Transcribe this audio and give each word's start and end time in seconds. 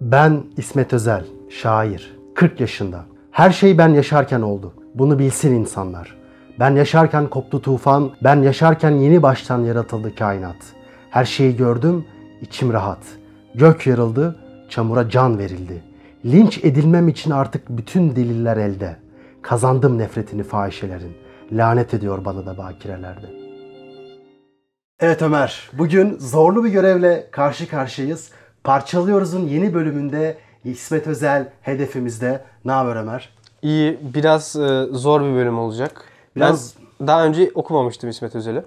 Ben 0.00 0.44
İsmet 0.56 0.92
Özel, 0.92 1.24
şair. 1.48 2.16
40 2.34 2.60
yaşında. 2.60 3.04
Her 3.30 3.50
şey 3.50 3.78
ben 3.78 3.88
yaşarken 3.88 4.40
oldu. 4.40 4.74
Bunu 4.94 5.18
bilsin 5.18 5.54
insanlar. 5.54 6.16
Ben 6.58 6.70
yaşarken 6.70 7.26
koptu 7.26 7.62
tufan, 7.62 8.10
ben 8.24 8.42
yaşarken 8.42 8.90
yeni 8.90 9.22
baştan 9.22 9.58
yaratıldı 9.64 10.14
kainat. 10.14 10.56
Her 11.10 11.24
şeyi 11.24 11.56
gördüm, 11.56 12.04
içim 12.40 12.72
rahat. 12.72 12.98
Gök 13.54 13.86
yarıldı, 13.86 14.36
çamura 14.68 15.08
can 15.08 15.38
verildi. 15.38 15.82
Linç 16.24 16.64
edilmem 16.64 17.08
için 17.08 17.30
artık 17.30 17.68
bütün 17.68 18.16
deliller 18.16 18.56
elde. 18.56 18.96
Kazandım 19.42 19.98
nefretini 19.98 20.42
fahişelerin. 20.42 21.16
Lanet 21.52 21.94
ediyor 21.94 22.24
bana 22.24 22.46
da 22.46 22.58
bakirelerde. 22.58 23.26
Evet 25.00 25.22
Ömer, 25.22 25.70
bugün 25.72 26.18
zorlu 26.18 26.64
bir 26.64 26.70
görevle 26.70 27.28
karşı 27.30 27.68
karşıyayız. 27.68 28.30
Parçalıyoruz'un 28.64 29.48
yeni 29.48 29.74
bölümünde 29.74 30.36
İsmet 30.64 31.06
Özel 31.06 31.48
hedefimizde. 31.62 32.44
Ne 32.64 32.72
haber 32.72 32.96
Ömer? 32.96 33.28
İyi, 33.62 33.98
biraz 34.14 34.56
e, 34.56 34.84
zor 34.92 35.20
bir 35.20 35.34
bölüm 35.34 35.58
olacak. 35.58 36.04
Biraz- 36.36 36.74
Ben 37.00 37.06
daha 37.06 37.24
önce 37.24 37.50
okumamıştım 37.54 38.10
İsmet 38.10 38.34
Özel'i. 38.34 38.62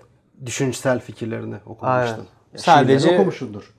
Düşünsel 0.46 1.00
fikirlerini. 1.00 1.56
Aynen. 1.82 2.08
Ya 2.08 2.18
Sadece- 2.56 3.00
şiirlerini 3.00 3.20
okumuşsundur. 3.20 3.74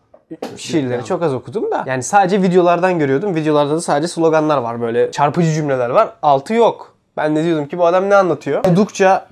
Şiirleri 0.56 1.04
çok 1.04 1.22
az 1.22 1.34
okudum 1.34 1.70
da. 1.70 1.84
Yani 1.86 2.02
sadece 2.02 2.42
videolardan 2.42 2.98
görüyordum. 2.98 3.34
Videolarda 3.34 3.74
da 3.74 3.80
sadece 3.80 4.08
sloganlar 4.08 4.58
var 4.58 4.80
böyle. 4.80 5.10
Çarpıcı 5.12 5.52
cümleler 5.52 5.90
var. 5.90 6.12
Altı 6.22 6.54
yok. 6.54 6.94
Ben 7.16 7.36
de 7.36 7.44
diyordum 7.44 7.66
ki 7.66 7.78
bu 7.78 7.86
adam 7.86 8.10
ne 8.10 8.14
anlatıyor? 8.16 8.58
Okudukça 8.58 9.28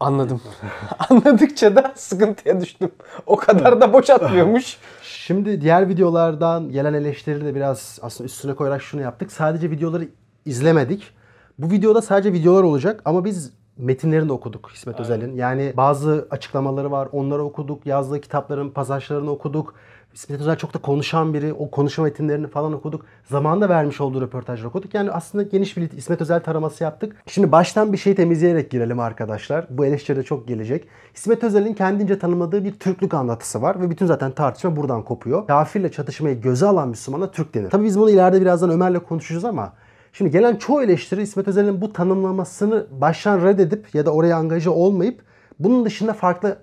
anladım. 0.00 0.40
Anladıkça 1.10 1.76
da 1.76 1.92
sıkıntıya 1.96 2.60
düştüm. 2.60 2.90
O 3.26 3.36
kadar 3.36 3.80
da 3.80 3.92
boş 3.92 4.10
atmıyormuş. 4.10 4.76
Şimdi 5.26 5.60
diğer 5.60 5.88
videolardan 5.88 6.70
gelen 6.70 6.94
eleştirileri 6.94 7.44
de 7.44 7.54
biraz 7.54 7.98
aslında 8.02 8.26
üstüne 8.26 8.54
koyarak 8.54 8.82
şunu 8.82 9.00
yaptık. 9.00 9.32
Sadece 9.32 9.70
videoları 9.70 10.08
izlemedik. 10.44 11.10
Bu 11.58 11.70
videoda 11.70 12.02
sadece 12.02 12.32
videolar 12.32 12.62
olacak 12.62 13.02
ama 13.04 13.24
biz 13.24 13.52
metinlerini 13.76 14.28
de 14.28 14.32
okuduk 14.32 14.70
İsmet 14.74 15.00
Özel'in. 15.00 15.36
Yani 15.36 15.72
bazı 15.76 16.26
açıklamaları 16.30 16.90
var. 16.90 17.08
Onları 17.12 17.42
okuduk. 17.42 17.86
Yazdığı 17.86 18.20
kitapların 18.20 18.70
pasajlarını 18.70 19.30
okuduk. 19.30 19.74
İsmet 20.14 20.40
Özel 20.40 20.56
çok 20.56 20.74
da 20.74 20.78
konuşan 20.78 21.34
biri. 21.34 21.52
O 21.52 21.70
konuşma 21.70 22.04
metinlerini 22.04 22.46
falan 22.46 22.72
okuduk. 22.72 23.06
Zamanında 23.24 23.68
vermiş 23.68 24.00
olduğu 24.00 24.20
röportajları 24.20 24.68
okuduk. 24.68 24.94
Yani 24.94 25.10
aslında 25.10 25.44
geniş 25.44 25.76
bir 25.76 25.90
İsmet 25.90 26.20
Özel 26.20 26.40
taraması 26.40 26.84
yaptık. 26.84 27.16
Şimdi 27.26 27.52
baştan 27.52 27.92
bir 27.92 27.98
şey 27.98 28.14
temizleyerek 28.14 28.70
girelim 28.70 29.00
arkadaşlar. 29.00 29.66
Bu 29.70 29.86
eleştiri 29.86 30.24
çok 30.24 30.48
gelecek. 30.48 30.88
İsmet 31.14 31.44
Özel'in 31.44 31.74
kendince 31.74 32.18
tanımladığı 32.18 32.64
bir 32.64 32.72
Türklük 32.72 33.14
anlatısı 33.14 33.62
var 33.62 33.80
ve 33.80 33.90
bütün 33.90 34.06
zaten 34.06 34.32
tartışma 34.32 34.76
buradan 34.76 35.02
kopuyor. 35.02 35.46
Kafirle 35.46 35.92
çatışmayı 35.92 36.40
göze 36.40 36.66
alan 36.66 36.88
Müslümana 36.88 37.30
Türk 37.30 37.54
denir. 37.54 37.70
Tabii 37.70 37.84
biz 37.84 37.98
bunu 37.98 38.10
ileride 38.10 38.40
birazdan 38.40 38.70
Ömer'le 38.70 38.98
konuşacağız 38.98 39.44
ama 39.44 39.72
Şimdi 40.12 40.30
gelen 40.30 40.56
çoğu 40.56 40.82
eleştiri 40.82 41.22
İsmet 41.22 41.48
Özel'in 41.48 41.80
bu 41.80 41.92
tanımlamasını 41.92 42.86
baştan 42.90 43.44
reddedip 43.44 43.94
ya 43.94 44.06
da 44.06 44.10
oraya 44.10 44.36
angaja 44.36 44.70
olmayıp 44.70 45.22
bunun 45.58 45.84
dışında 45.84 46.12
farklı 46.12 46.58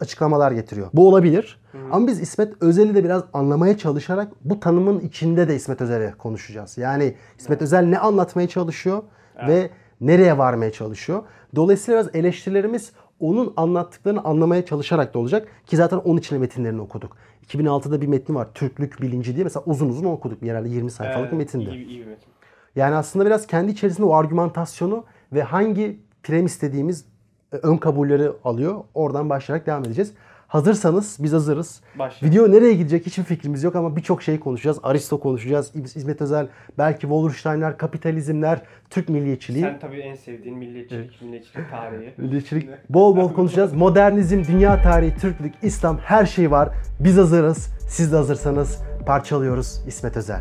açıklamalar 0.00 0.52
getiriyor. 0.52 0.88
Bu 0.94 1.08
olabilir. 1.08 1.60
Ama 1.92 2.06
biz 2.06 2.20
İsmet 2.20 2.62
Özel'i 2.62 2.94
de 2.94 3.04
biraz 3.04 3.22
anlamaya 3.32 3.78
çalışarak 3.78 4.28
bu 4.44 4.60
tanımın 4.60 5.00
içinde 5.00 5.48
de 5.48 5.56
İsmet 5.56 5.80
Özel'i 5.80 6.14
konuşacağız. 6.18 6.78
Yani 6.78 7.14
İsmet 7.38 7.62
Özel 7.62 7.84
ne 7.84 7.98
anlatmaya 7.98 8.48
çalışıyor 8.48 9.02
ve 9.46 9.70
nereye 10.00 10.38
varmaya 10.38 10.72
çalışıyor. 10.72 11.22
Dolayısıyla 11.56 12.00
biraz 12.00 12.14
eleştirilerimiz 12.14 12.92
onun 13.20 13.52
anlattıklarını 13.56 14.24
anlamaya 14.24 14.66
çalışarak 14.66 15.14
da 15.14 15.18
olacak. 15.18 15.48
Ki 15.66 15.76
zaten 15.76 15.96
onun 15.96 16.18
içine 16.18 16.38
metinlerini 16.38 16.80
okuduk. 16.80 17.16
2006'da 17.46 18.00
bir 18.00 18.06
metni 18.06 18.34
var. 18.34 18.48
Türklük 18.54 19.02
bilinci 19.02 19.34
diye. 19.34 19.44
Mesela 19.44 19.62
uzun 19.66 19.88
uzun 19.88 20.04
okuduk. 20.04 20.42
Bir 20.42 20.48
herhalde 20.48 20.68
20 20.68 20.90
sayfalık 20.90 21.32
bir 21.32 21.36
metindi. 21.36 21.70
İyi, 21.70 21.86
iyi 21.86 22.00
bir 22.00 22.06
metin. 22.06 22.28
Yani 22.76 22.94
aslında 22.94 23.26
biraz 23.26 23.46
kendi 23.46 23.72
içerisinde 23.72 24.06
o 24.06 24.14
argümantasyonu 24.14 25.04
ve 25.32 25.42
hangi 25.42 26.00
premis 26.22 26.62
dediğimiz 26.62 27.00
e, 27.02 27.06
ön 27.52 27.76
kabulleri 27.76 28.30
alıyor. 28.44 28.74
Oradan 28.94 29.30
başlayarak 29.30 29.66
devam 29.66 29.84
edeceğiz. 29.84 30.12
Hazırsanız 30.48 31.16
biz 31.20 31.32
hazırız. 31.32 31.80
Başla. 31.98 32.26
Video 32.26 32.50
nereye 32.50 32.74
gidecek 32.74 33.06
hiçbir 33.06 33.22
fikrimiz 33.22 33.62
yok 33.64 33.76
ama 33.76 33.96
birçok 33.96 34.22
şey 34.22 34.40
konuşacağız. 34.40 34.78
Aristo 34.82 35.20
konuşacağız. 35.20 35.72
İsmet 35.96 36.22
Özel, 36.22 36.48
belki 36.78 37.00
Wolfenstein'ler, 37.00 37.78
kapitalizmler, 37.78 38.62
Türk 38.90 39.08
milliyetçiliği. 39.08 39.64
Sen 39.64 39.78
tabii 39.78 40.00
en 40.00 40.14
sevdiğin 40.14 40.58
milliyetçilik, 40.58 41.22
milliyetçilik 41.22 41.70
tarihi. 41.70 42.14
Milliyetçilik 42.18 42.68
bol 42.90 43.16
bol 43.16 43.32
konuşacağız. 43.32 43.72
Modernizm, 43.72 44.44
dünya 44.44 44.82
tarihi, 44.82 45.16
Türklük, 45.16 45.54
İslam 45.62 45.98
her 45.98 46.26
şey 46.26 46.50
var. 46.50 46.68
Biz 47.00 47.16
hazırız. 47.16 47.68
Siz 47.88 48.12
de 48.12 48.16
hazırsanız 48.16 48.78
parçalıyoruz 49.06 49.82
İsmet 49.86 50.16
Özel. 50.16 50.40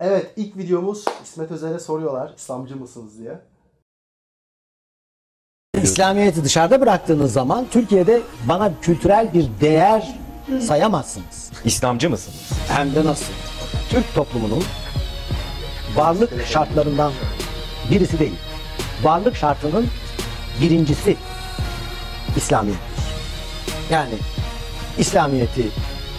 Evet 0.00 0.32
ilk 0.36 0.56
videomuz 0.56 1.04
İsmet 1.24 1.50
Özel'e 1.50 1.78
soruyorlar 1.78 2.34
İslamcı 2.36 2.76
mısınız 2.76 3.18
diye. 3.18 3.38
İslamiyet'i 5.82 6.44
dışarıda 6.44 6.80
bıraktığınız 6.80 7.32
zaman 7.32 7.66
Türkiye'de 7.70 8.22
bana 8.48 8.80
kültürel 8.80 9.34
bir 9.34 9.48
değer 9.60 10.18
sayamazsınız. 10.60 11.52
İslamcı 11.64 12.10
mısınız? 12.10 12.50
Hem 12.68 12.94
de 12.94 13.04
nasıl? 13.04 13.32
Türk 13.90 14.14
toplumunun 14.14 14.62
varlık 15.96 16.46
şartlarından 16.46 17.12
birisi 17.90 18.18
değil. 18.18 18.38
Varlık 19.02 19.36
şartının 19.36 19.86
birincisi 20.60 21.16
İslamiyet'tir. 22.36 23.04
Yani 23.90 24.14
İslamiyet'i 24.98 25.68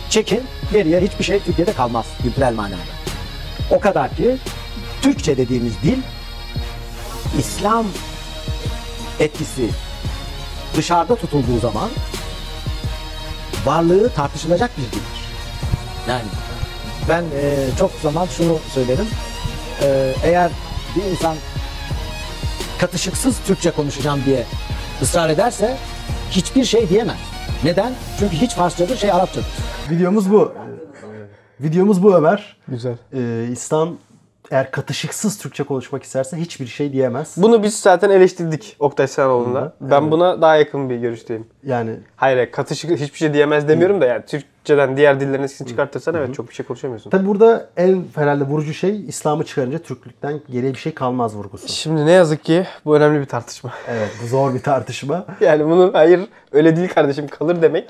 çekin, 0.10 0.44
geriye 0.74 1.02
hiçbir 1.02 1.24
şey 1.24 1.40
Türkiye'de 1.40 1.74
kalmaz 1.74 2.06
kültürel 2.24 2.54
manada. 2.54 3.01
O 3.72 3.80
kadar 3.80 4.16
ki 4.16 4.38
Türkçe 5.02 5.38
dediğimiz 5.38 5.74
dil 5.84 5.98
İslam 7.40 7.86
etkisi 9.20 9.70
dışarıda 10.78 11.16
tutulduğu 11.16 11.60
zaman 11.62 11.90
varlığı 13.66 14.10
tartışılacak 14.10 14.72
bir 14.78 14.84
dildir. 14.84 15.02
Yani 16.08 16.22
ben 17.10 17.24
e, 17.24 17.68
çok 17.80 17.92
zaman 18.04 18.26
şunu 18.38 18.60
söylerim. 18.74 19.08
E, 19.82 20.14
eğer 20.24 20.52
bir 20.96 21.04
insan 21.04 21.36
katışıksız 22.80 23.36
Türkçe 23.48 23.72
konuşacağım 23.72 24.22
diye 24.26 24.44
ısrar 25.02 25.30
ederse 25.30 25.78
hiçbir 26.32 26.66
şey 26.66 26.90
diyemez. 26.90 27.18
Neden? 27.64 27.94
Çünkü 28.20 28.36
hiç 28.36 28.52
Farsçadır, 28.52 28.98
şey 28.98 29.12
Arapçadır. 29.12 29.48
Videomuz 29.90 30.32
bu. 30.32 30.54
Videomuz 31.64 32.04
bu 32.04 32.16
Ömer. 32.16 32.58
Güzel. 32.68 32.98
Ee, 33.14 33.48
İslam 33.52 33.98
eğer 34.52 34.72
katışıksız 34.72 35.38
Türkçe 35.38 35.64
konuşmak 35.64 36.04
isterse 36.04 36.38
hiçbir 36.38 36.68
şey 36.68 36.94
diyemez. 36.94 37.34
Bunu 37.38 37.64
biz 37.64 37.80
zaten 37.80 38.10
eleştirdik 38.10 38.76
Oktay 38.80 39.08
Sanoğlu'na. 39.08 39.74
Ben 39.82 40.12
buna 40.12 40.42
daha 40.42 40.56
yakın 40.56 40.90
bir 40.90 40.98
görüşteyim. 40.98 41.48
Yani 41.64 41.92
Hayır, 42.16 42.36
hayır 42.38 42.52
katışık 42.52 42.92
hiçbir 42.92 43.18
şey 43.18 43.34
diyemez 43.34 43.68
demiyorum 43.68 44.02
da 44.02 44.06
yani 44.06 44.26
Türkçeden 44.26 44.98
diğer 44.98 45.20
dillerin 45.20 45.44
eskisini 45.44 45.68
çıkartırsan 45.68 46.16
evet 46.16 46.36
çok 46.36 46.50
bir 46.50 46.54
şey 46.54 46.66
konuşamıyorsun. 46.66 47.10
tabi 47.10 47.26
burada 47.28 47.70
en 47.78 48.04
herhalde 48.16 48.44
vurucu 48.44 48.74
şey 48.74 49.06
İslam'ı 49.08 49.44
çıkarınca 49.44 49.78
Türklükten 49.80 50.42
geriye 50.50 50.74
bir 50.74 50.80
şey 50.80 50.94
kalmaz 50.94 51.36
vurgusu. 51.36 51.68
Şimdi 51.68 52.06
ne 52.06 52.12
yazık 52.12 52.44
ki 52.44 52.68
bu 52.86 52.96
önemli 52.96 53.20
bir 53.20 53.26
tartışma. 53.26 53.74
Evet 53.88 54.10
bu 54.24 54.28
zor 54.28 54.54
bir 54.54 54.62
tartışma. 54.62 55.26
Yani 55.42 55.66
bunun 55.66 55.94
hayır 55.94 56.22
öyle 56.52 56.76
değil 56.76 56.90
kardeşim 56.90 57.28
kalır 57.28 57.62
demek 57.62 57.90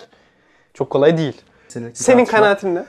çok 0.73 0.89
kolay 0.89 1.17
değil. 1.17 1.41
Senin, 1.67 1.93
Senin 1.93 2.25
kanaatin 2.25 2.75
ne? 2.75 2.85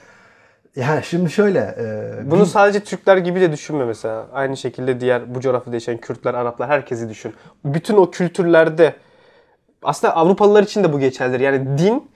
Yani 0.77 1.03
şimdi 1.05 1.31
şöyle. 1.31 1.59
e, 1.59 2.31
Bunu 2.31 2.47
sadece 2.47 2.81
Türkler 2.81 3.16
gibi 3.16 3.41
de 3.41 3.53
düşünme 3.53 3.84
mesela. 3.84 4.27
Aynı 4.33 4.56
şekilde 4.56 5.00
diğer 5.00 5.34
bu 5.34 5.41
coğrafyada 5.41 5.77
yaşayan 5.77 5.97
Kürtler, 5.99 6.34
Araplar 6.34 6.69
herkesi 6.69 7.09
düşün. 7.09 7.34
Bütün 7.65 7.97
o 7.97 8.10
kültürlerde 8.10 8.94
aslında 9.82 10.16
Avrupalılar 10.16 10.62
için 10.62 10.84
de 10.84 10.93
bu 10.93 10.99
geçerlidir. 11.00 11.41
Yani 11.41 11.78
din 11.78 12.11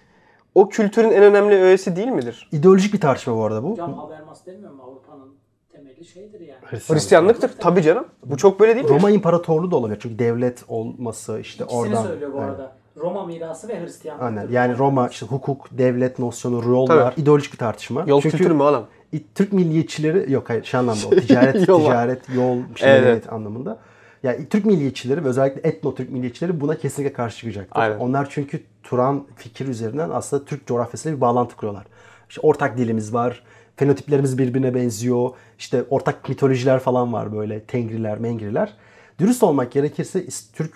o 0.55 0.69
kültürün 0.69 1.11
en 1.11 1.23
önemli 1.23 1.55
öğesi 1.55 1.97
değil 1.97 2.09
midir? 2.09 2.49
ideolojik 2.53 2.95
bir 2.95 3.01
tartışma 3.01 3.37
bu 3.37 3.45
arada 3.45 3.63
bu. 3.63 3.71
Hocam 3.71 3.95
Habermas 3.95 4.47
demiyor 4.47 4.73
mu 4.73 4.83
Avrupa'nın 4.83 5.35
temeli 5.73 6.05
şeydir 6.05 6.41
yani. 6.41 6.59
Hristiyanlıktır 6.89 7.51
tabii 7.61 7.83
canım. 7.83 8.07
Bu 8.25 8.37
çok 8.37 8.61
böyle 8.61 8.75
değil 8.75 8.85
mi? 8.87 8.91
Roma 8.91 9.11
İmparatorluğu 9.11 9.71
da 9.71 9.77
olabilir 9.77 9.99
çünkü 10.03 10.19
devlet 10.19 10.65
olması 10.69 11.39
işte 11.41 11.65
İkisini 11.65 11.81
oradan. 11.81 12.03
söylüyor 12.03 12.33
bu 12.33 12.43
Evet. 12.43 12.71
Roma 12.97 13.27
mirası 13.27 13.69
ve 13.69 13.83
Hristiyanlık. 13.83 14.23
Aynen. 14.23 14.49
Yani 14.51 14.79
Roma 14.79 15.09
işte 15.09 15.27
hukuk, 15.27 15.67
devlet 15.71 16.19
nosyonu, 16.19 16.71
yollar, 16.71 17.11
Tabii. 17.11 17.21
ideolojik 17.21 17.53
bir 17.53 17.59
tartışma. 17.59 18.05
Yol 18.07 18.21
Çünkü 18.23 18.37
kültürü 18.37 18.55
mü 18.55 18.63
oğlum? 18.63 18.87
Türk 19.35 19.53
milliyetçileri 19.53 20.33
yok 20.33 20.51
hayır 20.51 20.65
şu 20.65 20.79
anlamda 20.79 21.07
o 21.07 21.11
ticaret 21.21 21.67
ticaret 21.67 22.29
yol 22.35 22.59
işte 22.75 22.89
Evet. 22.89 23.33
anlamında. 23.33 23.79
Yani 24.23 24.49
Türk 24.49 24.65
milliyetçileri 24.65 25.25
ve 25.25 25.29
özellikle 25.29 25.69
etno 25.69 25.95
Türk 25.95 26.11
milliyetçileri 26.11 26.61
buna 26.61 26.75
kesinlikle 26.75 27.13
karşı 27.13 27.37
çıkacaktır. 27.37 27.81
Aynen. 27.81 27.99
Onlar 27.99 28.27
çünkü 28.31 28.63
Turan 28.83 29.27
fikir 29.37 29.69
üzerinden 29.69 30.11
aslında 30.11 30.45
Türk 30.45 30.67
coğrafyasıyla 30.67 31.17
bir 31.17 31.21
bağlantı 31.21 31.57
kuruyorlar. 31.57 31.87
İşte 32.29 32.41
ortak 32.41 32.79
dilimiz 32.79 33.15
var. 33.15 33.43
Fenotiplerimiz 33.77 34.39
birbirine 34.39 34.75
benziyor. 34.75 35.31
İşte 35.59 35.85
ortak 35.91 36.29
mitolojiler 36.29 36.79
falan 36.79 37.13
var 37.13 37.33
böyle. 37.37 37.61
Tengriler, 37.61 38.19
mengriler. 38.19 38.73
Dürüst 39.19 39.43
olmak 39.43 39.73
gerekirse 39.73 40.27
Türk 40.53 40.73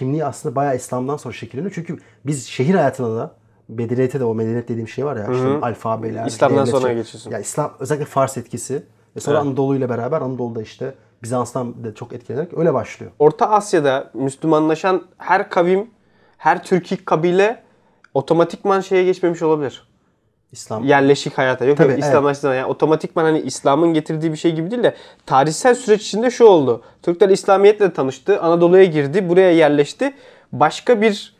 kimliği 0.00 0.24
aslında 0.24 0.56
bayağı 0.56 0.76
İslam'dan 0.76 1.16
sonra 1.16 1.34
şekilleniyor. 1.34 1.72
Çünkü 1.74 1.98
biz 2.26 2.46
şehir 2.46 2.74
hayatına 2.74 3.16
da 3.16 3.34
medeniyete 3.68 4.20
de 4.20 4.24
o 4.24 4.34
medeniyet 4.34 4.68
dediğim 4.68 4.88
şey 4.88 5.04
var 5.04 5.16
ya 5.16 5.26
işte 5.32 5.48
alfabeler, 5.62 6.26
İslam'dan 6.26 6.64
sonra 6.64 6.86
şey- 6.86 6.96
geçiyorsun. 6.96 7.30
Ya 7.30 7.38
İslam 7.38 7.72
özellikle 7.78 8.04
Fars 8.04 8.36
etkisi 8.36 8.82
ve 9.16 9.20
sonra 9.20 9.36
Evet. 9.36 9.46
Anadolu 9.46 9.76
ile 9.76 9.88
beraber 9.88 10.20
Anadolu'da 10.20 10.62
işte 10.62 10.94
Bizans'tan 11.22 11.84
da 11.84 11.94
çok 11.94 12.12
etkilenerek 12.12 12.58
öyle 12.58 12.74
başlıyor. 12.74 13.12
Orta 13.18 13.50
Asya'da 13.50 14.10
Müslümanlaşan 14.14 15.02
her 15.18 15.50
kavim, 15.50 15.90
her 16.36 16.64
Türkik 16.64 17.06
kabile 17.06 17.62
otomatikman 18.14 18.80
şeye 18.80 19.04
geçmemiş 19.04 19.42
olabilir. 19.42 19.89
İslam 20.52 20.84
Yerleşik 20.84 21.38
hayata. 21.38 21.64
Yok 21.64 21.78
Tabii, 21.78 21.90
yok 21.90 22.00
İslamlaştığında 22.00 22.54
yani 22.54 22.66
otomatikman 22.66 23.24
hani 23.24 23.40
İslam'ın 23.40 23.94
getirdiği 23.94 24.32
bir 24.32 24.36
şey 24.36 24.54
gibi 24.54 24.70
değil 24.70 24.82
de 24.82 24.94
tarihsel 25.26 25.74
süreç 25.74 26.02
içinde 26.02 26.30
şu 26.30 26.44
oldu. 26.44 26.82
Türkler 27.02 27.28
İslamiyetle 27.28 27.92
tanıştı. 27.92 28.40
Anadolu'ya 28.40 28.84
girdi. 28.84 29.28
Buraya 29.28 29.50
yerleşti. 29.50 30.14
Başka 30.52 31.00
bir 31.00 31.34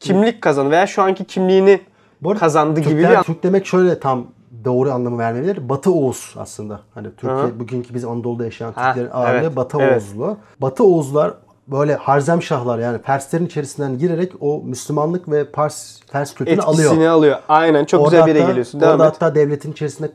kimlik 0.00 0.42
kazandı 0.42 0.70
veya 0.70 0.86
şu 0.86 1.02
anki 1.02 1.24
kimliğini 1.24 1.80
Bu 2.22 2.30
arada 2.30 2.40
kazandı 2.40 2.80
gibi 2.80 2.94
Türkler, 2.94 3.18
bir 3.18 3.22
Türk 3.24 3.42
demek 3.42 3.66
şöyle 3.66 4.00
tam 4.00 4.26
doğru 4.64 4.92
anlamı 4.92 5.18
vermeyebilir. 5.18 5.68
Batı 5.68 5.92
Oğuz 5.92 6.34
aslında. 6.38 6.80
Hani 6.94 7.08
Türkiye 7.16 7.42
Hı. 7.42 7.60
bugünkü 7.60 7.94
biz 7.94 8.04
Anadolu'da 8.04 8.44
yaşayan 8.44 8.72
Ha, 8.72 8.92
Türklerin 8.92 9.10
ağırlığı 9.12 9.46
evet, 9.46 9.56
Batı 9.56 9.78
evet. 9.80 10.02
Oğuzlu. 10.02 10.36
Batı 10.60 10.84
Oğuzlar 10.84 11.34
böyle 11.68 11.94
Harzemşahlar 11.94 12.78
yani 12.78 12.98
Perslerin 12.98 13.46
içerisinden 13.46 13.98
girerek 13.98 14.32
o 14.40 14.62
Müslümanlık 14.64 15.30
ve 15.30 15.50
Pars 15.50 16.00
Pers 16.12 16.34
kültürünü 16.34 16.60
etkisini 16.60 16.88
alıyor. 16.88 17.12
alıyor. 17.12 17.38
Aynen 17.48 17.84
çok 17.84 18.00
Orada 18.00 18.10
güzel 18.10 18.26
bir 18.26 18.34
yere 18.34 18.48
geliyorsun. 18.48 18.80
Devam 18.80 18.92
orada 18.92 19.06
et. 19.06 19.14
hatta 19.14 19.34
devletin 19.34 19.72
içerisinde 19.72 20.12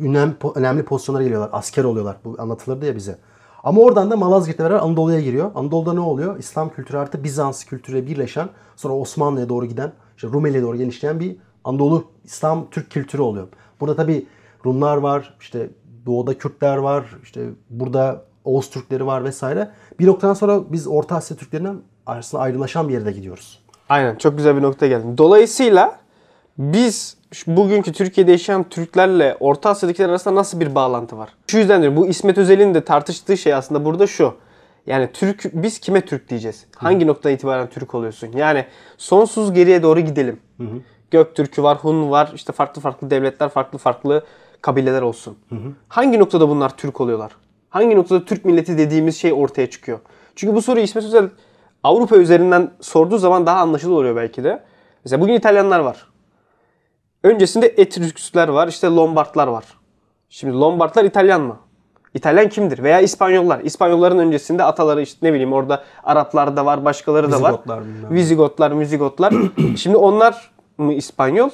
önemli, 0.00 0.34
önemli 0.54 0.82
pozisyonlara 0.82 1.22
geliyorlar. 1.22 1.50
Asker 1.52 1.84
oluyorlar. 1.84 2.16
Bu 2.24 2.36
anlatılırdı 2.38 2.86
ya 2.86 2.96
bize. 2.96 3.18
Ama 3.64 3.80
oradan 3.80 4.10
da 4.10 4.16
Malazgirt'le 4.16 4.58
beraber 4.58 4.78
Anadolu'ya 4.78 5.20
giriyor. 5.20 5.50
Anadolu'da 5.54 5.92
ne 5.92 6.00
oluyor? 6.00 6.38
İslam 6.38 6.70
kültürü 6.70 6.98
artı 6.98 7.24
Bizans 7.24 7.64
kültürüyle 7.64 8.06
birleşen 8.06 8.48
sonra 8.76 8.94
Osmanlı'ya 8.94 9.48
doğru 9.48 9.66
giden, 9.66 9.92
işte 10.16 10.28
Rumeli'ye 10.28 10.62
doğru 10.62 10.76
genişleyen 10.76 11.20
bir 11.20 11.36
Anadolu 11.64 12.04
İslam 12.24 12.70
Türk 12.70 12.90
kültürü 12.90 13.22
oluyor. 13.22 13.48
Burada 13.80 13.96
tabi 13.96 14.26
Rumlar 14.66 14.96
var, 14.96 15.36
işte 15.40 15.70
doğuda 16.06 16.38
Kürtler 16.38 16.76
var, 16.76 17.16
işte 17.22 17.40
burada 17.70 18.24
Oğuz 18.46 18.70
Türkleri 18.70 19.06
var 19.06 19.24
vesaire. 19.24 19.70
Bir 20.00 20.06
noktadan 20.06 20.34
sonra 20.34 20.60
biz 20.72 20.86
Orta 20.86 21.16
Asya 21.16 21.36
Türklerinden 21.36 21.76
aslında 22.06 22.42
ayrılaşan 22.42 22.88
bir 22.88 22.94
yere 22.94 23.04
de 23.06 23.12
gidiyoruz. 23.12 23.60
Aynen 23.88 24.16
çok 24.16 24.36
güzel 24.36 24.56
bir 24.56 24.62
noktaya 24.62 24.88
geldin. 24.88 25.18
Dolayısıyla 25.18 25.96
biz 26.58 27.16
bugünkü 27.46 27.92
Türkiye'de 27.92 28.30
yaşayan 28.30 28.64
Türklerle 28.68 29.36
Orta 29.40 29.70
Asya'dakiler 29.70 30.08
arasında 30.08 30.34
nasıl 30.34 30.60
bir 30.60 30.74
bağlantı 30.74 31.18
var? 31.18 31.28
Şu 31.46 31.58
yüzden 31.58 31.82
diyorum 31.82 31.96
bu 31.96 32.06
İsmet 32.06 32.38
Özel'in 32.38 32.74
de 32.74 32.84
tartıştığı 32.84 33.36
şey 33.36 33.54
aslında 33.54 33.84
burada 33.84 34.06
şu. 34.06 34.34
Yani 34.86 35.08
Türk 35.12 35.44
biz 35.52 35.78
kime 35.78 36.00
Türk 36.00 36.28
diyeceğiz? 36.28 36.66
Hangi 36.76 37.06
noktadan 37.06 37.34
itibaren 37.34 37.68
Türk 37.70 37.94
oluyorsun? 37.94 38.28
Yani 38.34 38.64
sonsuz 38.98 39.52
geriye 39.52 39.82
doğru 39.82 40.00
gidelim. 40.00 40.40
Göktürk'ü 41.10 41.62
var, 41.62 41.78
Hun 41.78 42.10
var, 42.10 42.32
işte 42.34 42.52
farklı 42.52 42.82
farklı 42.82 43.10
devletler, 43.10 43.48
farklı 43.48 43.78
farklı 43.78 44.24
kabileler 44.62 45.02
olsun. 45.02 45.38
Hangi 45.88 46.18
noktada 46.18 46.48
bunlar 46.48 46.76
Türk 46.76 47.00
oluyorlar? 47.00 47.32
Hangi 47.70 47.96
noktada 47.96 48.24
Türk 48.24 48.44
milleti 48.44 48.78
dediğimiz 48.78 49.16
şey 49.16 49.32
ortaya 49.32 49.70
çıkıyor? 49.70 49.98
Çünkü 50.36 50.54
bu 50.54 50.62
soruyu 50.62 50.84
İsmet 50.84 51.04
Özel 51.04 51.28
Avrupa 51.82 52.16
üzerinden 52.16 52.70
sorduğu 52.80 53.18
zaman 53.18 53.46
daha 53.46 53.58
anlaşılır 53.60 53.94
oluyor 53.94 54.16
belki 54.16 54.44
de. 54.44 54.62
Mesela 55.04 55.20
bugün 55.20 55.34
İtalyanlar 55.34 55.80
var. 55.80 56.06
Öncesinde 57.22 57.66
Etrüskler 57.66 58.48
var, 58.48 58.68
işte 58.68 58.86
Lombardlar 58.86 59.46
var. 59.46 59.64
Şimdi 60.28 60.54
Lombardlar 60.54 61.04
İtalyan 61.04 61.40
mı? 61.40 61.56
İtalyan 62.14 62.48
kimdir? 62.48 62.82
Veya 62.82 63.00
İspanyollar. 63.00 63.60
İspanyolların 63.60 64.18
öncesinde 64.18 64.64
ataları 64.64 65.02
işte 65.02 65.26
ne 65.26 65.32
bileyim 65.32 65.52
orada 65.52 65.84
Araplar 66.04 66.56
da 66.56 66.66
var, 66.66 66.84
başkaları 66.84 67.32
da 67.32 67.42
var. 67.42 67.50
Vizigotlar 67.50 67.84
bilmem 67.84 68.10
ne. 68.10 68.14
Vizigotlar, 68.14 68.72
Müzigotlar. 68.72 69.34
Şimdi 69.76 69.96
onlar 69.96 70.50
mı 70.78 70.92
İspanyol? 70.94 71.50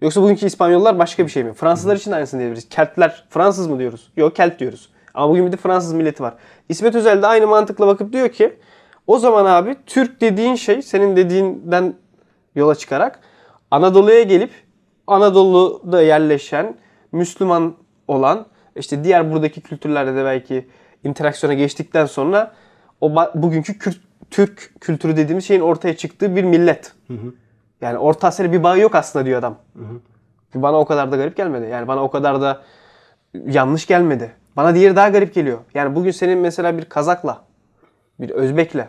Yoksa 0.00 0.22
bugünkü 0.22 0.46
İspanyollar 0.46 0.98
başka 0.98 1.24
bir 1.24 1.30
şey 1.30 1.44
mi? 1.44 1.52
Fransızlar 1.52 1.96
için 1.96 2.12
aynısını 2.12 2.40
diyebiliriz. 2.40 2.68
Keltler 2.68 3.24
Fransız 3.30 3.66
mı 3.66 3.78
diyoruz? 3.78 4.12
Yok 4.16 4.36
Kelt 4.36 4.58
diyoruz. 4.58 4.90
Ama 5.14 5.30
bugün 5.30 5.46
bir 5.46 5.52
de 5.52 5.56
Fransız 5.56 5.92
milleti 5.92 6.22
var. 6.22 6.34
İsmet 6.68 6.94
Özel 6.94 7.22
de 7.22 7.26
aynı 7.26 7.46
mantıkla 7.46 7.86
bakıp 7.86 8.12
diyor 8.12 8.28
ki 8.28 8.56
o 9.06 9.18
zaman 9.18 9.44
abi 9.44 9.76
Türk 9.86 10.20
dediğin 10.20 10.54
şey 10.54 10.82
senin 10.82 11.16
dediğinden 11.16 11.94
yola 12.54 12.74
çıkarak 12.74 13.20
Anadolu'ya 13.70 14.22
gelip 14.22 14.50
Anadolu'da 15.06 16.02
yerleşen 16.02 16.76
Müslüman 17.12 17.74
olan 18.08 18.46
işte 18.76 19.04
diğer 19.04 19.32
buradaki 19.32 19.60
kültürlerle 19.60 20.16
de 20.16 20.24
belki 20.24 20.68
interaksiyona 21.04 21.54
geçtikten 21.54 22.06
sonra 22.06 22.54
o 23.00 23.14
bugünkü 23.34 23.78
Kürt, 23.78 24.00
Türk 24.30 24.70
kültürü 24.80 25.16
dediğimiz 25.16 25.44
şeyin 25.44 25.60
ortaya 25.60 25.96
çıktığı 25.96 26.36
bir 26.36 26.44
millet. 26.44 26.92
Yani 27.80 27.98
Orta 27.98 28.28
Asya'yla 28.28 28.58
bir 28.58 28.62
bağı 28.62 28.78
yok 28.80 28.94
aslında 28.94 29.24
diyor 29.24 29.38
adam. 29.38 29.58
Bana 30.54 30.76
o 30.76 30.84
kadar 30.84 31.12
da 31.12 31.16
garip 31.16 31.36
gelmedi. 31.36 31.66
Yani 31.70 31.88
bana 31.88 32.02
o 32.02 32.10
kadar 32.10 32.40
da 32.40 32.62
yanlış 33.46 33.86
gelmedi. 33.86 34.32
Bana 34.56 34.74
diğeri 34.74 34.96
daha 34.96 35.08
garip 35.08 35.34
geliyor. 35.34 35.58
Yani 35.74 35.94
bugün 35.94 36.10
senin 36.10 36.38
mesela 36.38 36.78
bir 36.78 36.84
Kazak'la, 36.84 37.42
bir 38.20 38.30
Özbek'le 38.30 38.86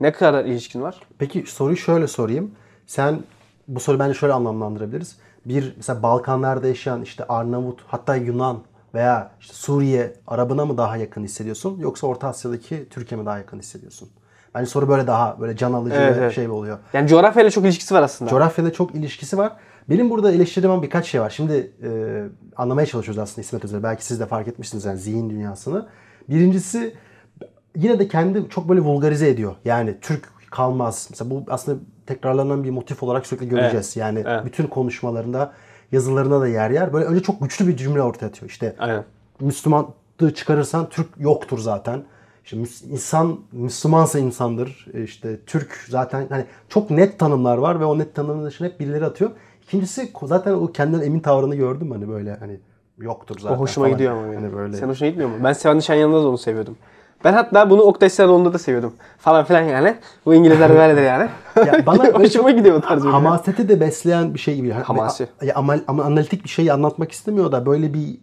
ne 0.00 0.12
kadar 0.12 0.44
ilişkin 0.44 0.82
var? 0.82 1.00
Peki 1.18 1.44
soruyu 1.46 1.76
şöyle 1.76 2.06
sorayım. 2.06 2.50
Sen 2.86 3.18
bu 3.68 3.80
soruyu 3.80 4.00
bence 4.00 4.14
şöyle 4.14 4.32
anlamlandırabiliriz. 4.32 5.18
Bir 5.46 5.74
mesela 5.76 6.02
Balkanlarda 6.02 6.66
yaşayan 6.68 7.02
işte 7.02 7.24
Arnavut 7.28 7.80
hatta 7.86 8.16
Yunan 8.16 8.58
veya 8.94 9.30
işte 9.40 9.54
Suriye 9.54 10.12
Arabına 10.26 10.66
mı 10.66 10.78
daha 10.78 10.96
yakın 10.96 11.24
hissediyorsun 11.24 11.78
yoksa 11.78 12.06
Orta 12.06 12.28
Asya'daki 12.28 12.88
Türkiye 12.90 13.20
mi 13.20 13.26
daha 13.26 13.38
yakın 13.38 13.58
hissediyorsun? 13.58 14.08
Bence 14.54 14.66
soru 14.66 14.88
böyle 14.88 15.06
daha 15.06 15.40
böyle 15.40 15.56
can 15.56 15.72
alıcı 15.72 15.96
Evet, 15.96 16.16
ve 16.16 16.20
evet. 16.20 16.34
şey 16.34 16.48
oluyor. 16.48 16.78
Yani 16.92 17.08
coğrafyayla 17.08 17.50
çok 17.50 17.64
ilişkisi 17.64 17.94
var 17.94 18.02
aslında. 18.02 18.30
Coğrafyada 18.30 18.72
çok 18.72 18.94
ilişkisi 18.94 19.38
var. 19.38 19.52
Benim 19.90 20.10
burada 20.10 20.32
eleştirdiğim 20.32 20.82
birkaç 20.82 21.06
şey 21.06 21.20
var. 21.20 21.30
Şimdi 21.30 21.72
e, 21.82 21.90
anlamaya 22.56 22.86
çalışıyoruz 22.86 23.18
aslında 23.18 23.40
İsmet 23.40 23.64
Özel. 23.64 23.82
Belki 23.82 24.04
siz 24.04 24.20
de 24.20 24.26
fark 24.26 24.48
etmişsiniz 24.48 24.84
yani 24.84 24.98
zihin 24.98 25.30
dünyasını. 25.30 25.86
Birincisi 26.28 26.94
yine 27.76 27.98
de 27.98 28.08
kendi 28.08 28.48
çok 28.48 28.68
böyle 28.68 28.80
vulgarize 28.80 29.28
ediyor. 29.28 29.54
Yani 29.64 29.96
Türk 30.00 30.28
kalmaz. 30.50 31.06
Mesela 31.10 31.30
bu 31.30 31.44
aslında 31.48 31.78
tekrarlanan 32.06 32.64
bir 32.64 32.70
motif 32.70 33.02
olarak 33.02 33.26
sürekli 33.26 33.48
göreceğiz. 33.48 33.96
Yani 33.96 34.22
evet. 34.26 34.44
bütün 34.44 34.66
konuşmalarında, 34.66 35.52
yazılarında 35.92 36.40
da 36.40 36.48
yer 36.48 36.70
yer. 36.70 36.92
Böyle 36.92 37.06
önce 37.06 37.22
çok 37.22 37.40
güçlü 37.40 37.68
bir 37.68 37.76
cümle 37.76 38.02
ortaya 38.02 38.26
atıyor. 38.26 38.50
İşte 38.50 38.76
Aynen. 38.78 39.04
Müslümanlığı 39.40 40.34
çıkarırsan 40.34 40.88
Türk 40.88 41.08
yoktur 41.18 41.58
zaten. 41.58 42.04
İşte 42.44 42.56
insan 42.90 43.40
Müslümansa 43.52 44.18
insandır. 44.18 44.86
E, 44.94 45.02
İşte 45.02 45.40
Türk 45.46 45.86
zaten 45.88 46.26
hani 46.28 46.44
çok 46.68 46.90
net 46.90 47.18
tanımlar 47.18 47.58
var 47.58 47.80
ve 47.80 47.84
o 47.84 47.98
net 47.98 48.14
tanımın 48.14 48.44
dışına 48.44 48.68
hep 48.68 48.80
birileri 48.80 49.04
atıyor. 49.04 49.30
İkincisi 49.62 50.12
zaten 50.22 50.52
o 50.52 50.72
kendinden 50.72 51.06
emin 51.06 51.20
tavrını 51.20 51.54
gördüm 51.54 51.90
hani 51.90 52.08
böyle 52.08 52.36
hani 52.36 52.60
yoktur 52.98 53.36
zaten. 53.40 53.56
O 53.56 53.58
hoşuma 53.58 53.86
falan. 53.86 53.98
gidiyor 53.98 54.12
ama 54.12 54.26
benim. 54.26 54.42
Hani 54.42 54.52
böyle. 54.52 54.76
Sen 54.76 54.88
hoşuna 54.88 55.08
gitmiyor 55.08 55.30
mu? 55.30 55.36
Ben 55.44 55.52
Sevan 55.52 55.78
Nişanyan'da 55.78 56.22
da 56.22 56.28
onu 56.28 56.38
seviyordum. 56.38 56.76
Ben 57.24 57.32
hatta 57.32 57.70
bunu 57.70 57.82
Oktay 57.82 58.10
Sinoğlu'nda 58.10 58.52
da 58.52 58.58
seviyordum. 58.58 58.92
Falan 59.18 59.44
filan 59.44 59.62
yani. 59.62 59.96
Bu 60.26 60.34
İngilizler 60.34 60.70
böyledir 60.74 61.02
yani. 61.02 61.28
Ya 61.56 61.82
bana 61.86 62.04
hoşuma 62.04 62.50
gidiyor 62.50 62.76
bu 62.76 62.80
tarz 62.80 63.00
ürünler. 63.00 63.12
Hamaseti 63.12 63.68
de 63.68 63.80
besleyen 63.80 64.34
bir 64.34 64.38
şey 64.38 64.56
gibi. 64.56 64.70
Hamasi. 64.70 65.28
Ya 65.42 65.54
ama, 65.54 65.76
ama 65.88 66.04
analitik 66.04 66.44
bir 66.44 66.48
şey 66.48 66.70
anlatmak 66.70 67.12
istemiyor 67.12 67.52
da 67.52 67.66
böyle 67.66 67.94
bir 67.94 68.18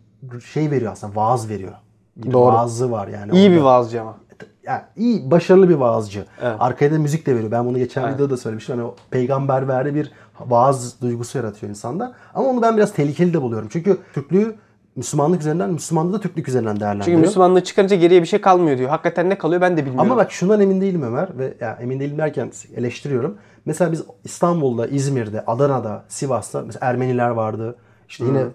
şey 0.46 0.72
veriyor 0.72 0.91
aslında. 0.91 1.15
Vaaz 1.15 1.50
veriyor. 1.50 1.74
Bir 2.15 2.32
Doğru. 2.32 2.53
vaazı 2.53 2.91
var 2.91 3.08
yani. 3.08 3.32
İyi 3.32 3.48
orada. 3.48 3.58
bir 3.58 3.62
vaazcı 3.62 4.01
ama. 4.01 4.15
yani 4.63 4.82
iyi 4.98 5.32
başarılı 5.32 5.70
bir 5.70 5.75
vaazcı. 5.75 6.25
Evet. 6.41 6.56
Arkaya 6.60 6.91
da 6.91 7.00
müzik 7.00 7.25
de 7.25 7.36
veriyor. 7.36 7.51
Ben 7.51 7.65
bunu 7.65 7.77
geçen 7.77 8.03
Evet. 8.03 8.13
videoda 8.15 8.30
da 8.30 8.38
söylemiştim. 8.38 8.75
Hani 8.77 8.88
o 8.88 8.96
peygambervari 9.12 9.96
bir 9.96 10.12
vaaz 10.39 11.01
duygusu 11.01 11.38
yaratıyor 11.38 11.70
insanda. 11.70 12.13
Ama 12.34 12.48
onu 12.50 12.62
ben 12.62 12.77
biraz 12.77 12.94
tehlikeli 12.94 13.34
de 13.34 13.41
buluyorum. 13.41 13.68
Çünkü 13.72 13.98
Türklüğü 14.13 14.56
Müslümanlık 14.96 15.41
üzerinden, 15.41 15.70
Müslümanlığı 15.70 16.13
da 16.13 16.20
Türklük 16.20 16.48
üzerinden 16.48 16.80
değerlendiriyor. 16.80 17.06
Çünkü 17.18 17.27
Müslümanlığı 17.27 17.63
çıkarınca 17.63 17.96
geriye 17.96 18.22
bir 18.22 18.27
şey 18.27 18.41
kalmıyor 18.41 18.77
diyor. 18.77 18.89
Hakikaten 18.89 19.30
ne 19.30 19.38
kalıyor 19.38 19.62
ben 19.62 19.77
de 19.77 19.86
bilmiyorum. 19.86 20.12
Ama 20.12 20.18
bak 20.18 20.32
şundan 20.32 20.62
emin 20.62 20.82
değilim 20.82 21.03
Ömer 21.03 21.38
ve 21.38 21.53
ya 21.60 21.77
emin 21.82 22.00
değilim 22.00 22.18
derken 22.18 22.51
eleştiriyorum. 22.75 23.38
Mesela 23.65 23.91
biz 23.91 24.03
İstanbul'da, 24.24 24.88
İzmir'de, 24.88 25.46
Adana'da, 25.46 26.03
Sivas'ta 26.08 26.62
mesela 26.62 26.88
Ermeniler 26.88 27.30
vardı. 27.30 27.75
İşte 28.10 28.25
yine 28.25 28.38
Ba- 28.39 28.50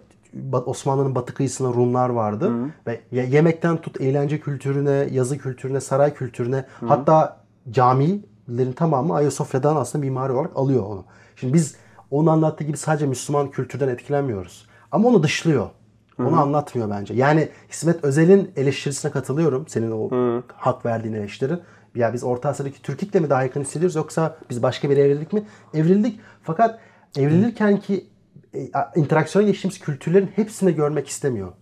Osmanlı'nın 0.66 1.14
batı 1.14 1.35
kıyısında 1.35 1.69
Rumlar 1.69 2.09
vardı. 2.09 2.50
Ve 2.87 3.00
ye- 3.12 3.26
yemekten 3.26 3.76
tut 3.76 4.00
eğlence 4.00 4.40
kültürüne, 4.40 5.09
yazı 5.12 5.38
kültürüne, 5.38 5.81
saray 5.81 6.14
kültürüne 6.14 6.64
hatta 6.87 7.40
camilerin 7.71 8.73
tamamı 8.76 9.14
Ayasofya'dan 9.14 9.76
aslında 9.76 10.05
mimari 10.05 10.33
olarak 10.33 10.50
alıyor 10.57 10.83
onu. 10.87 11.05
Şimdi 11.37 11.52
biz 11.55 11.76
onun 12.11 12.26
anlattığı 12.26 12.64
gibi 12.64 12.76
sadece 12.76 13.07
Müslüman 13.07 13.50
kültürden 13.50 13.88
etkilenmiyoruz. 13.88 14.66
Ama 14.93 15.09
onu 15.09 15.23
dışlıyor. 15.23 15.66
Onu 16.19 16.40
anlatmıyor 16.40 16.90
bence. 16.90 17.14
Yani 17.14 17.49
İsmet 17.71 18.05
Özel'in 18.05 18.50
eleştirisine 18.57 19.11
katılıyorum. 19.11 19.69
Senin 19.69 19.90
o 19.90 20.09
hak 20.57 20.87
verdiğin 20.87 21.14
eleştiri. 21.14 21.52
Ya 21.95 22.12
biz 22.14 22.25
Orta 22.25 22.49
Asya'daki 22.49 22.83
Türkik'le 22.83 23.14
mi 23.14 23.31
daha 23.31 23.43
yakın 23.43 23.61
hissediyoruz 23.61 23.97
yoksa 23.97 24.37
biz 24.50 24.62
başka 24.62 24.90
bir 24.90 24.97
evrildik 24.97 25.33
mi? 25.33 25.43
Evrildik. 25.75 26.21
Fakat 26.43 26.78
evrilirken 27.19 27.81
ki 27.81 28.07
e, 28.57 28.71
interaksiyona 28.97 29.49
geçtiğimiz 29.49 29.81
kültürlerin 29.81 30.31
hepsini 30.37 30.75
görmek 30.75 31.09
istemiyor. 31.09 31.53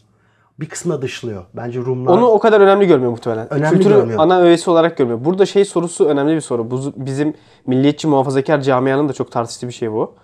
Bir 0.60 0.68
kısmına 0.68 1.02
dışlıyor. 1.02 1.44
Bence 1.54 1.80
Rumlar... 1.80 2.12
Onu 2.12 2.26
o 2.26 2.38
kadar 2.38 2.60
önemli 2.60 2.86
görmüyor 2.86 3.10
muhtemelen. 3.10 3.54
Önemli 3.54 3.76
Kültürü 3.76 3.94
görmüyor. 3.94 4.20
ana 4.20 4.40
öğesi 4.40 4.70
olarak 4.70 4.96
görmüyor. 4.96 5.24
Burada 5.24 5.46
şey 5.46 5.64
sorusu 5.64 6.04
önemli 6.04 6.34
bir 6.34 6.40
soru. 6.40 6.70
Bu 6.70 6.92
bizim 6.96 7.34
milliyetçi 7.66 8.08
muhafazakar 8.08 8.60
camianın 8.60 9.08
da 9.08 9.12
çok 9.12 9.32
tartıştığı 9.32 9.68
bir 9.68 9.72
şey 9.72 9.92
bu. 9.92 10.14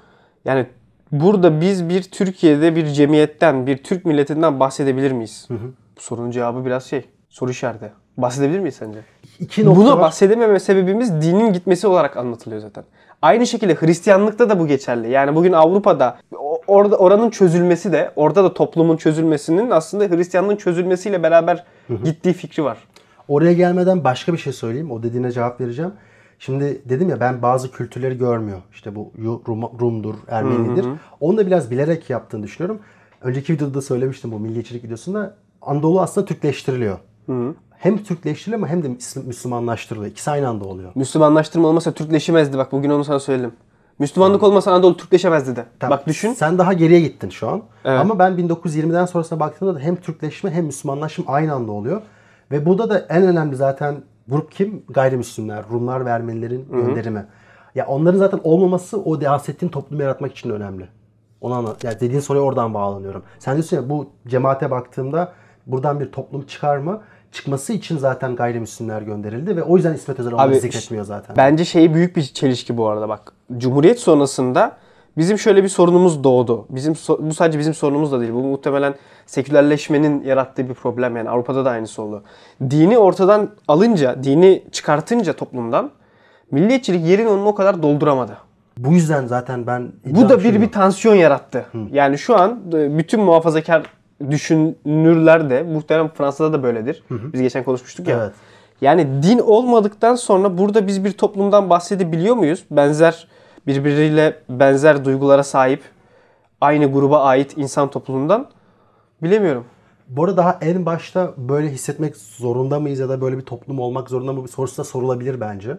Yani 0.45 0.67
burada 1.13 1.61
biz 1.61 1.89
bir 1.89 2.03
Türkiye'de 2.03 2.77
bir 2.77 2.87
cemiyetten, 2.87 3.67
bir 3.67 3.83
Türk 3.83 4.05
milletinden 4.05 4.61
bahsedebilir 4.61 5.13
miyiz? 5.13 5.49
Bu 5.97 6.01
sorunun 6.01 6.31
cevabı 6.31 6.65
biraz 6.65 6.85
şey, 6.85 7.05
soru 7.29 7.51
işareti. 7.51 7.93
Bahsedebilir 8.17 8.59
miyiz 8.59 8.75
sence? 8.75 8.99
İki 9.39 9.65
nokta 9.65 9.81
Buna 9.81 9.93
var. 9.93 10.01
bahsedememe 10.01 10.61
sebebimiz 10.61 11.23
dinin 11.23 11.53
gitmesi 11.53 11.87
olarak 11.87 12.17
anlatılıyor 12.17 12.61
zaten. 12.61 12.85
Aynı 13.23 13.47
şekilde 13.47 13.75
Hristiyanlıkta 13.75 14.49
da 14.51 14.59
bu 14.59 14.67
geçerli. 14.67 15.11
Yani 15.11 15.37
bugün 15.37 15.53
Avrupa'da 15.53 16.19
orada 16.67 16.97
oranın 16.97 17.31
çözülmesi 17.31 17.93
de 17.93 18.13
orada 18.17 18.45
da 18.45 18.55
toplumun 18.55 18.97
çözülmesinin 18.97 19.71
aslında 19.71 20.05
Hristiyanlığın 20.05 20.57
çözülmesiyle 20.57 21.23
beraber 21.23 21.65
gittiği 22.05 22.33
fikri 22.33 22.65
var. 22.65 22.79
Oraya 23.29 23.53
gelmeden 23.53 24.05
başka 24.05 24.33
bir 24.33 24.39
şey 24.39 24.53
söyleyeyim. 24.53 24.91
O 24.91 25.03
dediğine 25.03 25.33
cevap 25.33 25.61
vereceğim. 25.61 25.93
Şimdi 26.39 26.83
dedim 26.85 27.09
ya 27.09 27.21
ben 27.21 27.43
bazı 27.43 27.71
kültürleri 27.73 28.19
görmüyor. 28.19 28.59
İşte 28.73 28.95
bu 28.97 29.13
Rum- 29.19 29.81
Rum'dur, 29.81 30.15
Ermenidir. 30.29 30.85
Onu 31.21 31.37
da 31.37 31.47
biraz 31.47 31.71
bilerek 31.71 32.11
yaptığını 32.11 32.43
düşünüyorum. 32.43 32.81
Önceki 33.23 33.53
videoda 33.53 33.75
da 33.75 33.83
söylemiştim 33.83 34.33
bu 34.33 34.39
milliyetçilik 34.39 34.85
videosunda. 34.85 35.35
Anadolu 35.63 36.01
aslında 36.01 36.25
Türkleştiriliyor. 36.27 36.99
Hem 37.79 37.99
Türkleştiriliyor 38.05 38.59
ama 38.61 38.69
hem 38.69 38.83
de 38.83 38.89
Müslümanlaştırılıyor. 39.27 40.11
İkisi 40.11 40.31
aynı 40.31 40.49
anda 40.49 40.65
oluyor. 40.65 40.93
Müslümanlaştırma 40.95 41.69
olmasa 41.69 41.93
Türkleşemezdi 41.93 42.59
bak 42.59 42.73
bugün 42.73 42.91
onu 42.91 43.05
sana 43.05 43.21
söyledim. 43.21 43.53
Müslümanlık 44.01 44.43
olmasa 44.43 44.73
Anadolu 44.73 44.97
Türkleşemezdi 44.97 45.57
de. 45.57 45.65
Tamam, 45.81 45.99
Bak 45.99 46.07
düşün. 46.07 46.33
Sen 46.33 46.59
daha 46.59 46.73
geriye 46.73 47.01
gittin 47.01 47.29
şu 47.29 47.49
an. 47.49 47.63
Evet. 47.85 48.01
Ama 48.01 48.19
ben 48.19 48.33
1920'den 48.33 49.07
sonrasına 49.07 49.41
baktığımda 49.41 49.75
da 49.75 49.79
hem 49.79 49.97
Türkleşme 49.97 50.51
hem 50.51 50.65
Müslümanlaşım 50.65 51.25
aynı 51.29 51.55
anda 51.55 51.73
oluyor. 51.73 52.03
Ve 52.51 52.67
burada 52.67 52.91
da 52.91 52.99
en 52.99 53.23
önemli 53.23 53.57
zaten 53.57 54.03
grup 54.29 54.53
kim? 54.53 54.83
Gayrimüslimler, 54.89 55.65
Rumlar 55.73 56.07
ve 56.07 56.11
Ermenilerin 56.11 56.69
gönderimi. 56.73 57.27
Ya 57.75 57.87
onların 57.87 58.19
zaten 58.19 58.41
olmaması 58.45 59.01
o 59.01 59.21
bahsettiğin 59.21 59.73
toplumu 59.73 60.03
yaratmak 60.03 60.33
için 60.33 60.51
önemli. 60.51 60.89
Onu 61.41 61.55
anla. 61.55 61.77
Yani 61.83 62.01
dediğin 62.01 62.21
soruya 62.21 62.45
oradan 62.45 62.75
bağlanıyorum. 62.75 63.23
Sen 63.39 63.55
diyorsun 63.55 63.77
ya 63.77 63.89
bu 63.89 64.11
cemaate 64.27 64.71
baktığımda 64.71 65.33
buradan 65.67 66.01
bir 66.01 66.13
toplum 66.13 66.47
çıkar 66.47 66.77
mı? 66.77 67.01
Çıkması 67.33 67.73
için 67.73 67.99
zaten 67.99 68.37
gayrimüslimler 68.37 69.03
gönderildi 69.03 69.57
ve 69.57 69.63
o 69.63 69.77
yüzden 69.77 69.95
İsmet 69.95 70.21
Özel 70.21 70.33
onları 70.33 70.61
zikretmiyor 70.61 71.05
zaten. 71.05 71.37
Bence 71.37 71.65
şey 71.65 71.95
büyük 71.95 72.17
bir 72.17 72.23
çelişki 72.23 72.77
bu 72.77 72.89
arada 72.89 73.09
bak. 73.09 73.33
Cumhuriyet 73.59 74.01
sonrasında 74.01 74.77
bizim 75.17 75.39
şöyle 75.39 75.63
bir 75.63 75.69
sorunumuz 75.69 76.25
doğdu. 76.25 76.67
Bizim 76.71 76.95
bu 77.19 77.35
sadece 77.35 77.59
bizim 77.59 77.75
sorunumuz 77.75 78.13
da 78.13 78.21
değil. 78.21 78.33
Bu 78.33 78.43
muhtemelen 78.43 78.95
sekülerleşmenin 79.27 80.25
yarattığı 80.25 80.69
bir 80.69 80.75
problem 80.75 81.17
yani 81.17 81.31
Avrupa'da 81.31 81.65
da 81.65 81.71
aynısı 81.71 82.03
oldu. 82.03 82.23
Dini 82.71 82.99
ortadan 82.99 83.51
alınca, 83.69 84.25
dini 84.25 84.65
çıkartınca 84.73 85.33
toplumdan 85.33 85.91
milliyetçilik 86.51 87.07
yerini 87.07 87.29
onun 87.29 87.47
o 87.47 87.55
kadar 87.55 87.83
dolduramadı. 87.83 88.37
Bu 88.79 88.93
yüzden 88.93 89.27
zaten 89.27 89.67
ben 89.67 89.93
Bu 90.05 90.29
da 90.29 90.45
bir 90.45 90.61
bir 90.61 90.73
tansiyon 90.73 91.15
yarattı. 91.15 91.67
Yani 91.93 92.19
şu 92.19 92.37
an 92.37 92.61
e, 92.75 92.99
bütün 92.99 93.21
muhafazakar 93.21 93.83
düşünürler 94.31 95.51
de 95.51 95.63
muhtemelen 95.63 96.09
Fransa'da 96.09 96.53
da 96.53 96.63
böyledir. 96.63 97.03
Biz 97.11 97.41
geçen 97.41 97.65
konuşmuştuk 97.65 98.09
ya. 98.09 98.17
Evet. 98.23 98.33
Yani 98.81 99.23
din 99.23 99.39
olmadıktan 99.39 100.15
sonra 100.15 100.59
burada 100.59 100.87
biz 100.87 101.05
bir 101.05 101.13
toplumdan 101.13 101.71
bahsedebiliyor 101.71 102.37
muyuz? 102.37 102.65
Benzer 102.71 103.29
birbiriyle 103.67 104.37
benzer 104.49 105.05
duygulara 105.05 105.43
sahip 105.43 105.83
aynı 106.61 106.93
gruba 106.93 107.23
ait 107.23 107.59
insan 107.59 107.91
topluluğundan 107.91 108.47
bilemiyorum. 109.23 109.65
Bu 110.09 110.25
arada 110.25 110.37
daha 110.37 110.59
en 110.61 110.87
başta 110.87 111.35
böyle 111.37 111.69
hissetmek 111.69 112.17
zorunda 112.17 112.81
mıyız 112.81 112.99
ya 112.99 113.09
da 113.09 113.21
böyle 113.21 113.39
bir 113.39 113.45
toplum 113.45 113.81
olmak 113.81 114.11
zorunda 114.11 114.33
mı 114.33 114.45
bir 114.45 114.49
sorusu 114.49 114.79
da 114.79 114.85
sorulabilir 114.85 115.41
bence. 115.41 115.77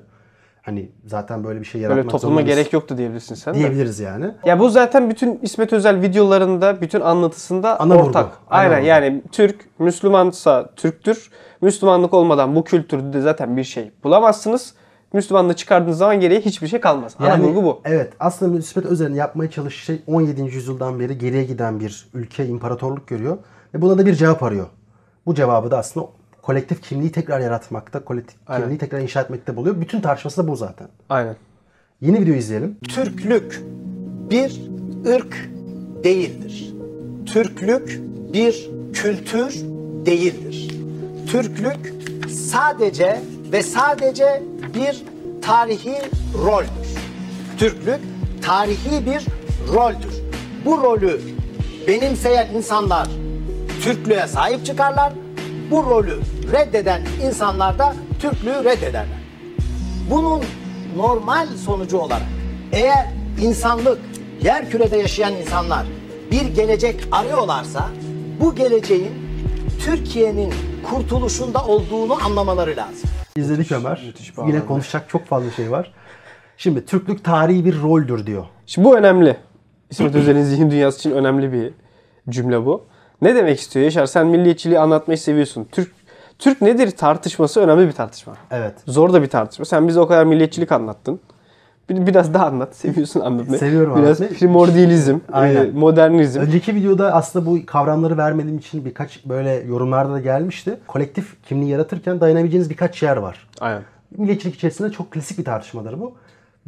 Hani 0.62 0.92
zaten 1.06 1.44
böyle 1.44 1.60
bir 1.60 1.66
şey 1.66 1.82
yaratmak 1.82 1.98
Böyle 2.04 2.12
topluma 2.12 2.22
zorunda 2.32 2.42
mıyız 2.42 2.58
gerek 2.58 2.74
yoktu 2.74 2.98
diyebilirsin 2.98 3.36
sen 3.36 3.54
de. 3.54 3.60
diyebiliriz 3.60 4.00
yani. 4.00 4.32
Ya 4.46 4.60
bu 4.60 4.70
zaten 4.70 5.10
bütün 5.10 5.40
İsmet 5.42 5.74
Özel 5.74 6.02
videolarında, 6.02 6.82
bütün 6.82 7.02
anlatısında 7.02 7.80
Ana 7.80 7.96
vurgu. 7.96 8.08
ortak. 8.08 8.26
Ana 8.26 8.60
Aynen 8.60 8.76
vurgu. 8.78 8.88
yani 8.88 9.22
Türk, 9.32 9.80
Müslümansa 9.80 10.70
Türktür. 10.76 11.30
Müslümanlık 11.62 12.14
olmadan 12.14 12.56
bu 12.56 12.64
kültürde 12.64 13.22
zaten 13.22 13.58
bir 13.58 13.64
şey 13.64 13.92
bulamazsınız. 14.04 14.74
Müslümanlığı 15.14 15.54
çıkardığınız 15.54 15.98
zaman 15.98 16.20
geriye 16.20 16.40
hiçbir 16.42 16.68
şey 16.68 16.80
kalmaz. 16.80 17.16
Ana 17.20 17.28
Yani 17.28 17.44
vurgu 17.44 17.64
bu. 17.64 17.82
Evet 17.86 18.14
aslında 18.20 18.58
İsmet 18.60 18.86
Özel'in 18.86 19.16
yapmaya 19.16 19.52
çalıştığı 19.52 19.86
şey 19.86 20.02
17. 20.08 20.42
yüzyıldan 20.42 21.00
beri 21.00 21.18
geriye 21.18 21.44
giden 21.44 21.80
bir 21.80 22.06
ülke, 22.14 22.46
imparatorluk 22.46 23.08
görüyor. 23.08 23.38
Ve 23.74 23.82
buna 23.82 23.98
da 23.98 24.06
bir 24.06 24.14
cevap 24.16 24.44
arıyor. 24.44 24.66
Bu 25.26 25.36
cevabı 25.36 25.72
da 25.72 25.78
aslında 25.78 26.06
kolektif 26.42 26.82
kimliği 26.82 27.12
tekrar 27.12 27.40
yaratmakta, 27.40 28.04
kolektif 28.04 28.38
Aynen. 28.48 28.62
kimliği 28.62 28.78
tekrar 28.78 29.00
inşa 29.00 29.22
etmekte 29.22 29.56
buluyor. 29.56 29.82
Bütün 29.82 30.02
tartışması 30.02 30.44
da 30.44 30.48
bu 30.48 30.56
zaten. 30.56 30.88
Aynen. 31.10 31.36
Yeni 32.02 32.20
video 32.20 32.34
izleyelim. 32.36 32.78
Türklük 32.90 33.62
bir 34.30 34.62
ırk 35.08 35.50
değildir. 36.04 36.74
Türklük 37.26 38.02
bir 38.34 38.70
kültür 38.94 39.54
değildir. 40.06 40.72
Türklük 41.32 41.94
sadece 42.30 43.22
ve 43.52 43.64
sadece 43.64 44.44
bir 44.74 45.04
tarihi 45.42 45.96
roldür. 46.46 46.96
Türklük 47.58 48.00
tarihi 48.42 49.06
bir 49.06 49.26
roldür. 49.74 50.22
Bu 50.66 50.78
rolü 50.78 51.22
benimseyen 51.88 52.48
insanlar 52.56 53.08
Türklüğe 53.84 54.28
sahip 54.28 54.66
çıkarlar. 54.66 55.14
Bu 55.72 55.84
rolü 55.84 56.20
reddeden 56.52 57.02
insanlar 57.24 57.80
da 57.80 57.96
Türklüğü 58.20 58.64
reddederler. 58.64 59.22
Bunun 60.10 60.44
normal 60.96 61.48
sonucu 61.48 61.98
olarak 61.98 62.28
eğer 62.72 63.08
insanlık, 63.42 64.00
yer 64.42 64.70
kürede 64.70 64.98
yaşayan 64.98 65.34
insanlar 65.34 65.86
bir 66.32 66.46
gelecek 66.56 67.08
arıyorlarsa 67.12 67.90
bu 68.40 68.56
geleceğin 68.56 69.12
Türkiye'nin 69.86 70.54
kurtuluşunda 70.90 71.66
olduğunu 71.66 72.26
anlamaları 72.26 72.78
lazım. 72.78 73.10
İzledik 73.36 73.72
Ömer. 73.72 74.04
Müthiş 74.06 74.34
Yine 74.48 74.66
konuşacak 74.66 75.10
çok 75.10 75.26
fazla 75.26 75.52
şey 75.52 75.72
var. 75.72 75.94
Şimdi 76.58 76.86
Türklük 76.86 77.24
tarihi 77.24 77.66
bir 77.66 77.82
roldür 77.82 78.26
diyor. 78.26 78.46
Şimdi 78.66 78.88
bu 78.88 78.98
önemli. 78.98 79.38
İsmet 79.90 80.16
Özel'in 80.16 80.44
zihin 80.44 80.72
dünyası 80.72 81.00
için 81.00 81.12
önemli 81.12 81.54
bir 81.54 81.74
cümle 82.30 82.66
bu. 82.66 82.91
Ne 83.22 83.36
demek 83.36 83.60
istiyor 83.60 83.86
Yaşar? 83.86 84.06
Sen 84.06 84.28
milliyetçiliği 84.28 84.80
anlatmayı 84.80 85.18
seviyorsun. 85.18 85.68
Türk 85.72 85.92
Türk 86.40 86.62
nedir 86.62 86.92
tartışması 86.92 87.62
önemli 87.62 87.88
bir 87.88 87.92
tartışma. 87.92 88.34
Evet. 88.52 88.74
Zor 88.88 89.14
da 89.14 89.22
bir 89.22 89.28
tartışma. 89.28 89.66
Sen 89.66 89.88
bize 89.88 90.00
o 90.00 90.08
kadar 90.08 90.26
milliyetçilik 90.26 90.72
anlattın. 90.72 91.20
Bir, 91.90 92.08
biraz 92.08 92.34
daha 92.34 92.46
anlat. 92.46 92.76
Seviyorsun 92.76 93.20
anlatmayı. 93.20 93.60
Seviyorum 93.60 93.96
Biraz 93.96 94.08
anlatmayı. 94.22 94.40
primordializm, 94.40 95.18
Aynen. 95.34 95.66
e, 95.66 95.72
modernizm. 95.72 96.40
Önceki 96.40 96.76
videoda 96.76 97.14
aslında 97.14 97.46
bu 97.46 97.66
kavramları 97.66 98.18
vermediğim 98.18 98.58
için 98.58 98.86
birkaç 98.86 99.26
böyle 99.26 99.50
yorumlarda 99.52 100.14
da 100.14 100.20
gelmişti. 100.20 100.80
Kolektif 100.88 101.44
kimliği 101.44 101.70
yaratırken 101.70 102.20
dayanabileceğiniz 102.22 102.70
birkaç 102.70 103.04
yer 103.04 103.18
var. 103.18 103.48
Aynen. 103.60 103.82
Milliyetçilik 104.18 104.56
içerisinde 104.56 104.92
çok 104.92 105.12
klasik 105.12 105.38
bir 105.38 105.46
tartışmadır 105.46 106.00
bu. 106.00 106.14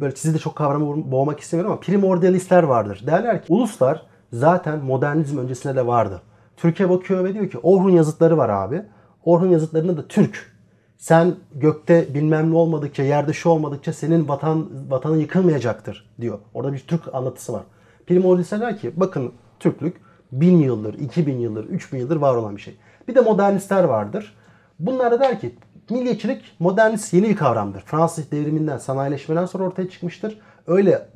Böyle 0.00 0.16
sizi 0.16 0.34
de 0.34 0.38
çok 0.38 0.56
kavramı 0.56 1.12
boğmak 1.12 1.40
istemiyorum 1.40 1.72
ama 1.72 1.80
primordialistler 1.80 2.62
vardır. 2.62 3.02
Derler 3.06 3.38
ki 3.44 3.52
uluslar 3.52 4.02
zaten 4.32 4.78
modernizm 4.78 5.38
öncesinde 5.38 5.76
de 5.76 5.86
vardı. 5.86 6.22
Türkiye 6.56 6.90
bakıyor 6.90 7.24
ve 7.24 7.34
diyor 7.34 7.50
ki 7.50 7.58
Orhun 7.58 7.90
yazıtları 7.90 8.36
var 8.36 8.48
abi. 8.48 8.82
Orhun 9.24 9.48
yazıtlarında 9.48 9.96
da 9.96 10.08
Türk. 10.08 10.54
Sen 10.96 11.34
gökte 11.54 12.14
bilmem 12.14 12.50
ne 12.50 12.56
olmadıkça, 12.56 13.02
yerde 13.02 13.32
şu 13.32 13.48
olmadıkça 13.48 13.92
senin 13.92 14.28
vatan 14.28 14.90
vatanın 14.90 15.16
yıkılmayacaktır 15.16 16.10
diyor. 16.20 16.38
Orada 16.54 16.72
bir 16.72 16.78
Türk 16.78 17.14
anlatısı 17.14 17.52
var. 17.52 17.62
Primordialistler 18.06 18.60
der 18.60 18.78
ki 18.78 18.92
bakın 18.96 19.32
Türklük 19.60 19.96
bin 20.32 20.58
yıldır, 20.58 20.94
2000 20.94 21.38
yıldır, 21.38 21.64
3000 21.64 21.98
yıldır 21.98 22.16
var 22.16 22.34
olan 22.34 22.56
bir 22.56 22.60
şey. 22.60 22.76
Bir 23.08 23.14
de 23.14 23.20
modernistler 23.20 23.84
vardır. 23.84 24.36
Bunlar 24.78 25.12
da 25.12 25.20
der 25.20 25.40
ki 25.40 25.54
milliyetçilik 25.90 26.42
modernist 26.58 27.14
yeni 27.14 27.28
bir 27.28 27.36
kavramdır. 27.36 27.80
Fransız 27.80 28.30
devriminden, 28.30 28.78
sanayileşmeden 28.78 29.46
sonra 29.46 29.64
ortaya 29.64 29.90
çıkmıştır. 29.90 30.38
Öyle 30.66 31.08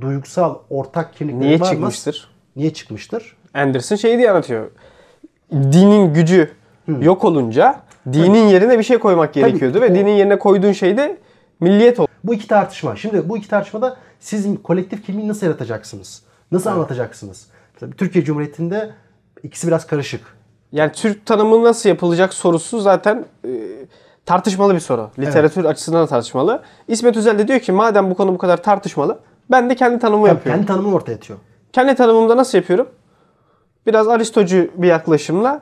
duygusal 0.00 0.58
ortak 0.70 1.14
kimlikleri 1.14 1.48
Niye 1.48 1.58
çıkmıştır? 1.58 2.28
Niye 2.56 2.72
çıkmıştır? 2.72 3.35
Anderson 3.56 3.96
şey 3.96 4.18
diye 4.18 4.30
anlatıyor. 4.30 4.70
Dinin 5.52 6.14
gücü 6.14 6.50
yok 7.00 7.24
olunca 7.24 7.80
dinin 8.12 8.46
yerine 8.48 8.78
bir 8.78 8.82
şey 8.84 8.98
koymak 8.98 9.34
gerekiyordu 9.34 9.80
ve 9.80 9.90
o- 9.90 9.94
dinin 9.94 10.10
yerine 10.10 10.38
koyduğun 10.38 10.72
şey 10.72 10.96
de 10.96 11.16
milliyet 11.60 12.00
oldu. 12.00 12.08
Bu 12.24 12.34
iki 12.34 12.48
tartışma. 12.48 12.96
Şimdi 12.96 13.28
bu 13.28 13.36
iki 13.36 13.48
tartışmada 13.48 13.96
siz 14.20 14.46
kolektif 14.62 15.06
kimliği 15.06 15.28
nasıl 15.28 15.46
yaratacaksınız? 15.46 16.22
Nasıl 16.52 16.70
anlatacaksınız? 16.70 17.46
Mesela 17.74 17.92
Türkiye 17.96 18.24
Cumhuriyeti'nde 18.24 18.90
ikisi 19.42 19.66
biraz 19.66 19.86
karışık. 19.86 20.20
Yani 20.72 20.92
Türk 20.92 21.26
tanımı 21.26 21.64
nasıl 21.64 21.88
yapılacak 21.88 22.34
sorusu 22.34 22.80
zaten 22.80 23.24
e, 23.44 23.50
tartışmalı 24.26 24.74
bir 24.74 24.80
soru. 24.80 25.10
Literatür 25.18 25.64
açısından 25.64 26.02
da 26.02 26.06
tartışmalı. 26.06 26.62
İsmet 26.88 27.16
Özel 27.16 27.38
de 27.38 27.48
diyor 27.48 27.60
ki 27.60 27.72
madem 27.72 28.10
bu 28.10 28.14
konu 28.14 28.34
bu 28.34 28.38
kadar 28.38 28.62
tartışmalı 28.62 29.18
ben 29.50 29.70
de 29.70 29.74
kendi 29.76 29.98
tanımımı 29.98 30.28
yapıyorum. 30.28 30.52
Kendi 30.60 30.66
tanımını 30.66 30.94
ortaya 30.94 31.12
atıyor. 31.14 31.38
Kendi 31.72 31.94
tanımımda 31.94 32.36
nasıl 32.36 32.58
yapıyorum? 32.58 32.88
Biraz 33.86 34.08
Aristocu 34.08 34.70
bir 34.76 34.88
yaklaşımla 34.88 35.60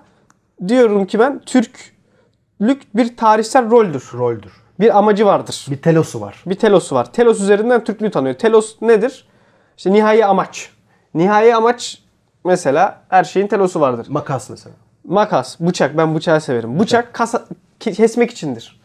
diyorum 0.69 1.07
ki 1.07 1.19
ben 1.19 1.39
Türklük 1.47 2.95
bir 2.95 3.17
tarihsel 3.17 3.71
roldür. 3.71 4.11
Roldür. 4.15 4.53
Bir 4.81 4.99
amacı 4.99 5.27
vardır. 5.27 5.67
Bir 5.71 5.83
telosu 5.83 6.21
var. 6.21 6.43
Bir 6.47 6.55
telosu 6.55 6.95
var. 6.95 7.13
Telos 7.13 7.41
üzerinden 7.41 7.85
Türklüğü 7.85 8.11
tanıyor. 8.11 8.35
Telos 8.35 8.83
nedir? 8.83 9.29
İşte 9.77 9.93
nihai 9.93 10.25
amaç. 10.27 10.71
Nihai 11.15 11.55
amaç 11.55 12.03
mesela 12.45 13.01
her 13.09 13.25
şeyin 13.25 13.47
telosu 13.47 13.81
vardır. 13.81 14.07
Makas 14.11 14.51
mesela. 14.51 14.77
Makas, 15.05 15.61
bıçak. 15.61 15.97
Ben 15.97 16.15
bıçağı 16.15 16.41
severim. 16.41 16.79
Bıçak 16.79 17.15
kasa, 17.15 17.45
ke- 17.81 17.93
kesmek 17.95 18.31
içindir. 18.31 18.81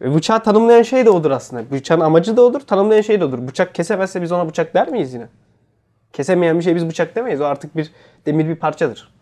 Ve 0.00 0.14
bıçağı 0.14 0.42
tanımlayan 0.42 0.82
şey 0.82 1.06
de 1.06 1.10
odur 1.10 1.30
aslında. 1.30 1.70
Bıçağın 1.70 2.00
amacı 2.00 2.36
da 2.36 2.42
odur, 2.42 2.60
tanımlayan 2.60 3.00
şey 3.00 3.20
de 3.20 3.24
odur. 3.24 3.48
Bıçak 3.48 3.74
kesemezse 3.74 4.22
biz 4.22 4.32
ona 4.32 4.48
bıçak 4.48 4.74
der 4.74 4.88
miyiz 4.88 5.14
yine? 5.14 5.26
Kesemeyen 6.16 6.58
bir 6.58 6.64
şey 6.64 6.74
biz 6.74 6.88
bıçak 6.88 7.16
demeyiz. 7.16 7.40
O 7.40 7.44
artık 7.44 7.76
bir 7.76 7.90
demir 8.26 8.48
bir 8.48 8.56
parçadır. 8.56 9.12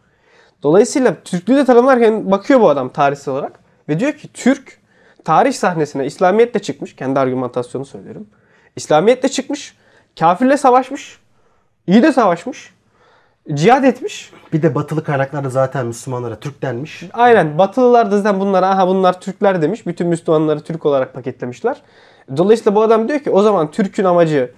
Dolayısıyla 0.62 1.14
Türklüğü 1.24 1.56
de 1.56 1.64
tanımlarken 1.64 2.30
bakıyor 2.30 2.60
bu 2.60 2.68
adam 2.68 2.88
tarihsel 2.88 3.34
olarak. 3.34 3.58
Ve 3.88 4.00
diyor 4.00 4.12
ki 4.12 4.28
Türk 4.32 4.78
tarih 5.24 5.52
sahnesine 5.52 6.06
İslamiyetle 6.06 6.62
çıkmış. 6.62 6.96
Kendi 6.96 7.20
argümantasyonu 7.20 7.84
söylüyorum. 7.84 8.26
İslamiyetle 8.76 9.28
çıkmış. 9.28 9.76
Kafirle 10.18 10.56
savaşmış. 10.56 11.18
iyi 11.86 12.02
de 12.02 12.12
savaşmış. 12.12 12.74
Cihad 13.54 13.84
etmiş. 13.84 14.32
Bir 14.52 14.62
de 14.62 14.74
batılı 14.74 15.04
kaynaklarda 15.04 15.50
zaten 15.50 15.86
Müslümanlara 15.86 16.40
Türk 16.40 16.62
denmiş. 16.62 17.02
Aynen 17.12 17.58
Batılılar 17.58 18.10
da 18.10 18.16
zaten 18.16 18.40
bunlara 18.40 18.68
aha 18.68 18.88
bunlar 18.88 19.20
Türkler 19.20 19.62
demiş. 19.62 19.86
Bütün 19.86 20.06
Müslümanları 20.06 20.60
Türk 20.60 20.86
olarak 20.86 21.14
paketlemişler. 21.14 21.82
Dolayısıyla 22.36 22.74
bu 22.74 22.82
adam 22.82 23.08
diyor 23.08 23.20
ki 23.20 23.30
o 23.30 23.42
zaman 23.42 23.70
Türk'ün 23.70 24.04
amacı 24.04 24.52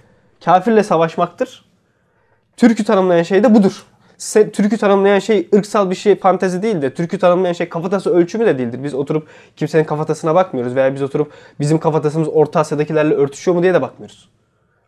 kafirle 0.45 0.83
savaşmaktır. 0.83 1.66
Türk'ü 2.57 2.85
tanımlayan 2.85 3.23
şey 3.23 3.43
de 3.45 3.55
budur. 3.55 3.83
Se- 4.19 4.51
Türk'ü 4.51 4.77
tanımlayan 4.79 5.19
şey 5.19 5.49
ırksal 5.55 5.91
bir 5.91 5.95
şey 5.95 6.17
fantezi 6.19 6.63
değil 6.63 6.83
de 6.83 6.95
Türk'ü 6.95 7.19
tanımlayan 7.19 7.53
şey 7.53 7.69
kafatası 7.69 8.11
ölçümü 8.15 8.47
de 8.47 8.59
değildir. 8.59 8.85
Biz 8.85 8.95
oturup 8.95 9.29
kimsenin 9.57 9.85
kafatasına 9.85 10.35
bakmıyoruz 10.35 10.75
veya 10.75 10.95
biz 10.95 11.03
oturup 11.03 11.33
bizim 11.61 11.79
kafatasımız 11.79 12.29
Orta 12.29 12.61
Asya'dakilerle 12.61 13.15
örtüşüyor 13.15 13.55
mu 13.57 13.63
diye 13.63 13.75
de 13.75 13.83
bakmıyoruz. 13.83 14.29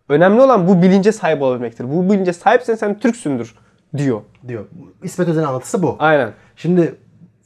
Önemli 0.09 0.41
olan 0.41 0.69
bu 0.69 0.83
bilince 0.83 1.13
sahip 1.13 1.43
olabilmektir. 1.43 1.93
Bu 1.93 2.11
bilince 2.13 2.33
sahipsen 2.33 2.75
sen 2.75 2.99
Türksündür 2.99 3.55
diyor. 3.97 4.21
diyor. 4.49 4.65
İsmet 5.03 5.29
Özel'in 5.29 5.45
anlatısı 5.47 5.83
bu. 5.83 5.97
Aynen. 5.99 6.33
Şimdi 6.57 6.95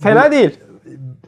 Fena 0.01 0.31
değil. 0.33 0.59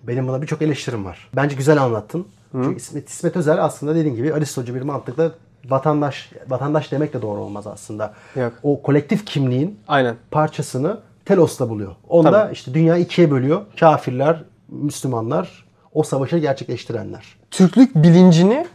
benim 0.02 0.28
buna 0.28 0.42
birçok 0.42 0.62
eleştirim 0.62 1.04
var. 1.04 1.30
Bence 1.36 1.56
güzel 1.56 1.82
anlattın. 1.82 2.26
Çünkü 2.52 2.76
İsmet, 2.76 3.08
İsmet 3.08 3.36
Özel 3.36 3.64
aslında 3.64 3.94
dediğin 3.94 4.14
gibi 4.14 4.34
Aristocu 4.34 4.74
bir 4.74 4.82
mantıkla 4.82 5.30
vatandaş 5.68 6.30
vatandaş 6.48 6.92
demek 6.92 7.14
de 7.14 7.22
doğru 7.22 7.40
olmaz 7.40 7.66
aslında. 7.66 8.14
Yok. 8.36 8.52
O 8.62 8.82
kolektif 8.82 9.26
kimliğin 9.26 9.78
Aynen. 9.88 10.16
parçasını 10.30 11.00
Telos'ta 11.24 11.68
buluyor. 11.68 11.94
Onda 12.08 12.30
Tabii. 12.30 12.52
işte 12.52 12.74
dünya 12.74 12.96
ikiye 12.96 13.30
bölüyor. 13.30 13.62
Kafirler, 13.80 14.44
Müslümanlar, 14.68 15.64
o 15.92 16.02
savaşı 16.02 16.38
gerçekleştirenler. 16.38 17.24
Türklük 17.50 17.94
bilincini 17.94 18.66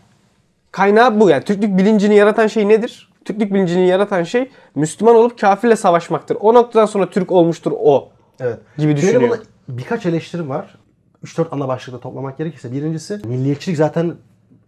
kaynağı 0.72 1.20
bu 1.20 1.30
yani. 1.30 1.44
Türklük 1.44 1.78
bilincini 1.78 2.16
yaratan 2.16 2.48
şey 2.48 2.68
nedir? 2.68 3.10
Türklük 3.26 3.54
bilincini 3.54 3.88
yaratan 3.88 4.24
şey 4.24 4.50
Müslüman 4.76 5.16
olup 5.16 5.40
kafirle 5.40 5.76
savaşmaktır. 5.76 6.38
O 6.40 6.54
noktadan 6.54 6.86
sonra 6.86 7.10
Türk 7.10 7.32
olmuştur 7.32 7.72
o. 7.80 8.10
Evet. 8.40 8.60
Gibi 8.78 8.88
Benim 8.88 8.98
düşünüyor. 8.98 9.30
buna 9.30 9.40
birkaç 9.78 10.06
eleştirim 10.06 10.50
var. 10.50 10.76
3-4 11.26 11.48
ana 11.52 11.68
başlıkta 11.68 12.00
toplamak 12.00 12.38
gerekirse. 12.38 12.72
Birincisi 12.72 13.22
milliyetçilik 13.26 13.78
zaten 13.78 14.14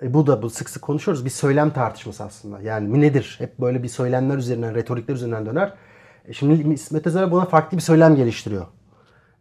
e, 0.01 0.13
bu 0.13 0.27
da 0.27 0.41
bu 0.41 0.50
sık 0.50 0.70
sık 0.70 0.81
konuşuyoruz. 0.81 1.25
Bir 1.25 1.29
söylem 1.29 1.70
tartışması 1.70 2.24
aslında. 2.24 2.62
Yani 2.62 3.01
nedir? 3.01 3.36
Hep 3.38 3.60
böyle 3.60 3.84
bir 3.84 3.88
söylemler 3.88 4.38
üzerinden, 4.38 4.75
retorikler 4.75 5.15
üzerinden 5.15 5.46
döner. 5.46 5.74
E, 6.25 6.34
Şimdi 6.34 6.74
İsmet 6.74 7.08
Özel 7.08 7.31
buna 7.31 7.46
farklı 7.46 7.77
bir 7.77 7.81
söylem 7.81 8.15
geliştiriyor. 8.15 8.65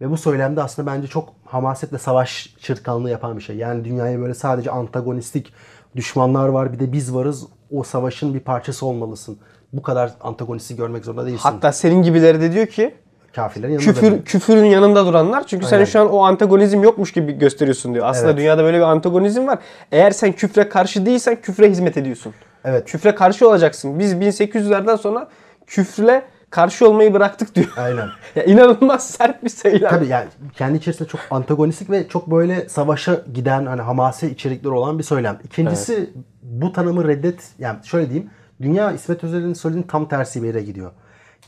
Ve 0.01 0.11
bu 0.11 0.17
söylemde 0.17 0.63
aslında 0.63 0.91
bence 0.91 1.07
çok 1.07 1.29
hamasetle 1.45 1.99
savaş 1.99 2.57
çırtkanlığı 2.61 3.11
yapan 3.11 3.37
bir 3.37 3.43
şey. 3.43 3.57
Yani 3.57 3.85
dünyaya 3.85 4.21
böyle 4.21 4.35
sadece 4.35 4.71
antagonistik 4.71 5.53
düşmanlar 5.97 6.49
var 6.49 6.73
bir 6.73 6.79
de 6.79 6.93
biz 6.93 7.15
varız. 7.15 7.47
O 7.71 7.83
savaşın 7.83 8.35
bir 8.35 8.41
parçası 8.41 8.87
olmalısın. 8.87 9.39
Bu 9.73 9.83
kadar 9.83 10.13
antagonisti 10.21 10.77
görmek 10.77 11.05
zorunda 11.05 11.27
değilsin. 11.27 11.43
Hatta 11.43 11.73
senin 11.73 12.03
gibileri 12.03 12.41
de 12.41 12.53
diyor 12.53 12.67
ki 12.67 12.95
kafirlerin 13.35 13.73
yanında 13.73 13.93
küfür 13.93 14.11
dur. 14.13 14.25
küfürün 14.25 14.65
yanında 14.65 15.07
duranlar 15.07 15.47
çünkü 15.47 15.67
sen 15.67 15.77
Aynen. 15.77 15.85
şu 15.85 16.01
an 16.01 16.11
o 16.11 16.23
antagonizm 16.25 16.83
yokmuş 16.83 17.13
gibi 17.13 17.33
gösteriyorsun 17.39 17.95
diyor. 17.95 18.07
Aslında 18.07 18.29
Evet. 18.29 18.39
dünyada 18.39 18.65
böyle 18.65 18.77
bir 18.77 18.83
antagonizm 18.83 19.47
var. 19.47 19.59
Eğer 19.93 20.11
sen 20.11 20.33
küfre 20.33 20.69
karşı 20.69 21.07
değilsen 21.07 21.37
küfre 21.43 21.71
hizmet 21.71 21.97
ediyorsun. 21.97 22.35
Evet. 22.65 22.85
Küfre 22.89 23.15
karşı 23.15 23.49
olacaksın. 23.49 23.99
Biz 23.99 24.15
1800'lerden 24.15 24.97
sonra 24.97 25.29
küfre 25.67 26.23
karşı 26.51 26.89
olmayı 26.89 27.15
bıraktık 27.15 27.55
diyor. 27.55 27.73
Aynen. 27.77 28.09
ya 28.35 28.45
inanılmaz 28.45 29.11
sert 29.11 29.45
bir 29.45 29.49
söylem. 29.49 29.91
Tabii 29.91 30.07
yani 30.07 30.27
kendi 30.55 30.79
içerisinde 30.79 31.09
çok 31.09 31.21
antagonistik 31.31 31.91
ve 31.91 32.09
çok 32.09 32.31
böyle 32.31 32.69
savaşa 32.69 33.23
giden 33.35 33.67
hani 33.67 33.83
hamasi 33.83 34.27
içerikleri 34.27 34.73
olan 34.73 34.99
bir 34.99 35.05
söylem. 35.05 35.39
İkincisi 35.45 36.11
bu 36.43 36.73
tanımı 36.73 37.09
reddet 37.09 37.41
yani 37.59 37.79
şöyle 37.85 38.11
diyeyim. 38.11 38.31
Dünya 38.63 38.93
İsmet 38.93 39.25
Özel'in 39.25 39.55
söylediğinin 39.55 39.89
tam 39.89 40.09
tersi 40.09 40.43
bir 40.43 40.47
yere 40.47 40.63
gidiyor. 40.63 40.91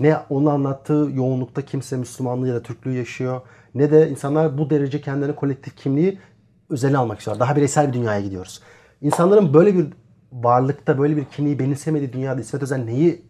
Ne 0.00 0.16
onun 0.30 0.46
anlattığı 0.46 1.08
yoğunlukta 1.14 1.62
kimse 1.62 1.96
Müslümanlığı 1.96 2.48
ya 2.48 2.54
da 2.54 2.62
Türklüğü 2.62 2.92
yaşıyor. 2.92 3.40
Ne 3.74 3.90
de 3.90 4.10
insanlar 4.10 4.58
bu 4.58 4.70
derece 4.70 5.00
kendilerine 5.00 5.34
kolektif 5.34 5.76
kimliği 5.76 6.18
özeline 6.70 6.98
almak 6.98 7.18
istiyorlar. 7.18 7.46
Daha 7.46 7.56
bireysel 7.56 7.88
bir 7.88 7.92
dünyaya 7.92 8.20
gidiyoruz. 8.20 8.60
İnsanların 9.00 9.54
böyle 9.54 9.74
bir 9.74 9.86
varlıkta 10.32 10.98
böyle 10.98 11.16
bir 11.16 11.24
kimliği 11.24 11.58
benimsemediği 11.58 12.12
dünyada 12.12 12.40
İsmet 12.40 12.62
Özel 12.62 12.84
neyi 12.84 13.22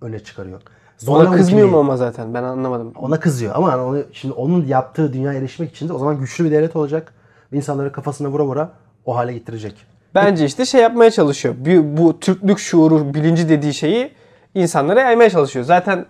öne 0.00 0.18
çıkarıyor? 0.18 0.62
Zorla 0.98 1.28
Ona 1.28 1.36
kızmıyor 1.36 1.68
mu 1.68 1.78
ama 1.78 1.96
zaten 1.96 2.34
ben 2.34 2.42
anlamadım. 2.42 2.92
ona 2.96 3.20
kızıyor 3.20 3.54
ama 3.54 3.72
hani 3.72 3.82
onu, 3.82 4.02
şimdi 4.12 4.34
onun 4.34 4.64
yaptığı 4.64 5.12
dünyaya 5.12 5.38
erişmek 5.38 5.70
için 5.70 5.88
de 5.88 5.92
o 5.92 5.98
zaman 5.98 6.20
güçlü 6.20 6.44
bir 6.44 6.50
devlet 6.50 6.76
olacak. 6.76 7.14
Ve 7.52 7.56
insanları 7.56 7.92
kafasına 7.92 8.28
vura 8.28 8.44
vura 8.44 8.72
o 9.04 9.16
hale 9.16 9.32
getirecek. 9.32 9.74
Bence 10.14 10.44
işte 10.44 10.64
şey 10.64 10.80
yapmaya 10.80 11.10
çalışıyor. 11.10 11.54
Bu, 11.58 12.02
bu 12.02 12.20
Türklük 12.20 12.58
şuuru, 12.58 13.14
bilinci 13.14 13.48
dediği 13.48 13.74
şeyi 13.74 14.12
insanlara 14.60 15.00
yaymaya 15.00 15.30
çalışıyor. 15.30 15.64
Zaten 15.64 16.06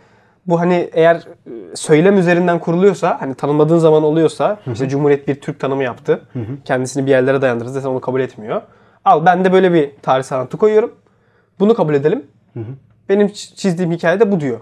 bu 0.47 0.61
hani 0.61 0.91
eğer 0.93 1.17
e, 1.17 1.77
söylem 1.77 2.19
üzerinden 2.19 2.59
kuruluyorsa, 2.59 3.17
hani 3.21 3.35
tanımladığın 3.35 3.79
zaman 3.79 4.03
oluyorsa, 4.03 4.61
işte 4.73 4.89
Cumhuriyet 4.89 5.29
bir 5.29 5.35
Türk 5.41 5.61
tanımı 5.61 5.83
yaptı. 5.85 6.21
Kendisini 6.65 7.07
bir 7.07 7.11
yerlere 7.11 7.43
dayandırdı. 7.43 7.71
Zaten 7.71 7.89
onu 7.89 8.01
kabul 8.01 8.21
etmiyor. 8.21 8.63
Al 9.05 9.27
ben 9.27 9.45
de 9.45 9.53
böyle 9.53 9.73
bir 9.73 9.91
tarihsel 10.03 10.39
anlatı 10.39 10.57
koyuyorum. 10.57 10.93
Bunu 11.61 11.75
kabul 11.75 11.95
edelim. 11.95 12.27
Benim 13.09 13.29
çizdiğim 13.33 13.93
hikayede 13.93 14.33
bu 14.33 14.41
diyor. 14.41 14.61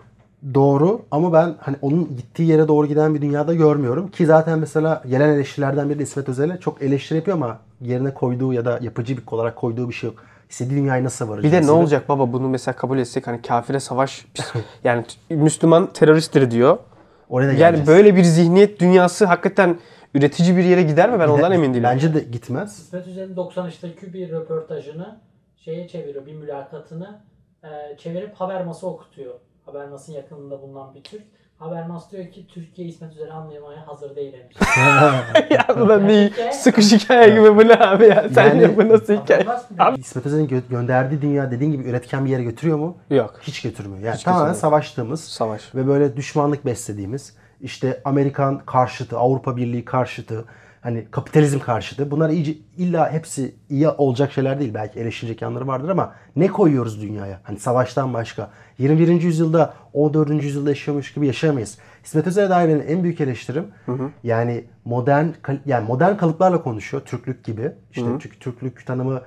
Doğru 0.55 1.03
ama 1.11 1.33
ben 1.33 1.55
hani 1.61 1.77
onun 1.83 2.17
gittiği 2.17 2.49
yere 2.49 2.69
doğru 2.69 2.87
giden 2.87 3.15
bir 3.15 3.23
dünyada 3.23 3.55
görmüyorum. 3.55 4.09
Ki 4.09 4.27
zaten 4.27 4.59
mesela 4.59 5.03
gelen 5.11 5.29
eleştirilerden 5.29 5.91
biri 5.91 5.99
de 5.99 6.03
İsmet 6.03 6.29
Özel'e 6.29 6.61
çok 6.61 6.83
eleştiri 6.83 7.19
yapıyor 7.19 7.37
ama 7.37 7.59
yerine 7.81 8.15
koyduğu 8.15 8.53
ya 8.53 8.65
da 8.65 8.79
yapıcı 8.83 9.17
bir 9.17 9.23
olarak 9.27 9.57
koyduğu 9.57 9.89
bir 9.89 9.95
şey 9.95 10.11
yok. 10.11 10.19
İstediği 10.55 10.79
dünyayı 10.79 11.05
nasıl 11.05 11.29
varacak? 11.29 11.45
Bir 11.45 11.53
de 11.53 11.67
ne 11.67 11.71
olacak 11.71 12.09
baba 12.09 12.33
bunu 12.33 12.49
mesela 12.49 12.77
kabul 12.77 12.99
etsek 12.99 13.27
hani 13.27 13.43
kafire 13.43 13.81
savaş 13.81 14.27
yani 14.85 15.05
Müslüman 15.31 15.93
teröristtir 15.93 16.51
diyor. 16.51 16.79
Oraya 17.29 17.49
da 17.49 17.53
Yani 17.53 17.59
geleceğiz. 17.59 17.89
böyle 17.89 18.17
bir 18.17 18.23
zihniyet 18.25 18.81
dünyası 18.81 19.25
hakikaten 19.25 19.79
üretici 20.15 20.57
bir 20.57 20.65
yere 20.65 20.83
gider 20.83 21.11
mi? 21.13 21.21
Ben 21.21 21.29
ondan 21.29 21.53
emin 21.53 21.71
değilim. 21.75 21.85
Bence 21.85 22.15
de 22.15 22.21
gitmez. 22.21 22.79
İsmet 22.79 23.07
Özel'in 23.07 23.35
93'teki 23.35 24.13
bir 24.13 24.31
röportajını 24.31 25.21
şeye 25.57 25.89
çeviriyor, 25.89 26.27
bir 26.27 26.35
mülakatını 26.35 27.21
e, 27.65 27.97
çevirip 27.99 28.35
Habermas'a 28.35 28.87
okutuyor. 28.87 29.35
Habermas'ın 29.67 30.13
yakınında 30.13 30.63
bulunan 30.63 30.95
bir 30.95 31.03
Türk. 31.03 31.23
Habermas 31.59 32.13
diyor 32.13 32.31
ki 32.31 32.47
Türkiye 32.49 32.89
İsmet 32.89 33.13
Özel'i 33.13 33.33
anlamaya 33.33 33.87
hazır 33.89 34.17
değil 34.17 34.33
demiş. 34.33 34.57
ya 35.51 35.67
bu 35.81 35.89
da 35.89 36.09
bir 36.09 36.33
sıkış 36.53 36.93
hikaye 36.93 37.31
gibi 37.31 37.57
bu 37.57 37.69
ne 37.69 37.75
abi 37.75 38.05
ya? 38.05 38.29
Sen 38.35 38.47
Yani- 38.49 38.63
ya 38.63 38.77
bu 38.77 38.89
nasıl 38.89 39.15
hikaye? 39.15 39.47
Demiş? 39.47 40.01
İsmet 40.07 40.27
Özel'in 40.27 40.49
gö- 40.49 40.69
gönderdiği 40.71 41.23
dünya 41.23 41.51
dediğin 41.51 41.73
gibi 41.73 41.89
üretken 41.89 42.25
bir 42.25 42.31
yere 42.31 42.43
götürüyor 42.43 42.79
mu? 42.79 42.97
Yok. 43.11 43.35
Hiç 43.43 43.63
götürmüyor. 43.63 44.03
Yani 44.03 44.15
Hiç 44.17 44.23
tamamen 44.23 44.45
götürmüyor. 44.45 44.61
savaştığımız 44.61 45.25
Savaş. 45.25 45.75
ve 45.75 45.87
böyle 45.87 46.17
düşmanlık 46.17 46.67
beslediğimiz 46.67 47.37
işte 47.61 48.01
Amerikan 48.05 48.59
karşıtı, 48.59 49.19
Avrupa 49.19 49.57
Birliği 49.57 49.85
karşıtı, 49.85 50.45
hani 50.85 51.07
kapitalizm 51.11 51.59
karşıtı. 51.59 52.11
Bunlar 52.11 52.31
iyice 52.31 52.55
illa 52.77 53.13
hepsi 53.13 53.55
iyi 53.71 53.89
olacak 53.89 54.33
şeyler 54.33 54.61
değil. 54.61 54.75
Belki 54.75 55.01
eleştirecek 55.01 55.43
yanları 55.43 55.67
vardır 55.67 55.89
ama 55.89 56.13
ne 56.37 56.49
koyuyoruz 56.49 57.03
dünyaya? 57.03 57.41
Hani 57.43 57.59
savaştan 57.59 58.15
başka. 58.15 58.51
21. 58.79 59.23
yüzyılda 59.23 59.75
14. 59.93 60.31
yüzyılda 60.31 60.69
yaşıyormuş 60.69 61.15
gibi 61.15 61.27
yaşayamayız. 61.27 61.79
İsmet 62.05 62.27
Özel'e 62.27 62.51
dair 62.51 62.69
benim 62.69 62.85
en 62.89 63.03
büyük 63.03 63.21
eleştirim 63.21 63.65
yani 64.23 64.65
modern 64.85 65.27
yani 65.67 65.87
modern 65.87 66.17
kalıplarla 66.17 66.63
konuşuyor 66.63 67.03
Türklük 67.07 67.45
gibi. 67.45 67.73
İşte 67.91 68.07
çünkü 68.21 68.39
Türklük 68.39 68.87
tanımı 68.87 69.23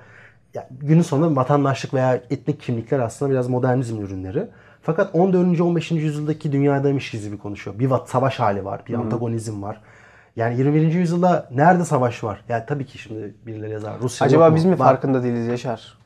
ya 0.54 0.68
günün 0.70 1.02
sonunda 1.02 1.40
vatandaşlık 1.40 1.94
veya 1.94 2.14
etnik 2.14 2.60
kimlikler 2.60 2.98
aslında 2.98 3.30
biraz 3.30 3.48
modernizm 3.48 4.00
ürünleri. 4.00 4.46
Fakat 4.82 5.14
14. 5.14 5.60
15. 5.60 5.90
yüzyıldaki 5.90 6.52
dünyadaymış 6.52 7.10
gibi 7.10 7.38
konuşuyor. 7.38 7.78
Bir 7.78 7.90
savaş 8.06 8.40
hali 8.40 8.64
var, 8.64 8.82
bir 8.88 8.94
antagonizm 8.94 9.62
var. 9.62 9.80
Yani 10.36 10.58
21. 10.58 10.92
yüzyılda 10.94 11.48
nerede 11.54 11.84
savaş 11.84 12.24
var? 12.24 12.44
Yani 12.48 12.62
tabii 12.66 12.86
ki 12.86 12.98
şimdi 12.98 13.34
birileri 13.46 13.70
yazar. 13.72 13.92
Rusya 14.02 14.24
yok 14.24 14.30
Acaba 14.30 14.50
mu? 14.50 14.56
biz 14.56 14.64
mi 14.64 14.72
Var. 14.72 14.76
farkında 14.86 15.22
değiliz 15.22 15.46
Yaşar? 15.46 15.98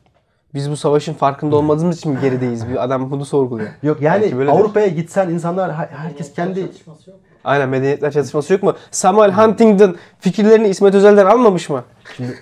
Biz 0.55 0.71
bu 0.71 0.77
savaşın 0.77 1.15
farkında 1.15 1.57
olmadığımız 1.57 1.99
için 1.99 2.13
mi 2.13 2.21
gerideyiz? 2.21 2.69
Bir 2.69 2.85
adam 2.85 3.11
bunu 3.11 3.25
sorguluyor. 3.25 3.69
Yok 3.83 4.03
yani. 4.03 4.51
Avrupa'ya 4.51 4.87
gitsen 4.87 5.29
insanlar 5.29 5.75
her- 5.75 5.87
herkes 5.89 6.33
kendi 6.35 6.61
çatışması 6.67 7.11
yok 7.11 7.19
mu? 7.21 7.27
Aynen 7.45 7.69
medeniyetler 7.69 8.11
çatışması 8.13 8.53
yok 8.53 8.63
mu? 8.63 8.75
Samuel 8.91 9.33
Huntington 9.33 9.97
fikirlerini 10.21 10.69
İsmet 10.69 10.95
Özel'den 10.95 11.27
almamış 11.27 11.69
mı? 11.71 11.85
Şimdi 12.17 12.35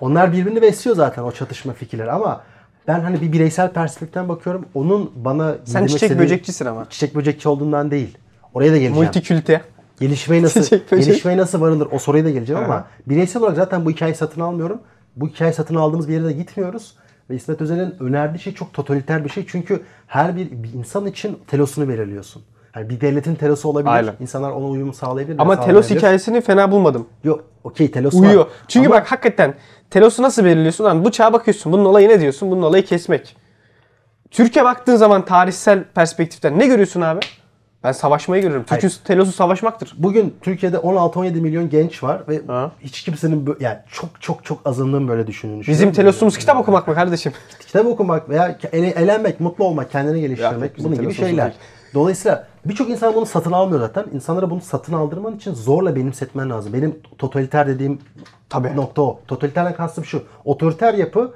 onlar 0.00 0.32
birbirini 0.32 0.62
besliyor 0.62 0.96
zaten 0.96 1.22
o 1.22 1.32
çatışma 1.32 1.72
fikirleri 1.72 2.12
ama 2.12 2.40
ben 2.88 3.00
hani 3.00 3.20
bir 3.20 3.32
bireysel 3.32 3.70
perspektiften 3.72 4.28
bakıyorum. 4.28 4.66
Onun 4.74 5.12
bana 5.16 5.54
Sen 5.64 5.86
çiçek 5.86 6.02
istediği- 6.02 6.18
böcekçisin 6.24 6.66
ama. 6.66 6.86
Çiçek 6.90 7.14
böcekçi 7.14 7.48
olduğundan 7.48 7.90
değil. 7.90 8.18
Oraya 8.54 8.72
da 8.72 8.76
geleceğim. 8.76 8.94
Multikülte. 9.04 9.60
Gelişmeyi 10.00 10.42
nasıl 10.42 10.60
böcek. 10.90 10.90
gelişmeyi 10.90 11.38
nasıl 11.38 11.60
varılır 11.60 11.88
o 11.90 11.98
soruya 11.98 12.24
da 12.24 12.30
geleceğim 12.30 12.64
ama 12.64 12.84
bireysel 13.06 13.42
olarak 13.42 13.56
zaten 13.56 13.84
bu 13.84 13.90
hikayeyi 13.90 14.16
satın 14.16 14.40
almıyorum. 14.40 14.80
Bu 15.16 15.28
hikayeyi 15.28 15.54
satın 15.54 15.74
aldığımız 15.74 16.08
bir 16.08 16.12
yere 16.14 16.24
de 16.24 16.32
gitmiyoruz. 16.32 16.96
Ve 17.30 17.34
İsmet 17.34 17.60
Özel'in 17.60 17.94
önerdiği 18.00 18.38
şey 18.40 18.54
çok 18.54 18.72
totaliter 18.72 19.24
bir 19.24 19.28
şey. 19.30 19.44
Çünkü 19.48 19.82
her 20.06 20.36
bir, 20.36 20.50
bir 20.50 20.72
insan 20.72 21.06
için 21.06 21.38
telosunu 21.46 21.88
belirliyorsun. 21.88 22.42
Yani 22.76 22.90
bir 22.90 23.00
devletin 23.00 23.34
telosu 23.34 23.68
olabilir. 23.68 23.92
Aynen. 23.92 24.14
İnsanlar 24.20 24.50
ona 24.50 24.66
uyum 24.66 24.94
sağlayabilir. 24.94 25.38
Ama. 25.38 25.60
Telos 25.60 25.90
hikayesini 25.90 26.40
fena 26.40 26.70
bulmadım. 26.70 27.06
Yok 27.24 27.44
okey 27.64 27.90
telos 27.90 28.14
Uyuyor. 28.14 28.40
var. 28.40 28.48
Çünkü 28.68 28.88
Ama 28.88 28.96
bak 28.96 29.12
hakikaten 29.12 29.54
Telos'u 29.90 30.22
nasıl 30.22 30.44
belirliyorsun? 30.44 30.84
Lan 30.84 31.04
bıçağa 31.04 31.32
bakıyorsun. 31.32 31.72
Bunun 31.72 31.84
olayı 31.84 32.08
ne 32.08 32.20
diyorsun? 32.20 32.50
Bunun 32.50 32.62
olayı 32.62 32.84
kesmek. 32.84 33.36
Türkiye 34.30 34.64
baktığın 34.64 34.96
zaman 34.96 35.24
tarihsel 35.24 35.84
perspektiften 35.94 36.58
ne 36.58 36.66
görüyorsun 36.66 37.00
abi? 37.00 37.20
Ben 37.86 37.92
savaşmayı 37.92 38.42
görüyorum. 38.42 38.66
Türk'ün 38.66 38.90
Telos'u 39.04 39.32
savaşmaktır. 39.32 39.94
bugün 39.98 40.34
Türkiye'de 40.42 40.76
16-17 40.76 41.40
milyon 41.40 41.68
genç 41.70 42.02
var 42.02 42.22
ve 42.28 42.40
Ha. 42.46 42.70
hiç 42.80 43.02
kimsenin 43.02 43.46
bö- 43.46 43.62
yani 43.62 43.78
çok 43.90 44.20
çok 44.20 44.44
çok 44.44 44.58
azınlığın 44.64 45.08
böyle 45.08 45.26
düşündüğünü 45.26 45.66
Bizim. 45.66 45.92
Telos'umuz 45.92 46.38
kitap 46.38 46.56
okumak 46.56 46.88
mı 46.88 46.94
kardeşim? 46.94 47.32
kitap 47.66 47.86
okumak 47.86 48.28
veya 48.28 48.58
ele- 48.72 48.88
eğlenmek, 48.90 49.40
mutlu 49.40 49.64
olmak, 49.64 49.90
kendini 49.92 50.20
geliştirmek 50.20 50.78
Ya, 50.78 50.84
bunun 50.84 51.00
gibi 51.00 51.14
şeyler. 51.14 51.44
değil. 51.46 51.58
Dolayısıyla 51.94 52.46
birçok 52.64 52.90
insan 52.90 53.14
bunu 53.14 53.26
satın 53.26 53.52
almıyor 53.52 53.80
zaten. 53.80 54.04
İnsanlara 54.14 54.50
bunu 54.50 54.60
satın 54.60 54.92
aldırman 54.92 55.36
için 55.36 55.54
zorla 55.54 55.96
benimsetmen 55.96 56.50
lazım. 56.50 56.72
Benim 56.72 56.98
totaliter 57.18 57.66
dediğim 57.66 57.98
Tabii. 58.48 58.76
nokta 58.76 59.02
o. 59.02 59.20
Totaliterden 59.28 59.74
kastım 59.74 60.04
şu. 60.04 60.22
Otoriter 60.44 60.94
yapı 60.94 61.34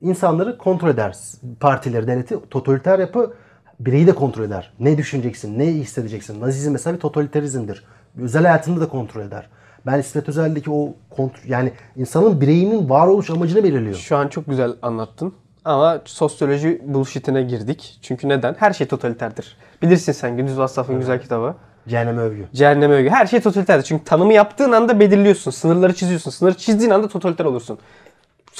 insanları 0.00 0.58
kontrol 0.58 0.88
eder. 0.88 1.16
Partileri, 1.60 2.06
devleti. 2.06 2.38
Totaliter 2.50 2.98
yapı 2.98 3.32
bireyi 3.80 4.06
de 4.06 4.12
kontrol 4.12 4.44
eder. 4.44 4.72
Ne 4.80 4.98
düşüneceksin, 4.98 5.58
ne 5.58 5.66
hissedeceksin. 5.66 6.40
Nazizm 6.40 6.72
mesela 6.72 6.94
bir 6.96 7.00
totaliterizmdir. 7.00 7.84
Özel 8.22 8.42
hayatını 8.42 8.80
da 8.80 8.88
kontrol 8.88 9.22
eder. 9.22 9.48
Ben 9.86 9.98
İsmet 9.98 10.28
Özel'deki 10.28 10.70
o 10.70 10.94
kontrol, 11.10 11.48
yani 11.48 11.72
insanın 11.96 12.40
bireyinin 12.40 12.90
varoluş 12.90 13.30
amacını 13.30 13.64
belirliyor. 13.64 13.96
Şu 13.96 14.16
an 14.16 14.28
çok 14.28 14.46
güzel 14.46 14.72
anlattın. 14.82 15.34
Ama 15.64 16.00
sosyoloji 16.04 16.82
bullshitine 16.86 17.42
girdik. 17.42 17.98
Çünkü 18.02 18.28
neden? 18.28 18.56
Her 18.58 18.72
şey 18.72 18.86
totaliterdir. 18.86 19.56
Bilirsin 19.82 20.12
sen 20.12 20.36
Gündüz 20.36 20.58
Vassaf'ın 20.58 20.98
güzel 20.98 21.22
kitabı. 21.22 21.54
Cehenneme 21.88 22.22
övgü. 22.22 22.46
Cehenneme 22.54 22.94
övgü. 22.94 23.08
Her 23.08 23.26
şey 23.26 23.40
totaliterdir. 23.40 23.84
Çünkü 23.84 24.04
tanımı 24.04 24.32
yaptığın 24.32 24.72
anda 24.72 25.00
belirliyorsun. 25.00 25.50
Sınırları 25.50 25.94
çiziyorsun. 25.94 26.30
Sınırı 26.30 26.54
çizdiğin 26.54 26.90
anda 26.90 27.08
totaliter 27.08 27.44
olursun. 27.44 27.78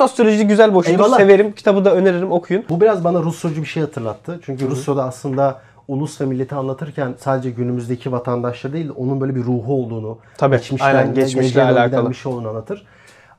Sosyoloji 0.00 0.46
güzel 0.46 0.74
boşludur. 0.74 0.98
Eyvallah. 0.98 1.16
Severim. 1.16 1.52
Kitabı 1.52 1.84
da 1.84 1.94
öneririm. 1.94 2.32
Okuyun. 2.32 2.64
Bu 2.68 2.80
biraz 2.80 3.04
bana 3.04 3.22
Rusçacı 3.22 3.62
bir 3.62 3.66
şey 3.66 3.82
hatırlattı. 3.82 4.40
Çünkü 4.42 4.70
Rusya'da 4.70 5.04
aslında 5.04 5.60
ulus 5.88 6.20
ve 6.20 6.24
milleti 6.24 6.54
anlatırken 6.54 7.14
sadece 7.18 7.50
günümüzdeki 7.50 8.12
vatandaşları 8.12 8.72
değil, 8.72 8.90
onun 8.96 9.20
böyle 9.20 9.34
bir 9.34 9.44
ruhu 9.44 9.74
olduğunu, 9.74 10.18
Tabii, 10.38 10.56
geçmişten 10.56 10.94
aynen, 10.94 11.14
geçmişle 11.14 11.62
alakalı. 11.62 12.10
bir 12.10 12.14
şey 12.14 12.32
olduğunu 12.32 12.48
anlatır. 12.48 12.86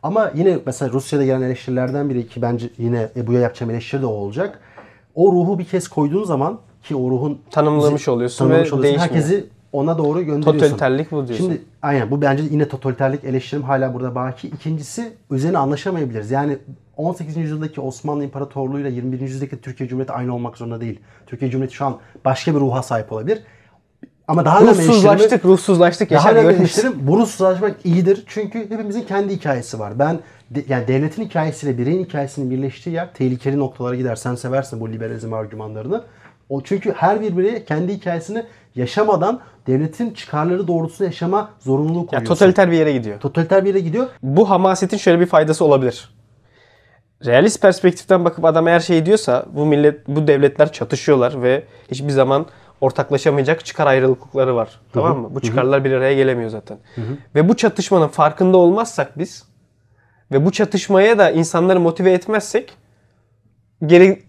Ama 0.04 0.32
yine 0.36 0.58
mesela 0.66 0.92
Rusya'da 0.92 1.26
gelen 1.26 1.42
eleştirilerden 1.42 2.10
biri 2.10 2.28
ki 2.28 2.42
bence 2.42 2.70
yine 2.78 3.10
Ebu'ya 3.16 3.40
yapacağım 3.40 3.72
eleştiri 3.72 4.02
de 4.02 4.06
o 4.06 4.10
olacak. 4.10 4.60
O 5.16 5.32
ruhu 5.32 5.60
bir 5.60 5.66
kez 5.66 5.88
koyduğun 5.88 6.24
zaman 6.24 6.60
ki 6.84 6.96
o 6.96 7.10
ruhun 7.10 7.42
Tanımlamış 7.52 8.08
oluyorsun 8.08 8.38
tanımlamış 8.38 8.72
ve 8.72 8.76
oluyorsun. 8.76 9.00
Herkesi 9.00 9.46
ona 9.74 9.98
doğru 9.98 10.22
gönderiyorsun. 10.22 10.60
Totaliterlik 10.60 11.12
bu 11.12 11.28
diyorsun. 11.28 11.46
Şimdi 11.46 11.62
aynen 11.82 12.12
bu 12.12 12.22
bence 12.22 12.44
yine 12.52 12.68
totaliterlik 12.68 13.24
eleştirim 13.24 13.64
hala 13.64 13.94
burada 13.94 14.16
baki. 14.16 14.48
İkincisi 14.48 15.14
üzerine 15.32 15.58
anlaşamayabiliriz. 15.58 16.32
Yani 16.32 16.58
18. 16.98 17.38
yüzyıldaki 17.38 17.82
Osmanlı 17.82 18.24
İmparatorluğu 18.24 18.80
ile 18.80 18.90
21. 18.92 19.20
yüzyıldaki 19.22 19.62
Türkiye 19.62 19.90
Cumhuriyeti 19.90 20.14
aynı 20.14 20.36
olmak 20.36 20.58
zorunda 20.58 20.82
değil. 20.82 21.00
Türkiye 21.28 21.52
Cumhuriyeti 21.52 21.76
şu 21.76 21.86
an 21.86 21.98
başka 22.26 22.56
bir 22.56 22.60
ruha 22.60 22.84
sahip 22.84 23.12
olabilir. 23.12 23.40
Ama 24.28 24.46
daha 24.46 24.62
Ruhsuzlaştık, 24.62 25.46
ruhsuzlaştık. 25.46 26.12
daha 26.12 26.32
görmüyorsun. 26.32 26.60
eleştirim 26.60 26.94
bu 27.08 27.18
ruhsuzlaşmak 27.18 27.86
iyidir. 27.86 28.24
Çünkü 28.28 28.60
hepimizin 28.60 29.02
kendi 29.02 29.34
hikayesi 29.36 29.80
var. 29.80 30.00
Ben 30.00 30.20
de- 30.52 30.66
yani 30.70 30.88
devletin 30.88 31.24
hikayesiyle 31.24 31.78
bireyin 31.78 32.06
hikayesinin 32.06 32.52
birleştiği 32.52 32.90
yer 32.90 33.14
tehlikeli 33.14 33.60
noktalara 33.60 33.96
gider. 33.96 34.16
Sen 34.16 34.36
seversin 34.36 34.80
bu 34.80 34.90
liberalizm 34.92 35.34
argümanlarını. 35.34 36.04
O 36.50 36.62
çünkü 36.62 36.92
her 36.92 37.22
bir 37.22 37.38
birey 37.38 37.66
kendi 37.66 37.94
hikayesini 37.94 38.44
yaşamadan 38.76 39.40
devletin 39.68 40.14
çıkarları 40.14 40.68
doğrultusunda 40.68 41.06
yaşama 41.06 41.50
zorunluluğu 41.60 42.00
Ya 42.00 42.06
koyuyorsun. 42.06 42.34
totaliter 42.34 42.72
bir 42.72 42.78
yere 42.78 42.94
gidiyor. 42.94 43.20
Totaliter 43.20 43.64
bir 43.64 43.70
yere 43.70 43.80
gidiyor. 43.80 44.08
Bu 44.24 44.50
hamasetin 44.50 44.98
şöyle 44.98 45.20
bir 45.20 45.26
faydası 45.26 45.66
olabilir. 45.66 46.10
Realist 47.26 47.62
perspektiften 47.62 48.26
bakıp 48.26 48.46
adam 48.46 48.68
her 48.68 48.80
şeyi 48.80 49.06
diyorsa 49.06 49.46
bu 49.54 49.66
millet 49.66 50.08
bu 50.08 50.28
devletler 50.28 50.72
çatışıyorlar 50.72 51.42
ve 51.42 51.64
hiçbir 51.92 52.10
zaman 52.10 52.46
ortaklaşamayacak 52.82 53.66
çıkar 53.66 53.88
ayrılıkları 53.88 54.56
var. 54.56 54.80
Tamam 54.94 55.20
mı? 55.20 55.30
Bu 55.36 55.42
çıkarlar 55.42 55.84
bir 55.84 55.92
araya 55.92 56.14
gelemiyor 56.14 56.50
zaten. 56.50 56.78
Ve 57.36 57.50
bu 57.50 57.56
çatışmanın 57.56 58.08
farkında 58.08 58.58
olmazsak 58.58 59.18
biz 59.18 59.44
ve 60.32 60.46
bu 60.46 60.52
çatışmaya 60.52 61.18
da 61.18 61.32
insanları 61.32 61.80
motive 61.80 62.12
etmezsek 62.12 62.74
geri 63.86 64.24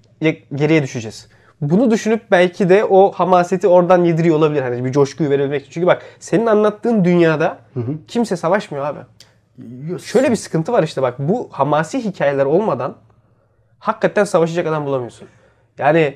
geriye 0.55 0.83
düşeceğiz. 0.83 1.28
Bunu 1.62 1.90
düşünüp 1.90 2.31
belki 2.31 2.68
de 2.68 2.85
o 2.85 3.12
hamaseti 3.12 3.68
oradan 3.68 4.05
yediriyor 4.05 4.37
olabilir. 4.37 4.62
Hani 4.62 4.85
bir 4.85 4.92
coşkuyu 4.92 5.31
verebilmek 5.31 5.61
için. 5.62 5.70
Çünkü 5.70 5.87
bak 5.87 6.03
senin 6.20 6.46
anlattığın 6.46 7.05
dünyada 7.05 7.59
kimse 8.09 8.37
savaşmıyor 8.37 8.85
abi. 8.87 8.98
Şöyle 10.03 10.31
bir 10.31 10.37
sıkıntı 10.37 10.72
var 10.72 10.83
işte 10.83 11.03
bak 11.03 11.14
bu 11.18 11.48
hamasi 11.53 12.05
hikayeler 12.05 12.44
olmadan 12.44 12.94
hakikaten 13.79 14.25
savaşacak 14.25 14.66
adam 14.66 14.87
bulamıyorsun. 14.87 15.29
Yani 15.79 16.14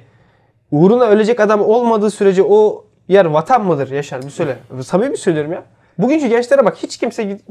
uğruna 0.71 1.05
ölecek 1.05 1.41
adam 1.41 1.61
olmadığı 1.61 2.11
sürece 2.11 2.43
o 2.43 2.85
yer 3.09 3.25
vatan 3.25 3.65
mıdır 3.65 3.91
Yaşar 3.91 4.23
bir 4.23 4.31
söyle. 4.31 4.57
Samimi 4.83 5.17
söylüyorum 5.17 5.53
ya. 5.53 5.63
Bugünkü 5.99 6.27
gençlere 6.27 6.65
bak 6.65 6.77
hiç 6.77 6.97
kimse 6.97 7.23
git- 7.23 7.45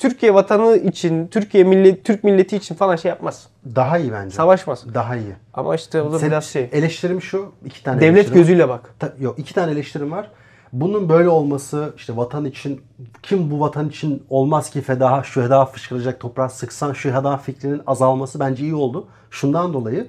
Türkiye 0.00 0.34
vatanı 0.34 0.76
için, 0.76 1.26
Türkiye 1.26 1.64
millet, 1.64 2.04
Türk 2.04 2.24
milleti 2.24 2.56
için 2.56 2.74
falan 2.74 2.96
şey 2.96 3.08
yapmaz. 3.08 3.48
Daha 3.74 3.98
iyi 3.98 4.12
bence. 4.12 4.34
Savaşmaz. 4.34 4.94
Daha 4.94 5.16
iyi. 5.16 5.34
Ama 5.54 5.74
işte 5.74 6.02
o 6.02 6.12
da 6.12 6.18
Sen- 6.18 6.28
biraz 6.28 6.44
şey. 6.44 6.68
Eleştirim 6.72 7.22
şu. 7.22 7.52
iki 7.64 7.82
tane 7.82 8.00
Devlet 8.00 8.34
gözüyle 8.34 8.68
bak. 8.68 8.94
Ta- 8.98 9.12
yok 9.20 9.38
iki 9.38 9.54
tane 9.54 9.72
eleştirim 9.72 10.10
var. 10.10 10.30
Bunun 10.72 11.08
böyle 11.08 11.28
olması 11.28 11.94
işte 11.96 12.16
vatan 12.16 12.44
için 12.44 12.80
kim 13.22 13.50
bu 13.50 13.60
vatan 13.60 13.88
için 13.88 14.22
olmaz 14.30 14.70
ki 14.70 14.80
feda 14.80 15.22
şüheda 15.22 15.64
fışkıracak 15.64 16.20
toprağa 16.20 16.48
sıksan 16.48 16.92
şüheda 16.92 17.36
fikrinin 17.36 17.82
azalması 17.86 18.40
bence 18.40 18.62
iyi 18.64 18.74
oldu. 18.74 19.08
Şundan 19.30 19.72
dolayı 19.72 20.06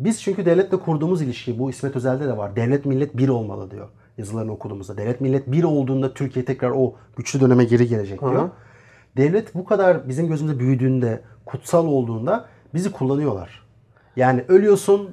biz 0.00 0.22
çünkü 0.22 0.46
devletle 0.46 0.76
kurduğumuz 0.76 1.22
ilişki 1.22 1.58
bu 1.58 1.70
İsmet 1.70 1.96
Özel'de 1.96 2.26
de 2.26 2.36
var. 2.36 2.56
Devlet 2.56 2.86
millet 2.86 3.16
bir 3.16 3.28
olmalı 3.28 3.70
diyor 3.70 3.88
yazılarını 4.18 4.52
okuduğumuzda. 4.52 4.96
Devlet 4.96 5.20
millet 5.20 5.52
bir 5.52 5.64
olduğunda 5.64 6.14
Türkiye 6.14 6.44
tekrar 6.44 6.70
o 6.70 6.94
güçlü 7.16 7.40
döneme 7.40 7.64
geri 7.64 7.88
gelecek 7.88 8.20
diyor. 8.20 8.50
Devlet 9.18 9.54
bu 9.54 9.64
kadar 9.64 10.08
bizim 10.08 10.28
gözümüzde 10.28 10.58
büyüdüğünde, 10.58 11.20
kutsal 11.46 11.86
olduğunda 11.86 12.44
bizi 12.74 12.92
kullanıyorlar. 12.92 13.62
Yani 14.16 14.44
ölüyorsun, 14.48 15.10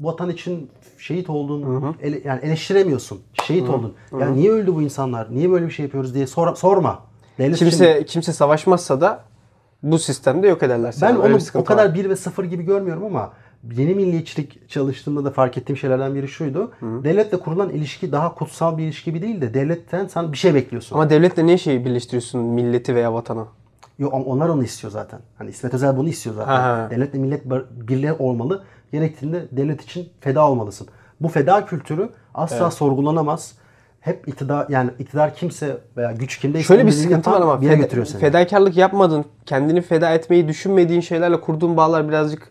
vatan 0.00 0.30
için 0.30 0.70
şehit 0.98 1.30
oldun, 1.30 1.96
ele- 2.02 2.20
yani 2.24 2.40
eleştiremiyorsun. 2.42 3.20
Şehit 3.44 3.68
oldun. 3.68 3.94
Yani 4.20 4.36
niye 4.36 4.50
öldü 4.50 4.74
bu 4.74 4.82
insanlar? 4.82 5.28
Niye 5.30 5.50
böyle 5.50 5.66
bir 5.66 5.70
şey 5.70 5.84
yapıyoruz 5.84 6.14
diye 6.14 6.26
sor- 6.26 6.54
sorma. 6.54 7.02
Devlet 7.38 7.56
için- 7.56 7.66
Kimse 7.70 8.04
kimse 8.04 8.32
savaşmazsa 8.32 9.00
da 9.00 9.20
bu 9.82 9.98
sistemde 9.98 10.48
yok 10.48 10.62
ederler. 10.62 10.92
seni. 10.92 11.08
ben 11.08 11.22
Öyle 11.22 11.34
onu 11.34 11.42
o 11.54 11.64
kadar 11.64 11.86
var. 11.88 11.94
bir 11.94 12.08
ve 12.10 12.16
sıfır 12.16 12.44
gibi 12.44 12.62
görmüyorum 12.62 13.04
ama 13.04 13.32
yeni 13.76 13.94
milliyetçilik 13.94 14.68
çalıştığımda 14.70 15.24
da 15.24 15.30
fark 15.30 15.58
ettiğim 15.58 15.76
şeylerden 15.76 16.14
biri 16.14 16.28
şuydu. 16.28 16.72
Devletle 16.82 17.38
kurulan 17.38 17.70
ilişki 17.70 18.12
daha 18.12 18.34
kutsal 18.34 18.78
bir 18.78 18.82
ilişki 18.84 19.10
gibi 19.10 19.22
değil 19.22 19.40
de 19.40 19.54
devletten 19.54 20.06
sen 20.06 20.32
bir 20.32 20.36
şey 20.36 20.54
bekliyorsun. 20.54 20.94
Ama 20.96 21.10
devletle 21.10 21.46
niye 21.46 21.58
şeyi 21.58 21.84
birleştiriyorsun 21.84 22.40
milleti 22.40 22.94
veya 22.94 23.14
vatanı? 23.14 23.44
Yok 23.98 24.12
onlar 24.26 24.48
onu 24.48 24.64
istiyor 24.64 24.90
zaten. 24.90 25.20
Hani 25.38 25.50
İsmet 25.50 25.74
Özel 25.74 25.96
bunu 25.96 26.08
istiyor 26.08 26.36
zaten. 26.36 26.52
Ha. 26.56 26.88
Devletle 26.90 27.18
millet 27.18 27.44
birliği 27.70 28.12
olmalı. 28.12 28.62
Gerektiğinde 28.92 29.46
devlet 29.52 29.82
için 29.82 30.08
feda 30.20 30.48
olmalısın. 30.50 30.88
Bu 31.20 31.28
feda 31.28 31.66
kültürü 31.66 32.08
asla 32.34 32.70
sorgulanamaz. 32.70 33.54
Hep 34.00 34.28
iktidar 34.28 34.66
yani 34.68 34.90
iktidar 34.98 35.34
kimse 35.34 35.78
veya 35.96 36.12
güç 36.12 36.38
kimdeyse 36.38 36.66
Şöyle 36.66 36.86
bir 36.86 36.92
sıkıntı 36.92 37.30
var 37.30 37.40
ama 37.40 37.60
bir 37.60 37.66
yere 37.66 37.76
feda- 37.76 37.80
götürüyor 37.82 38.06
seni. 38.06 38.20
fedakarlık 38.20 38.76
yapmadın, 38.76 39.24
kendini 39.46 39.80
feda 39.82 40.10
etmeyi 40.14 40.48
düşünmediğin 40.48 41.00
şeylerle 41.00 41.40
kurduğun 41.40 41.76
bağlar 41.76 42.08
birazcık 42.08 42.50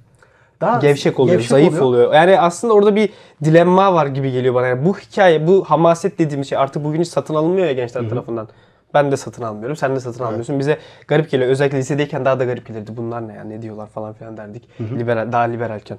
Daha 0.62 0.80
gevşek 0.80 1.20
oluyor, 1.20 1.36
gevşek 1.36 1.50
zayıf 1.50 1.82
oluyor. 1.82 2.13
Yani 2.13 2.39
aslında 2.39 2.74
orada 2.74 2.96
bir 2.96 3.10
dilemma 3.43 3.93
var 3.93 4.06
gibi 4.06 4.32
geliyor 4.32 4.54
bana. 4.56 4.67
Yani 4.67 4.86
bu 4.86 4.98
hikaye, 4.98 5.48
bu 5.48 5.65
hamaset 5.67 6.20
dediğimiz 6.20 6.50
şey 6.50 6.58
artık 6.58 6.84
bugün 6.84 7.02
hiç 7.02 7.08
satın 7.08 7.36
alınmıyor 7.36 7.67
ya 7.67 7.74
gençler 7.74 8.10
tarafından. 8.10 8.48
Ben 8.93 9.12
de 9.12 9.17
satın 9.17 9.43
almıyorum, 9.43 9.76
sen 9.76 9.96
de 9.96 10.00
satın 10.00 10.24
almıyorsun. 10.24 10.60
Bize 10.60 10.78
garip 11.08 11.32
geliyor. 11.32 11.50
Özellikle 11.50 11.78
lisedeyken 11.78 12.26
daha 12.26 12.39
da 12.39 12.46
garip 12.46 12.67
gelirdi. 12.67 12.91
Bunlar 12.98 13.28
ne 13.28 13.34
ya, 13.34 13.43
ne 13.43 13.62
diyorlar 13.62 13.88
falan 13.88 14.13
filan 14.13 14.38
derdik. 14.38 14.70
Liberal, 14.80 15.32
daha 15.32 15.41
liberalken. 15.43 15.98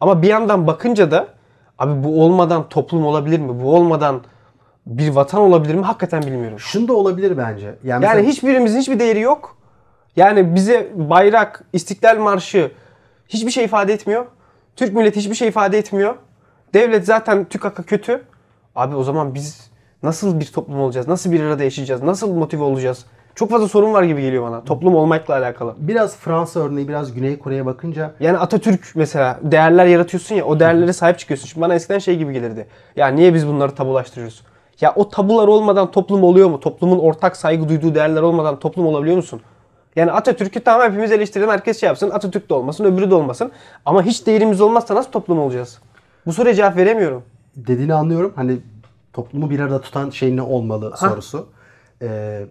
Ama 0.00 0.22
bir 0.22 0.28
yandan 0.28 0.66
bakınca 0.66 1.10
da 1.10 1.26
abi 1.78 2.04
bu 2.04 2.24
olmadan 2.24 2.68
toplum 2.68 3.06
olabilir 3.06 3.40
mi? 3.40 3.62
Bu 3.62 3.74
olmadan 3.76 4.20
bir 4.86 5.10
vatan 5.10 5.40
olabilir 5.40 5.74
mi? 5.74 5.82
Hakikaten 5.82 6.22
bilmiyorum. 6.22 6.58
Şunu 6.58 6.88
da 6.88 6.92
olabilir 6.92 7.36
bence. 7.38 7.66
Yani, 7.66 7.76
Yani 7.84 8.00
mesela- 8.00 8.22
hiçbirimizin 8.28 8.80
hiçbir 8.80 8.98
değeri 8.98 9.20
yok. 9.20 9.56
Yani 10.16 10.54
bize 10.54 10.88
bayrak, 10.94 11.64
İstiklal 11.72 12.18
Marşı 12.18 12.70
hiçbir 13.30 13.50
şey 13.50 13.64
ifade 13.64 13.92
etmiyor. 13.92 14.26
Türk 14.76 14.94
milleti 14.94 15.20
hiçbir 15.20 15.34
şey 15.34 15.48
ifade 15.48 15.78
etmiyor. 15.78 16.14
Devlet 16.74 17.06
zaten 17.06 17.44
TÜKAK'a 17.44 17.82
kötü. 17.82 18.24
Abi 18.76 18.96
o 18.96 19.02
zaman 19.02 19.34
biz 19.34 19.70
nasıl 20.02 20.40
bir 20.40 20.46
toplum 20.46 20.80
olacağız? 20.80 21.08
Nasıl 21.08 21.32
bir 21.32 21.40
arada 21.40 21.64
yaşayacağız? 21.64 22.02
Nasıl 22.02 22.34
motive 22.34 22.62
olacağız? 22.62 23.04
Çok 23.34 23.50
fazla 23.50 23.68
sorun 23.68 23.92
var 23.92 24.02
gibi 24.02 24.22
geliyor 24.22 24.42
bana. 24.42 24.64
Toplum 24.64 24.94
olmakla 24.94 25.34
alakalı. 25.34 25.74
Biraz 25.78 26.16
Fransa 26.16 26.60
örneği, 26.60 26.88
biraz 26.88 27.12
Güney 27.14 27.38
Kore'ye 27.38 27.66
bakınca 27.66 28.14
Yani 28.20 28.38
Atatürk 28.38 28.92
mesela 28.94 29.40
değerler 29.42 29.86
yaratıyorsun 29.86 30.34
ya 30.34 30.44
o 30.44 30.60
değerlere 30.60 30.92
sahip 30.92 31.18
çıkıyorsun. 31.18 31.46
Şimdi 31.46 31.60
bana 31.60 31.74
eskiden 31.74 31.98
şey 31.98 32.16
gibi 32.16 32.32
gelirdi. 32.32 32.66
Ya 32.96 33.06
niye 33.08 33.34
biz 33.34 33.46
bunları 33.46 33.74
tabulaştırıyoruz? 33.74 34.42
Ya 34.80 34.92
o 34.96 35.08
tabular 35.08 35.48
olmadan 35.48 35.90
toplum 35.90 36.24
oluyor 36.24 36.50
mu? 36.50 36.60
Toplumun 36.60 36.98
ortak 36.98 37.36
saygı 37.36 37.68
duyduğu 37.68 37.94
değerler 37.94 38.22
olmadan 38.22 38.58
toplum 38.58 38.86
olabiliyor 38.86 39.16
musun? 39.16 39.40
Yani 39.96 40.12
Atatürk'ü 40.12 40.60
tamam 40.60 40.88
hepimiz 40.88 41.12
eleştirelim 41.12 41.50
herkes 41.50 41.80
şey 41.80 41.86
yapsın. 41.86 42.10
Atatürk 42.10 42.50
de 42.50 42.54
olmasın 42.54 42.84
öbürü 42.84 43.10
de 43.10 43.14
olmasın. 43.14 43.52
Ama 43.86 44.02
hiç 44.02 44.26
değerimiz 44.26 44.60
olmazsa 44.60 44.94
nasıl 44.94 45.10
toplum 45.10 45.38
olacağız? 45.38 45.78
Bu 46.26 46.32
soruya 46.32 46.54
cevap 46.54 46.76
veremiyorum. 46.76 47.22
dediğini 47.56 47.94
anlıyorum. 47.94 48.32
Hani 48.36 48.58
toplumu 49.12 49.50
bir 49.50 49.60
arada 49.60 49.80
tutan 49.80 50.10
şey 50.10 50.36
ne 50.36 50.42
olmalı 50.42 50.92
sorusu. 50.96 51.48
Ee, 52.02 52.42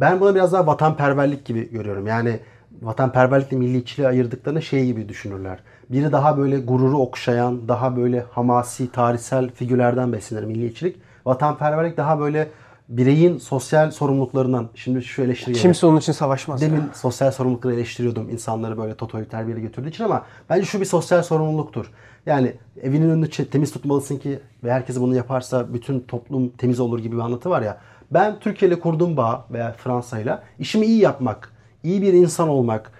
ben 0.00 0.20
buna 0.20 0.34
biraz 0.34 0.52
daha 0.52 0.66
vatanperverlik 0.66 1.44
gibi 1.44 1.70
görüyorum. 1.70 2.06
Yani 2.06 2.40
vatanperverlikle 2.82 3.56
milliyetçiliği 3.56 4.08
ayırdıklarını 4.08 4.62
şey 4.62 4.86
gibi 4.86 5.08
düşünürler. 5.08 5.58
Biri 5.90 6.12
daha 6.12 6.38
böyle 6.38 6.58
gururu 6.58 6.98
okşayan, 6.98 7.68
daha 7.68 7.96
böyle 7.96 8.24
hamasi, 8.30 8.92
tarihsel 8.92 9.50
figürlerden 9.50 10.12
beslenir 10.12 10.44
milliyetçilik. 10.44 10.96
Vatanperverlik 11.26 11.96
daha 11.96 12.20
böyle 12.20 12.48
bireyin 12.88 13.38
sosyal 13.38 13.90
sorumluluklarından. 13.90 14.68
Şimdi 14.74 15.02
şu 15.02 15.22
eleştiri 15.22 15.54
Kimse 15.54 15.86
onun 15.86 15.98
için 15.98 16.12
savaşmaz. 16.12 16.62
ya. 16.62 16.70
Demin 16.70 16.82
sosyal 16.94 17.30
sorumlulukları 17.30 17.74
eleştiriyordum 17.74 18.30
insanları 18.30 18.78
böyle 18.78 18.94
totaliter 18.94 19.46
bir 19.46 19.50
yere 19.50 19.60
götürdüğü 19.60 19.88
için 19.88 20.04
ama 20.04 20.24
bence 20.50 20.66
şu 20.66 20.80
bir 20.80 20.84
sosyal 20.84 21.22
sorumluluktur. 21.22 21.90
Yani 22.26 22.52
evinin 22.82 23.10
önünü 23.10 23.28
temiz 23.30 23.72
tutmalısın 23.72 24.16
ki 24.16 24.40
ve 24.64 24.72
herkes 24.72 25.00
bunu 25.00 25.14
yaparsa 25.16 25.74
bütün 25.74 26.00
toplum 26.00 26.48
temiz 26.50 26.80
olur 26.80 26.98
gibi 26.98 27.16
bir 27.16 27.20
anlatı 27.20 27.50
var 27.50 27.62
ya. 27.62 27.78
Ben 28.10 28.38
Türkiye 28.40 28.70
ile 28.70 28.80
kurduğum 28.80 29.16
bağ 29.16 29.46
veya 29.50 29.72
Fransa 29.72 30.18
ile 30.20 30.38
işimi 30.58 30.86
iyi 30.86 31.00
yapmak, 31.00 31.52
iyi 31.82 32.02
bir 32.02 32.12
insan 32.12 32.48
olmak, 32.48 32.92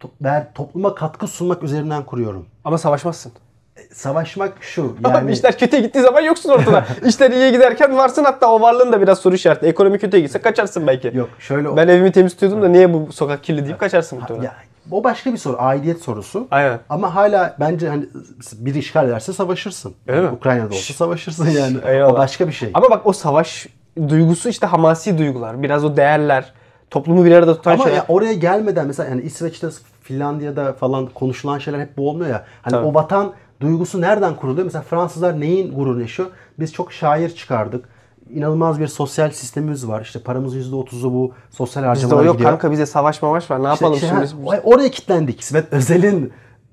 to- 0.00 0.10
ve 0.24 0.48
topluma 0.54 0.94
katkı 0.94 1.26
sunmak 1.26 1.62
üzerinden 1.62 2.04
kuruyorum. 2.06 2.46
Ama 2.64 2.78
savaşmazsın. 2.78 3.32
Savaşmak 3.92 4.52
şu 4.60 4.96
Abi 5.04 5.14
yani 5.14 5.32
işler 5.32 5.58
kötüye 5.58 5.82
gittiği 5.82 6.00
zaman 6.00 6.20
yoksun 6.20 6.50
ortada. 6.50 6.84
işler 7.06 7.30
iyiye 7.30 7.50
giderken 7.50 7.96
varsın 7.96 8.24
hatta 8.24 8.52
o 8.52 8.60
varlığın 8.60 8.92
da 8.92 9.00
biraz 9.00 9.18
soru 9.18 9.34
işareti. 9.34 9.66
Ekonomi 9.66 9.98
kötüye 9.98 10.22
gitse 10.22 10.38
kaçarsın 10.38 10.86
belki. 10.86 11.12
yok 11.14 11.28
şöyle 11.38 11.76
Ben 11.76 11.88
evimi 11.88 12.12
temiz 12.12 12.32
tutuyordum 12.32 12.62
da 12.62 12.68
niye 12.68 12.92
bu 12.92 13.12
sokak 13.12 13.44
kirli 13.44 13.64
deyip 13.64 13.78
kaçarsın 13.78 14.18
muhtemelen. 14.18 14.44
ya, 14.44 14.54
o 14.90 15.04
başka 15.04 15.32
bir 15.32 15.38
soru, 15.38 15.56
aidiyet 15.58 16.02
sorusu. 16.02 16.48
Aynen. 16.50 16.78
Ama 16.88 17.14
hala 17.14 17.56
bence 17.60 17.88
hani 17.88 18.04
bir 18.52 18.74
işgal 18.74 19.08
ederse 19.08 19.32
savaşırsın. 19.32 19.94
Öyle 20.06 20.20
mi? 20.20 20.28
Ukrayna'da 20.28 20.74
olsa 20.74 20.94
savaşırsın 20.94 21.48
yani. 21.50 21.76
Eyvallah. 21.86 22.12
O 22.12 22.18
başka 22.18 22.48
bir 22.48 22.52
şey. 22.52 22.70
Ama 22.74 22.90
bak 22.90 23.06
o 23.06 23.12
savaş 23.12 23.66
duygusu 24.08 24.48
işte 24.48 24.66
hamasi 24.66 25.18
duygular. 25.18 25.62
Biraz 25.62 25.84
o 25.84 25.96
değerler. 25.96 26.52
Toplumu 26.90 27.24
bir 27.24 27.32
arada 27.32 27.54
tutan 27.56 27.72
Ama 27.72 27.84
şeyler. 27.84 27.96
ya 27.96 28.04
oraya 28.08 28.32
gelmeden 28.32 28.86
mesela 28.86 29.08
yani 29.08 29.22
İsveç'te, 29.22 29.68
Finlandiya'da 30.02 30.72
falan 30.72 31.06
konuşulan 31.06 31.58
şeyler 31.58 31.80
hep 31.80 31.96
bu 31.96 32.10
olmuyor 32.10 32.30
ya. 32.30 32.44
Hani 32.62 32.72
Tabii. 32.72 32.86
o 32.86 32.94
vatan 32.94 33.32
duygusu 33.60 34.00
nereden 34.00 34.36
kuruluyor? 34.36 34.64
Mesela 34.64 34.82
Fransızlar 34.82 35.40
neyin 35.40 35.74
gururunu 35.74 36.00
yaşıyor? 36.00 36.28
Biz 36.58 36.72
çok 36.72 36.92
şair 36.92 37.28
çıkardık. 37.30 37.88
İnanılmaz 38.30 38.80
bir 38.80 38.86
sosyal 38.86 39.30
sistemimiz 39.30 39.88
var. 39.88 40.00
İşte 40.00 40.18
paramızın 40.22 40.60
%30'u 40.60 41.12
bu 41.14 41.32
sosyal 41.50 41.82
Bizde 41.82 41.88
harcamalara 41.88 42.22
o 42.22 42.26
yok 42.26 42.34
gidiyor. 42.34 42.50
kanka 42.50 42.70
bize 42.70 42.86
savaş 42.86 43.22
mavaş 43.22 43.50
var. 43.50 43.62
Ne 43.62 43.66
yapalım 43.68 43.94
işte 43.94 44.06
şimdi? 44.08 44.50
ha, 44.50 44.60
oraya 44.64 44.90
kilitlendik. 44.90 45.40
İsmet 45.40 45.72
Özel'in 45.72 46.32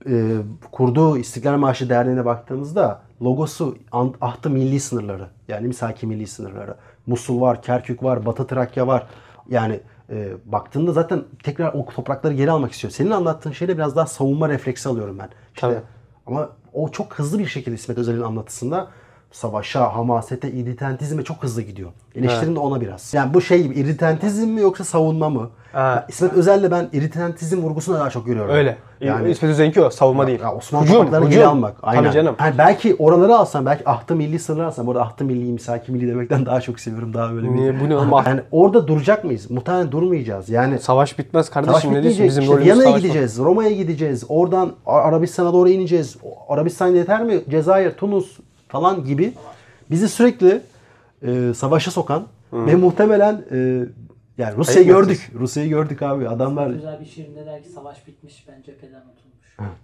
e, 0.10 0.36
kurduğu 0.72 1.18
İstiklal 1.18 1.58
Marşı 1.58 1.90
Derneği'ne 1.90 2.26
baktığımızda 2.26 3.02
logosu 3.22 3.78
ahtı 4.22 4.50
milli 4.50 4.80
sınırları. 4.80 5.28
Yani 5.48 5.68
misaki 5.68 6.08
milli 6.08 6.28
sınırları. 6.28 6.76
Musul 7.08 7.42
var, 7.42 7.62
Kerkük 7.62 8.04
var, 8.04 8.26
Batı 8.26 8.48
Trakya 8.48 8.88
var. 8.88 9.08
Yani 9.50 9.80
e, 10.10 10.30
baktığında 10.46 10.92
zaten 10.92 11.24
tekrar 11.44 11.74
o 11.74 11.86
toprakları 11.86 12.34
geri 12.34 12.52
almak 12.52 12.72
istiyor. 12.72 12.92
Senin 12.92 13.12
anlattığın 13.12 13.52
şeyde 13.52 13.78
biraz 13.78 13.96
daha 13.96 14.06
savunma 14.06 14.50
refleksi 14.50 14.90
alıyorum 14.90 15.20
ben. 15.20 15.30
İşte, 15.56 15.68
Tabii. 15.68 15.80
ama 16.28 16.50
o 16.78 16.92
çok 16.92 17.14
hızlı 17.14 17.40
bir 17.40 17.46
şekilde 17.46 17.76
İsmet 17.76 17.98
Özel'in 17.98 18.22
anlatısında 18.22 18.92
savaşa, 19.32 19.96
hamasete, 19.96 20.52
irritantizme 20.52 21.24
çok 21.24 21.44
hızlı 21.44 21.62
gidiyor. 21.62 21.90
Eleştirim 22.16 22.56
de 22.56 22.60
ona 22.60 22.82
biraz. 22.82 23.14
Yani 23.14 23.34
bu 23.34 23.42
şey 23.42 23.64
gibi 23.64 23.76
irritantizm 23.76 24.50
mi 24.50 24.62
yoksa 24.62 24.84
savunma 24.84 25.30
mı? 25.30 25.50
Ha. 25.72 26.06
İsmet 26.10 26.34
Özel'le 26.34 26.72
ben 26.72 26.90
irritantizm 26.94 27.62
vurgusunu 27.62 28.00
daha 28.00 28.10
çok 28.10 28.26
görüyorum. 28.26 28.56
Öyle. 28.56 28.78
Yani 29.02 29.32
İsmet 29.32 29.52
Özel'inki 29.52 29.82
o. 29.82 29.90
Savunma 29.90 30.28
değil. 30.28 30.40
ya 30.40 30.56
Osmanlı 30.56 30.86
Hücum, 30.86 30.98
topraklarını 30.98 31.30
geri 31.30 31.46
almak. 31.46 31.76
Aynen. 31.84 32.04
Tabii 32.04 32.14
canım. 32.14 32.36
Yani 32.40 32.58
belki 32.58 32.96
oraları 32.96 33.36
alsam, 33.36 33.66
belki 33.66 33.90
ahtı 33.90 34.16
milli 34.16 34.40
sınırı 34.40 34.66
alsam. 34.66 34.88
Burada 34.88 35.02
ahtı 35.02 35.26
milli, 35.26 35.54
misaki 35.54 35.92
milli 35.92 36.08
demekten 36.08 36.46
daha 36.46 36.62
çok 36.62 36.80
seviyorum. 36.80 37.14
Daha 37.14 37.34
böyle 37.34 37.48
bir... 37.48 37.56
Niye? 37.56 37.80
Bu 37.80 37.90
ne 37.90 37.96
oğlum? 37.98 38.12
Yani 38.28 38.42
orada 38.52 38.88
duracak 38.88 39.24
mıyız? 39.24 39.52
Muhtemelen 39.52 39.92
durmayacağız. 39.92 40.50
Yani 40.50 40.80
Savaş 40.80 41.20
bitmez 41.20 41.46
Savaş 41.46 41.66
kardeşim 41.66 41.94
ne 41.94 42.04
diyorsun? 42.04 42.24
bitmeyecek. 42.24 42.28
Bizim 42.28 42.44
İşte 42.44 42.56
rolümüz 42.56 42.66
Viyana'ya 42.66 42.98
gideceğiz, 42.98 43.40
Roma'ya 43.40 43.72
gideceğiz. 43.72 44.24
Oradan 44.30 44.72
Arabistan'a 44.86 45.54
doğru 45.54 45.70
ineceğiz. 45.70 46.18
Arabistan 46.50 46.88
yeter 46.88 47.24
mi? 47.24 47.42
Cezayir, 47.50 47.92
Tunus 47.92 48.38
falan 48.68 49.06
gibi 49.06 49.34
bizi 49.92 50.10
sürekli 50.10 50.62
e, 51.22 51.54
savaşa 51.54 51.92
sokan 51.92 52.28
ve 52.54 52.76
muhtemelen 52.76 53.46
e, 53.52 53.58
yani 54.38 54.58
Rusya'yı 54.58 54.86
Ayıp 54.88 54.98
gördük. 54.98 55.32
Rusya'yı 55.40 55.70
gördük 55.70 56.02
abi. 56.02 56.30
Adamlar 56.30 56.70
Güzel 56.70 57.00
bir 57.00 57.06
şiirinde 57.06 57.46
der 57.46 57.64
ki 57.64 57.70
savaş 57.70 58.08
bitmiş 58.08 58.46
ben 58.48 58.62
cepheden 58.62 59.02
unutulmuş. 59.02 59.74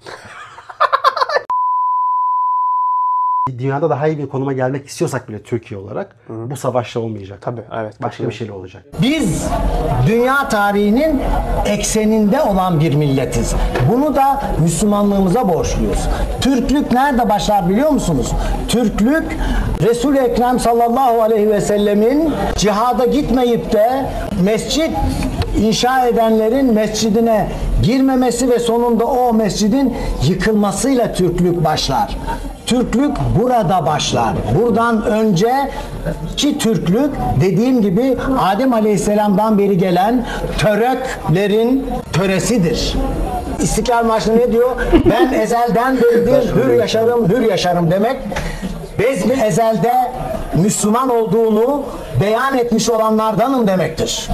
dünyada 3.58 3.90
daha 3.90 4.08
iyi 4.08 4.18
bir 4.18 4.28
konuma 4.30 4.54
gelmek 4.54 4.88
istiyorsak 4.88 5.30
bile 5.30 5.44
Türkiye 5.44 5.80
olarak 5.80 6.16
bu 6.30 6.58
savaşla 6.58 7.02
olmayacak. 7.02 7.40
Tabii 7.42 7.62
evet. 7.82 8.02
Başka 8.02 8.28
bir 8.28 8.34
şeyle 8.34 8.52
olacak. 8.52 8.84
Biz 9.02 9.48
dünya 10.08 10.50
tarihinin 10.50 11.22
ekseninde 11.66 12.42
olan 12.42 12.80
bir 12.80 12.96
milletiz. 12.96 13.56
Bunu 13.92 14.16
da 14.16 14.44
Müslümanlığımıza 14.62 15.50
borçluyuz. 15.50 16.00
Türklük 16.42 16.92
nerede 16.92 17.30
başlar 17.30 17.70
biliyor 17.70 17.90
musunuz? 17.90 18.32
Türklük 18.68 19.38
Resul-i 19.82 20.18
Ekrem 20.18 20.60
sallallahu 20.60 21.22
aleyhi 21.22 21.50
ve 21.50 21.62
sellemin 21.62 22.34
cihada 22.58 23.06
gitmeyip 23.06 23.74
de 23.74 24.10
mescit 24.44 24.92
inşa 25.60 26.08
edenlerin 26.08 26.74
mescidine 26.74 27.50
girmemesi 27.84 28.50
ve 28.50 28.60
sonunda 28.60 29.06
o 29.06 29.34
mescidin 29.34 29.94
yıkılmasıyla 30.28 31.14
Türklük 31.14 31.64
başlar. 31.64 32.18
Türklük 32.66 33.18
burada 33.42 33.86
başlar. 33.86 34.34
Buradan 34.60 35.06
önceki 35.06 36.58
Türklük 36.60 37.12
dediğim 37.42 37.82
gibi 37.82 38.18
Adem 38.40 38.74
Aleyhisselam'dan 38.74 39.58
beri 39.58 39.78
gelen 39.78 40.26
töreklerin 40.58 41.88
töresidir. 42.14 42.96
İstiklal 43.60 44.06
Marşı 44.06 44.38
ne 44.38 44.52
diyor? 44.52 44.76
Ben 45.10 45.34
ezelden 45.34 45.98
beridir 45.98 46.56
hür 46.56 46.74
yaşarım, 46.74 47.30
hür 47.30 47.42
yaşarım 47.42 47.92
demek. 47.92 48.18
Bezmi 49.00 49.34
ezelde 49.34 49.94
Müslüman 50.56 51.10
olduğunu 51.10 51.84
beyan 52.22 52.58
etmiş 52.58 52.90
olanlardanım 52.90 53.68
demektir. 53.68 54.30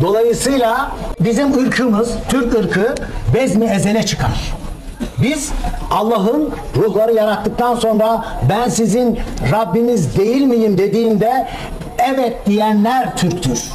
Dolayısıyla 0.00 0.90
bizim 1.20 1.66
ırkımız, 1.66 2.10
Türk 2.28 2.54
ırkı 2.54 2.94
bezmi 3.34 3.64
ezele 3.66 4.02
çıkar. 4.02 4.57
Biz 5.22 5.52
Allah'ın 5.90 6.50
ruhları 6.76 7.12
yarattıktan 7.14 7.74
sonra 7.74 8.24
ben 8.50 8.68
sizin 8.68 9.18
Rabbiniz 9.52 10.18
değil 10.18 10.42
miyim 10.42 10.78
dediğinde 10.78 11.48
evet 12.12 12.46
diyenler 12.46 13.16
Türktür. 13.16 13.72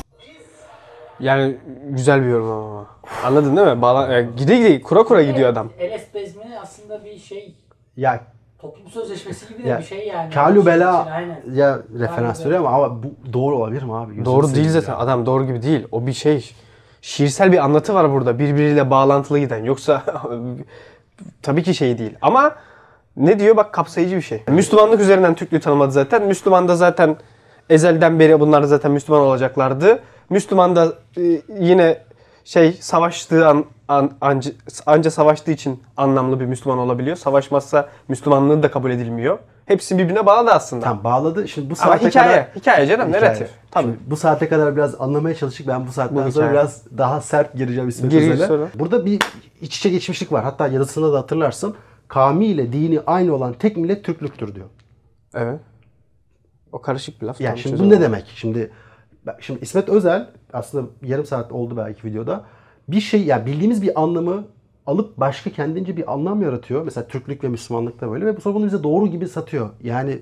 Yani 1.20 1.58
güzel 1.90 2.22
bir 2.22 2.28
yorum 2.30 2.52
ama. 2.52 2.86
Anladın 3.26 3.58
değil 3.58 3.68
mi? 3.68 3.82
Bağla, 3.82 4.18
e, 4.18 4.28
gide 4.38 4.58
gide 4.58 4.82
kura 4.82 5.04
kura 5.04 5.24
gidiyor 5.24 5.50
adam. 5.50 5.70
Eles 5.80 6.02
bezmi 6.14 6.44
aslında 6.62 7.06
bir 7.06 7.18
şey 7.20 7.56
Ya 7.98 8.20
toplum 8.60 8.88
sözleşmesi 8.88 9.48
gibi 9.54 9.64
de 9.64 9.70
Ya, 9.70 9.80
bir 9.80 9.84
şey 9.84 10.08
yani. 10.08 10.34
Kalu 10.34 10.64
Şey 10.64 10.66
bela 10.66 11.02
için, 11.02 11.12
aynen. 11.12 11.42
ya 11.54 11.80
referans 12.00 12.46
veriyor 12.46 12.60
ama, 12.60 12.70
ama 12.70 13.04
bu 13.04 13.08
doğru 13.34 13.58
olabilir 13.58 13.84
mi 13.84 13.96
abi? 13.96 14.10
Gözünü 14.10 14.26
Doğru 14.26 14.56
değil 14.56 14.70
zaten. 14.70 14.92
ya. 14.94 15.00
Adam 15.00 15.26
doğru 15.26 15.46
gibi 15.46 15.62
değil. 15.62 15.88
O 15.92 16.08
bir 16.08 16.14
şey. 16.14 16.52
Şiirsel 17.02 17.52
bir 17.52 17.58
anlatı 17.64 17.94
var 17.94 18.12
burada. 18.12 18.40
Birbiriyle 18.40 18.90
bağlantılı 18.90 19.40
giden. 19.40 19.64
Yoksa 19.64 20.04
tabii 21.42 21.64
ki 21.64 21.76
şey 21.76 21.98
değil. 21.98 22.14
Ama 22.22 22.56
ne 23.18 23.40
diyor 23.40 23.58
bak 23.58 23.74
kapsayıcı 23.74 24.16
bir 24.16 24.22
şey. 24.22 24.44
Müslümanlık 24.48 25.00
üzerinden 25.00 25.36
Türklüğü 25.36 25.60
tanımadı 25.60 25.92
zaten. 25.92 26.24
Müslüman 26.24 26.68
da 26.68 26.76
zaten 26.76 27.18
ezelden 27.70 28.20
beri 28.20 28.40
bunlar 28.40 28.64
zaten 28.64 28.92
Müslüman 28.92 29.22
olacaklardı. 29.22 30.00
Müslüman 30.30 30.76
da 30.76 30.94
e, 31.18 31.42
yine 31.60 31.98
şey 32.46 32.74
savaştığı 32.74 33.48
an, 33.48 33.66
an 33.88 34.12
anca, 34.22 34.52
anca 34.86 35.12
savaştığı 35.12 35.52
için 35.52 35.84
anlamlı 35.98 36.40
bir 36.40 36.46
Müslüman 36.46 36.78
olabiliyor. 36.78 37.18
Savaşmazsa 37.18 37.90
Müslümanlığı 38.08 38.64
da 38.64 38.72
kabul 38.72 38.92
edilmiyor. 38.92 39.40
Hepsi 39.66 39.98
birbirine 39.98 40.26
bağlı 40.26 40.52
aslında. 40.52 40.84
Tamam 40.86 41.04
bağladı. 41.04 41.48
Şimdi 41.48 41.70
bu 41.70 41.74
Ama 41.82 41.92
saate 41.92 42.08
hikaye, 42.10 42.32
kadar 42.32 42.56
hikaye 42.56 42.88
canım, 42.88 43.08
Hikaye. 43.08 43.24
narratif. 43.24 43.50
Tabii. 43.72 43.84
Şimdi 43.84 43.98
bu 44.08 44.18
saate 44.18 44.50
kadar 44.50 44.76
biraz 44.76 45.02
anlamaya 45.02 45.36
çalıştık. 45.36 45.68
Ben 45.68 45.88
bu 45.88 45.92
saatten 45.92 46.16
Bu 46.18 46.32
sonra 46.32 46.46
hikaye. 46.46 46.52
biraz 46.52 46.98
daha 46.98 47.22
sert 47.22 47.54
gireceğim 47.54 47.90
İsmet 47.90 48.14
Özel'e. 48.14 48.68
Burada 48.76 49.06
bir 49.06 49.20
iç 49.62 49.78
içe 49.78 49.90
geçmişlik 49.90 50.32
var. 50.32 50.44
Hatta 50.44 50.68
yazısında 50.68 51.14
da 51.14 51.20
hatırlarsın. 51.20 51.76
kavmi 52.08 52.46
ile 52.46 52.74
dini 52.74 53.00
aynı 53.08 53.36
olan 53.36 53.54
tek 53.54 53.78
millet 53.78 54.04
Türklüktür 54.06 54.56
diyor. 54.56 54.68
Evet. 55.36 55.60
O 56.72 56.82
karışık 56.82 57.22
bir 57.22 57.28
laf. 57.28 57.42
Yani 57.42 57.50
tam 57.50 57.58
şimdi 57.58 57.80
bu 57.80 57.90
ne 57.90 58.02
demek? 58.02 58.26
Şimdi 58.36 58.72
şimdi 59.40 59.60
İsmet 59.62 59.90
Özel 59.90 60.28
aslında 60.54 60.90
yarım 61.02 61.26
saat 61.26 61.52
oldu 61.52 61.78
belki 61.78 62.08
videoda. 62.08 62.44
Bir 62.88 63.02
şey 63.02 63.24
yani 63.24 63.46
bildiğimiz 63.46 63.82
bir 63.82 64.02
anlamı 64.02 64.44
alıp 64.88 65.18
başka 65.18 65.50
kendince 65.50 65.98
bir 65.98 66.14
anlam 66.14 66.42
yaratıyor. 66.42 66.84
Mesela 66.84 67.08
Türklük 67.08 67.44
ve 67.44 67.48
Müslümanlık 67.48 68.02
da 68.02 68.12
böyle 68.12 68.26
ve 68.26 68.40
sonra 68.42 68.56
bunu 68.56 68.66
bize 68.66 68.84
doğru 68.84 69.08
gibi 69.08 69.28
satıyor. 69.28 69.70
Yani 69.84 70.20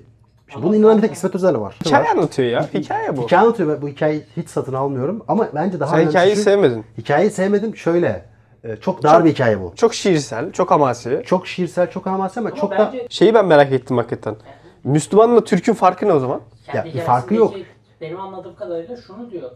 şimdi 0.48 0.66
bunu 0.66 0.76
inanan 0.76 0.96
bir 0.96 1.02
tek 1.02 1.12
İsmet 1.12 1.34
Özel 1.34 1.60
var. 1.60 1.74
Hikaye 1.84 2.10
anlatıyor 2.10 2.48
ya. 2.48 2.68
Hikaye 2.74 3.16
bu. 3.16 3.22
Hikaye 3.22 3.42
anlatıyor 3.42 3.68
ve 3.68 3.82
bu 3.82 3.88
hikayeyi 3.88 4.24
hiç 4.36 4.48
satın 4.48 4.72
almıyorum. 4.72 5.24
Ama 5.28 5.48
bence 5.54 5.80
daha 5.80 5.88
Sen 5.88 5.96
önemlisi 5.98 6.18
hikayeyi 6.18 6.36
şu- 6.36 6.42
sevmedin. 6.42 6.84
Hikayeyi 6.98 7.30
sevmedim. 7.30 7.76
Şöyle 7.76 8.24
e, 8.64 8.76
çok 8.76 9.02
dar 9.02 9.24
bir 9.24 9.30
hikaye 9.30 9.60
bu. 9.60 9.72
Çok 9.76 9.94
şiirsel, 9.94 10.52
çok 10.52 10.70
hamasi. 10.70 11.22
Çok 11.26 11.46
şiirsel, 11.46 11.90
çok 11.90 12.06
hamasi 12.06 12.40
ama, 12.40 12.48
Ama 12.48 12.58
çok 12.60 12.70
da 12.70 12.78
bence 12.92 13.06
Şeyi 13.10 13.34
ben 13.34 13.46
merak 13.46 13.72
ettim 13.72 13.96
hakikaten. 13.96 14.36
Müslümanla 14.84 15.44
Türk'ün 15.44 15.74
farkı 15.74 16.08
ne 16.08 16.12
o 16.12 16.18
zaman? 16.18 16.40
kendi 16.66 16.88
Ya, 16.88 16.94
bir 16.94 17.00
farkı 17.00 17.34
yok. 17.34 17.54
Benim 18.00 18.20
anladığım 18.20 18.54
kadarıyla 18.54 18.96
şunu 18.96 19.30
diyor. 19.30 19.50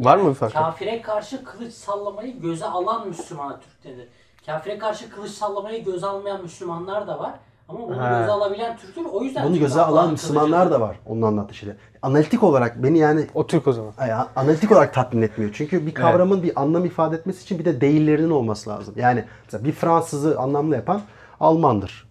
Var 0.00 0.16
mı 0.16 0.28
bir 0.28 0.34
farkı? 0.34 0.54
Kafire 0.54 1.02
karşı 1.02 1.44
kılıç 1.44 1.72
sallamayı 1.72 2.40
göze 2.40 2.66
alan 2.66 3.08
Müslümana 3.08 3.60
Türk 3.60 3.84
denir. 3.84 4.08
Kafire 4.46 4.78
karşı 4.78 5.10
kılıç 5.10 5.30
sallamayı 5.30 5.84
göze 5.84 6.06
almayan 6.06 6.42
Müslümanlar 6.42 7.06
da 7.06 7.18
var. 7.18 7.34
Ama 7.68 7.88
bunu 7.88 8.02
Ha. 8.02 8.18
göze 8.20 8.32
alabilen 8.32 8.76
Türktür. 8.76 9.04
O 9.04 9.22
yüzden 9.22 9.44
bunu 9.44 9.52
Türk 9.52 9.62
göze 9.62 9.80
Allah'ın 9.80 9.96
alan 9.96 10.10
Müslümanlar 10.10 10.70
da 10.70 10.80
var. 10.80 10.96
Onun 11.06 11.22
anlattığı 11.22 11.54
şeyler. 11.54 11.76
Analitik 12.02 12.42
olarak 12.42 12.82
beni 12.82 12.98
yani 12.98 13.26
O 13.34 13.46
Türk 13.46 13.66
o 13.66 13.72
zaman. 13.72 13.92
Ay, 13.98 14.12
analitik 14.36 14.72
olarak 14.72 14.94
tatmin 14.94 15.22
etmiyor. 15.22 15.50
Çünkü 15.54 15.86
bir 15.86 15.94
kavramın 15.94 16.42
bir 16.42 16.62
anlam 16.62 16.84
ifade 16.84 17.16
etmesi 17.16 17.42
için 17.42 17.58
bir 17.58 17.64
de 17.64 17.80
değillerinin 17.80 18.30
olması 18.30 18.70
lazım. 18.70 18.94
Yani 18.98 19.24
mesela 19.44 19.64
bir 19.64 19.72
Fransızı 19.72 20.40
anlamlı 20.40 20.76
yapan 20.76 21.00
Almandır. 21.40 22.08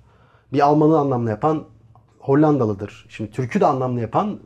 Bir 0.53 0.59
Almanı 0.59 0.99
anlamlı 0.99 1.29
yapan 1.29 1.63
Hollandalıdır. 2.19 3.05
Şimdi 3.09 3.31
Türk'ü 3.31 3.61
de 3.61 3.65
anlamlı 3.65 4.01
yapan 4.01 4.39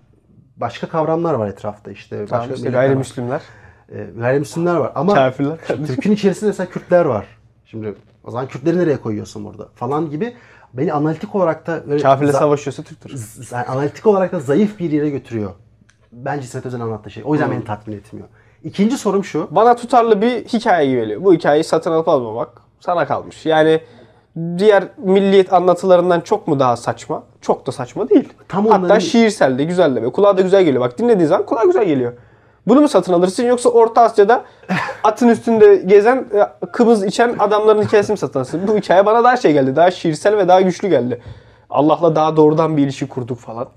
başka 0.58 0.88
kavramlar 0.90 1.34
var 1.34 1.48
etrafta 1.48 1.92
işte. 1.92 2.26
Tamam 2.26 2.42
başka 2.42 2.54
işte 2.54 2.64
milletler 2.64 2.80
var. 2.80 2.86
gayrimüslimler. 2.86 3.42
Ee, 3.92 4.08
gayrimüslimler 4.18 4.76
var. 4.76 4.92
Ama 4.96 5.14
Kafirler. 5.14 5.58
Türk'ün 5.68 6.12
içerisinde 6.12 6.50
mesela 6.50 6.70
Kürtler 6.70 7.06
var. 7.06 7.26
Şimdi 7.66 7.96
o 8.24 8.32
zaman 8.32 8.48
Kürtleri 8.48 8.78
nereye 8.78 8.98
koyuyorsun 8.98 9.46
burada 9.46 9.68
falan 9.76 10.10
gibi 10.10 10.36
beni 10.74 10.94
analitik 10.94 11.36
olarak 11.36 11.68
da 11.68 11.84
böyle 11.90 12.04
Kafirle 12.04 12.32
savaşıyorsa 12.32 12.84
Türktür. 12.84 13.12
yani 13.52 13.66
analitik 13.66 14.08
olarak 14.08 14.32
da 14.32 14.40
zayıf 14.40 14.80
bir 14.80 14.92
yere 14.92 15.10
götürüyor. 15.10 15.52
Bence 16.12 16.46
İsmet 16.46 16.66
Özel'in 16.66 16.82
anlattığı 16.82 17.12
şey. 17.12 17.24
O 17.26 17.34
yüzden 17.34 17.52
beni 17.52 17.64
tatmin 17.64 17.98
etmiyor. 17.98 18.28
İkinci 18.64 18.98
sorum 18.98 19.24
şu. 19.24 19.48
Bana 19.52 19.76
tutarlı 19.76 20.22
bir 20.22 20.46
hikaye 20.46 20.92
geliyor. 20.92 21.24
Bu 21.24 21.34
hikayeyi 21.34 21.64
satın 21.64 21.92
alıp 21.92 22.08
almamak 22.08 22.62
sana 22.80 23.08
kalmış. 23.08 23.46
Yani 23.46 23.82
diğer 24.58 24.84
milliyet 24.98 25.54
anlatılarından 25.54 26.22
çok 26.22 26.48
mu 26.48 26.60
daha 26.60 26.76
saçma? 26.78 27.24
Çok 27.42 27.68
da 27.68 27.72
saçma 27.72 28.10
değil. 28.10 28.34
Tam 28.48 28.66
Hatta 28.68 28.80
onların- 28.86 29.00
şiirsel 29.00 29.58
de 29.58 29.64
güzel 29.64 29.96
de 29.96 30.02
ve 30.04 30.12
kulağa 30.12 30.38
da 30.38 30.42
güzel 30.42 30.64
geliyor. 30.64 30.84
Bak 30.84 30.98
dinlediğin 31.00 31.28
zaman 31.28 31.46
kulağa 31.46 31.64
güzel 31.64 31.86
geliyor. 31.86 32.14
Bunu 32.68 32.82
mu 32.82 32.88
satın 32.88 33.14
alırsın 33.14 33.44
yoksa 33.44 33.70
Orta 33.70 34.02
Asya'da 34.02 34.44
atın 35.04 35.28
üstünde 35.30 35.76
gezen, 35.76 36.16
e, 36.34 36.68
kımız 36.72 37.04
içen 37.06 37.36
adamların 37.40 37.82
hikayesini 37.84 38.14
mi 38.14 38.18
satın 38.18 38.40
alırsın? 38.40 38.62
Bu 38.68 38.76
hikaye 38.78 39.06
bana 39.06 39.24
daha 39.24 39.38
şey 39.38 39.54
geldi. 39.54 39.76
Daha 39.76 39.92
şiirsel 39.92 40.38
ve 40.38 40.48
daha 40.48 40.62
güçlü 40.62 40.88
geldi. 40.88 41.22
Allah'la 41.70 42.16
daha 42.16 42.38
doğrudan 42.38 42.78
bir 42.78 42.84
ilişki 42.84 43.08
kurduk 43.08 43.38
falan. 43.38 43.68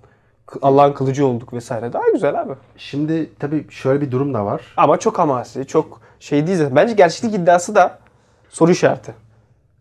Allah'ın 0.62 0.92
kılıcı 0.92 1.26
olduk 1.26 1.52
vesaire. 1.52 1.92
Daha 1.92 2.08
güzel 2.12 2.40
abi. 2.40 2.52
Şimdi 2.76 3.30
tabii 3.38 3.66
şöyle 3.70 4.00
bir 4.00 4.10
durum 4.10 4.34
da 4.34 4.44
var. 4.44 4.74
Ama 4.76 4.96
çok 4.96 5.18
hamasi, 5.18 5.66
çok 5.66 6.00
şey 6.20 6.46
değil 6.46 6.58
zaten. 6.58 6.76
Bence 6.76 6.94
gerçeklik 6.94 7.34
iddiası 7.34 7.74
da 7.74 7.98
soru 8.48 8.70
işareti. 8.70 9.14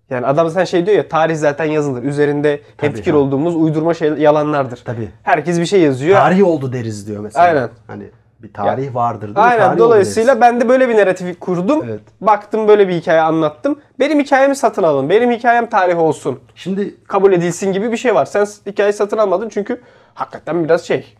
Yani 0.09 0.25
adam 0.25 0.49
sen 0.49 0.63
şey 0.63 0.85
diyor 0.85 0.97
ya 0.97 1.07
tarih 1.07 1.35
zaten 1.35 1.65
yazılır. 1.65 2.03
Üzerinde 2.03 2.61
hemfikir 2.77 3.11
ha. 3.11 3.17
olduğumuz 3.17 3.55
uydurma 3.55 3.93
şey 3.93 4.09
yalanlardır. 4.09 4.81
Tabii. 4.85 5.09
Herkes 5.23 5.59
bir 5.59 5.65
şey 5.65 5.81
yazıyor. 5.81 6.17
Tarih 6.17 6.47
oldu 6.47 6.73
deriz 6.73 7.07
diyor 7.07 7.19
mesela. 7.23 7.45
Aynen. 7.45 7.69
Hani 7.87 8.03
bir 8.39 8.53
tarih 8.53 8.95
vardır 8.95 9.21
değil 9.21 9.37
mi? 9.37 9.43
Aynen. 9.43 9.67
Tarih 9.67 9.79
Dolayısıyla 9.79 10.41
ben 10.41 10.61
de 10.61 10.69
böyle 10.69 10.89
bir 10.89 10.97
narratif 10.97 11.39
kurdum. 11.39 11.85
Evet. 11.89 12.01
Baktım 12.21 12.67
böyle 12.67 12.87
bir 12.87 12.93
hikaye 12.93 13.21
anlattım. 13.21 13.79
Benim 13.99 14.19
hikayemi 14.19 14.55
satın 14.55 14.83
alın. 14.83 15.09
Benim 15.09 15.31
hikayem 15.31 15.69
tarih 15.69 15.99
olsun. 15.99 16.39
Şimdi 16.55 16.95
Kabul 17.07 17.33
edilsin 17.33 17.73
gibi 17.73 17.91
bir 17.91 17.97
şey 17.97 18.15
var. 18.15 18.25
Sen 18.25 18.45
hikayeyi 18.65 18.93
satın 18.93 19.17
almadın 19.17 19.49
çünkü 19.49 19.81
hakikaten 20.13 20.63
biraz 20.63 20.83
şey 20.83 21.15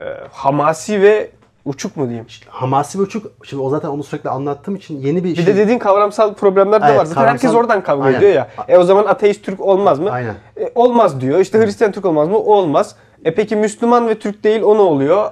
e, 0.00 0.04
hamasi 0.30 1.02
ve 1.02 1.30
uçuk 1.66 1.96
mu 1.96 2.04
diyeyim. 2.08 2.26
Hamasi 2.48 2.98
ve 2.98 3.02
uçuk. 3.02 3.26
Şimdi 3.44 3.62
o 3.62 3.70
zaten 3.70 3.88
onu 3.88 4.02
sürekli 4.04 4.30
anlattığım 4.30 4.76
için 4.76 5.00
yeni 5.00 5.24
bir 5.24 5.30
Bir 5.30 5.36
şey. 5.36 5.46
de 5.46 5.56
dediğin 5.56 5.78
kavramsal 5.78 6.34
problemler 6.34 6.82
de 6.82 6.86
Evet, 6.86 6.98
var. 6.98 7.04
Zaten 7.04 7.22
herkes 7.26 7.50
kavramsal- 7.50 7.56
oradan 7.56 7.82
kavga 7.82 8.04
Aynen. 8.04 8.18
ediyor 8.18 8.32
ya. 8.32 8.48
E 8.68 8.78
o 8.78 8.82
zaman 8.82 9.04
ateist 9.06 9.44
Türk 9.44 9.60
olmaz 9.60 9.98
mı? 9.98 10.10
Aynen. 10.10 10.34
E, 10.60 10.72
olmaz 10.74 11.20
diyor. 11.20 11.38
İşte 11.38 11.58
Hristiyan 11.58 11.92
Türk 11.92 12.04
olmaz 12.04 12.28
mı? 12.28 12.38
Olmaz. 12.38 12.96
E 13.24 13.34
peki 13.34 13.56
Müslüman 13.56 14.08
ve 14.08 14.18
Türk 14.18 14.44
değil 14.44 14.62
o 14.62 14.74
ne 14.76 14.80
oluyor? 14.80 15.30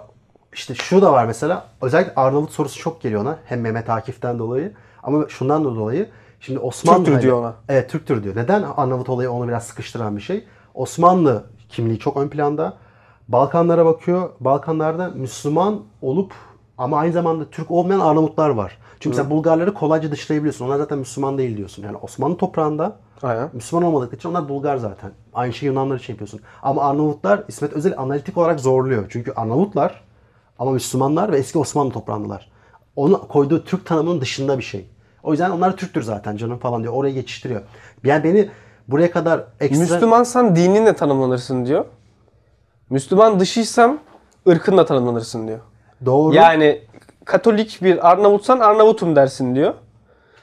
İşte 0.52 0.74
şu 0.74 1.02
da 1.02 1.12
var 1.12 1.24
mesela. 1.24 1.64
Özellikle 1.82 2.12
Arnavut 2.16 2.50
sorusu 2.52 2.80
çok 2.80 3.00
geliyor 3.02 3.20
ona. 3.22 3.36
Hem 3.46 3.60
Mehmet 3.60 3.90
Akif'ten 3.90 4.38
dolayı 4.38 4.72
ama 5.02 5.28
şundan 5.28 5.64
da 5.64 5.68
dolayı. 5.76 6.08
Şimdi 6.40 6.58
Osmanlı 6.58 7.04
Türktür 7.04 7.22
diyor 7.22 7.38
ona. 7.40 7.54
Evet 7.68 7.90
Türktür 7.90 8.24
diyor. 8.24 8.36
Neden 8.36 8.62
Arnavut 8.76 9.08
olayı 9.08 9.30
onu 9.30 9.48
biraz 9.48 9.64
sıkıştıran 9.66 10.16
bir 10.16 10.22
şey? 10.22 10.44
Osmanlı 10.74 11.44
kimliği 11.68 11.98
çok 11.98 12.16
ön 12.16 12.28
planda. 12.28 12.76
Balkanlara 13.28 13.86
bakıyor. 13.86 14.30
Balkanlarda 14.40 15.08
Müslüman 15.08 15.80
olup 16.02 16.32
ama 16.78 16.98
aynı 16.98 17.12
zamanda 17.12 17.50
Türk 17.50 17.70
olmayan 17.70 18.00
Arnavutlar 18.00 18.50
var. 18.50 18.78
Çünkü 19.00 19.16
mesela 19.16 19.30
Bulgarları 19.30 19.74
kolayca 19.74 20.10
dışlayabiliyorsun. 20.10 20.66
Onlar 20.66 20.76
zaten 20.76 20.98
Müslüman 20.98 21.38
değil 21.38 21.56
diyorsun. 21.56 21.82
Yani 21.82 21.96
Osmanlı 21.96 22.36
toprağında 22.36 22.96
Aynen. 23.22 23.50
Müslüman 23.52 23.84
olmadıkları 23.84 24.16
için 24.16 24.28
onlar 24.28 24.48
Bulgar 24.48 24.76
zaten. 24.76 25.10
Aynı 25.34 25.52
şeyi 25.52 25.66
Yunanlar 25.66 25.96
için 25.96 26.12
yapıyorsun. 26.12 26.40
Ama 26.62 26.82
Arnavutlar 26.82 27.44
İsmet 27.48 27.72
Özel 27.72 27.98
analitik 27.98 28.38
olarak 28.38 28.60
zorluyor. 28.60 29.06
Çünkü 29.08 29.32
Arnavutlar 29.32 30.04
ama 30.58 30.70
Müslümanlar 30.70 31.32
ve 31.32 31.38
eski 31.38 31.58
Osmanlı 31.58 31.92
toprağındalar. 31.92 32.50
Onu 32.96 33.28
koyduğu 33.28 33.64
Türk 33.64 33.86
tanımının 33.86 34.20
dışında 34.20 34.58
bir 34.58 34.62
şey. 34.62 34.86
O 35.22 35.30
yüzden 35.30 35.50
onlar 35.50 35.76
Türktür 35.76 36.02
zaten 36.02 36.36
canım 36.36 36.58
falan 36.58 36.82
diyor. 36.82 36.92
Oraya 36.94 37.12
geçiştiriyor. 37.12 37.60
Yani 38.04 38.24
beni 38.24 38.50
buraya 38.88 39.10
kadar 39.10 39.44
ekstra... 39.60 39.94
Müslümansan 39.94 40.56
dininle 40.56 40.96
tanımlanırsın 40.96 41.66
diyor. 41.66 41.84
Müslüman 42.90 43.40
dışıysam 43.40 43.98
ırkınla 44.48 44.84
tanımlanırsın 44.86 45.48
diyor. 45.48 45.60
Doğru. 46.04 46.34
Yani 46.34 46.82
Katolik 47.24 47.78
bir 47.82 48.10
Arnavutsan 48.10 48.60
Arnavutum 48.60 49.16
dersin 49.16 49.54
diyor. 49.54 49.74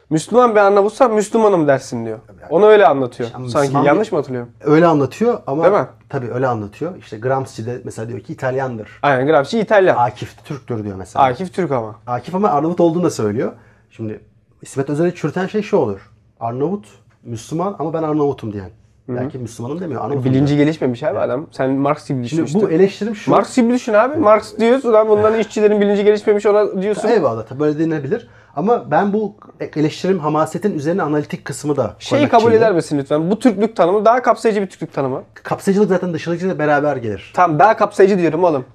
Müslüman 0.10 0.52
bir 0.56 0.60
Arnavutsan 0.60 1.14
Müslümanım 1.14 1.68
dersin 1.68 2.06
diyor. 2.06 2.20
Onu 2.50 2.66
öyle 2.66 2.88
anlatıyor. 2.88 3.30
Ama 3.34 3.50
Sanki 3.50 3.68
Müslüman 3.68 3.86
yanlış 3.86 4.12
mı 4.12 4.18
hatırlıyorum? 4.18 4.52
Öyle 4.62 4.88
anlatıyor 4.88 5.42
ama... 5.48 5.64
Değil 5.64 5.76
mi? 5.76 5.88
Tabii 6.10 6.32
öyle 6.32 6.48
anlatıyor. 6.48 6.96
İşte 6.98 7.18
Gramsci 7.18 7.66
de 7.66 7.82
mesela 7.84 8.10
diyor 8.10 8.20
ki 8.20 8.34
İtalyandır. 8.34 9.00
Aynen 9.02 9.28
Gramsci 9.28 9.60
İtalyan. 9.60 9.96
Akif 9.98 10.46
Türktür 10.46 10.84
diyor 10.84 10.96
mesela. 10.96 11.26
Akif 11.26 11.54
Türk 11.54 11.72
ama. 11.72 11.96
Akif 12.08 12.36
ama 12.36 12.50
Arnavut 12.50 12.80
olduğunu 12.80 13.04
da 13.04 13.10
söylüyor. 13.10 13.52
Şimdi 13.90 14.20
İsmet 14.62 14.90
Özel'i 14.90 15.16
çürüten 15.16 15.48
şey 15.48 15.62
şu 15.62 15.78
olur. 15.78 16.12
Arnavut, 16.40 16.86
Müslüman 17.24 17.76
ama 17.80 17.94
ben 17.94 18.04
Arnavut'um 18.04 18.54
diyen. 18.54 18.70
Belki 19.18 19.38
Müslümanım 19.38 19.80
demiyor. 19.82 20.02
Arnavut'um 20.02 20.26
Bilinci 20.32 20.54
diyor. 20.56 20.66
gelişmemiş 20.66 21.04
abi 21.04 21.20
adam. 21.20 21.48
Sen 21.52 21.72
Marx 21.72 22.08
gibi 22.08 22.24
düşün 22.24 22.36
Şimdi 22.38 22.48
işte. 22.48 22.62
bu 22.62 22.70
eleştirim 22.70 23.16
şu. 23.16 23.32
Marx 23.32 23.56
gibi 23.56 23.74
düşün 23.74 23.94
abi. 23.94 24.18
Marx 24.18 24.58
diyorsun 24.60 24.94
lan 24.94 25.10
bunların 25.10 25.40
işçilerin 25.40 25.82
bilinci 25.82 26.04
gelişmemiş 26.04 26.46
ona 26.46 26.82
diyorsun. 26.82 27.08
Eyvallah 27.10 27.46
tabii 27.46 27.60
böyle 27.60 27.80
denilebilir. 27.80 28.28
Ama 28.56 28.92
ben 28.92 29.14
bu 29.14 29.36
eleştirim 29.76 30.20
hamasetin 30.20 30.74
üzerine 30.76 31.02
analitik 31.02 31.46
kısmı 31.46 31.76
da 31.76 31.96
Şeyi 32.00 32.30
kabul 32.30 32.54
eder 32.54 32.72
misin 32.74 32.98
lütfen? 33.00 33.32
Bu 33.32 33.40
Türklük 33.40 33.76
tanımı 33.76 34.06
daha 34.06 34.22
kapsayıcı 34.22 34.62
bir 34.62 34.68
Türklük 34.68 34.94
tanımı. 34.94 35.24
Kapsayıcılık 35.34 35.90
zaten 35.90 36.14
dışılıkçılıkla 36.14 36.60
beraber 36.60 36.98
gelir. 36.98 37.32
Tamam 37.36 37.60
daha 37.60 37.78
kapsayıcı 37.78 38.18
diyorum 38.18 38.44
oğlum. 38.44 38.66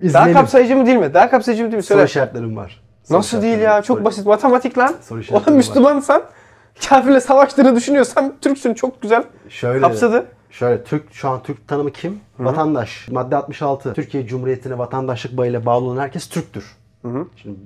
Daha 0.00 0.06
İzleyelim. 0.06 0.32
kapsayıcı 0.34 0.76
mı 0.76 0.86
değil 0.86 0.98
mi? 0.98 1.14
Daha 1.14 1.30
kapsayıcı 1.30 1.64
mı 1.64 1.70
değil 1.70 1.76
mi? 1.76 1.82
Soru 1.82 1.96
Söyle. 1.98 2.08
işaretlerim 2.08 2.56
var. 2.56 2.82
Soru 3.04 3.18
Nasıl 3.18 3.42
değil 3.42 3.58
ya? 3.58 3.82
Çok 3.82 3.96
Soru- 3.98 4.04
basit. 4.04 4.26
Matematik 4.26 4.78
lan. 4.78 4.94
Soru 5.00 5.20
Oğlum 5.32 5.56
var. 6.08 6.22
Kafirle 6.88 7.20
savaştığını 7.20 7.76
düşünüyorsan 7.76 8.34
Türksün. 8.40 8.74
Çok 8.74 9.02
güzel. 9.02 9.24
Şöyle, 9.48 9.80
Kapsadı. 9.80 10.26
Şöyle 10.50 10.84
Türk 10.84 11.14
şu 11.14 11.28
an 11.28 11.42
Türk 11.42 11.68
tanımı 11.68 11.90
kim? 11.92 12.20
Vatandaş. 12.38 13.08
Madde 13.10 13.36
66. 13.36 13.92
Türkiye 13.94 14.26
Cumhuriyeti'ne 14.26 14.78
vatandaşlık 14.78 15.36
bağıyla 15.36 15.66
bağlı 15.66 15.84
olan 15.84 16.00
herkes 16.02 16.28
Türktür. 16.28 16.76
Şimdi 17.36 17.56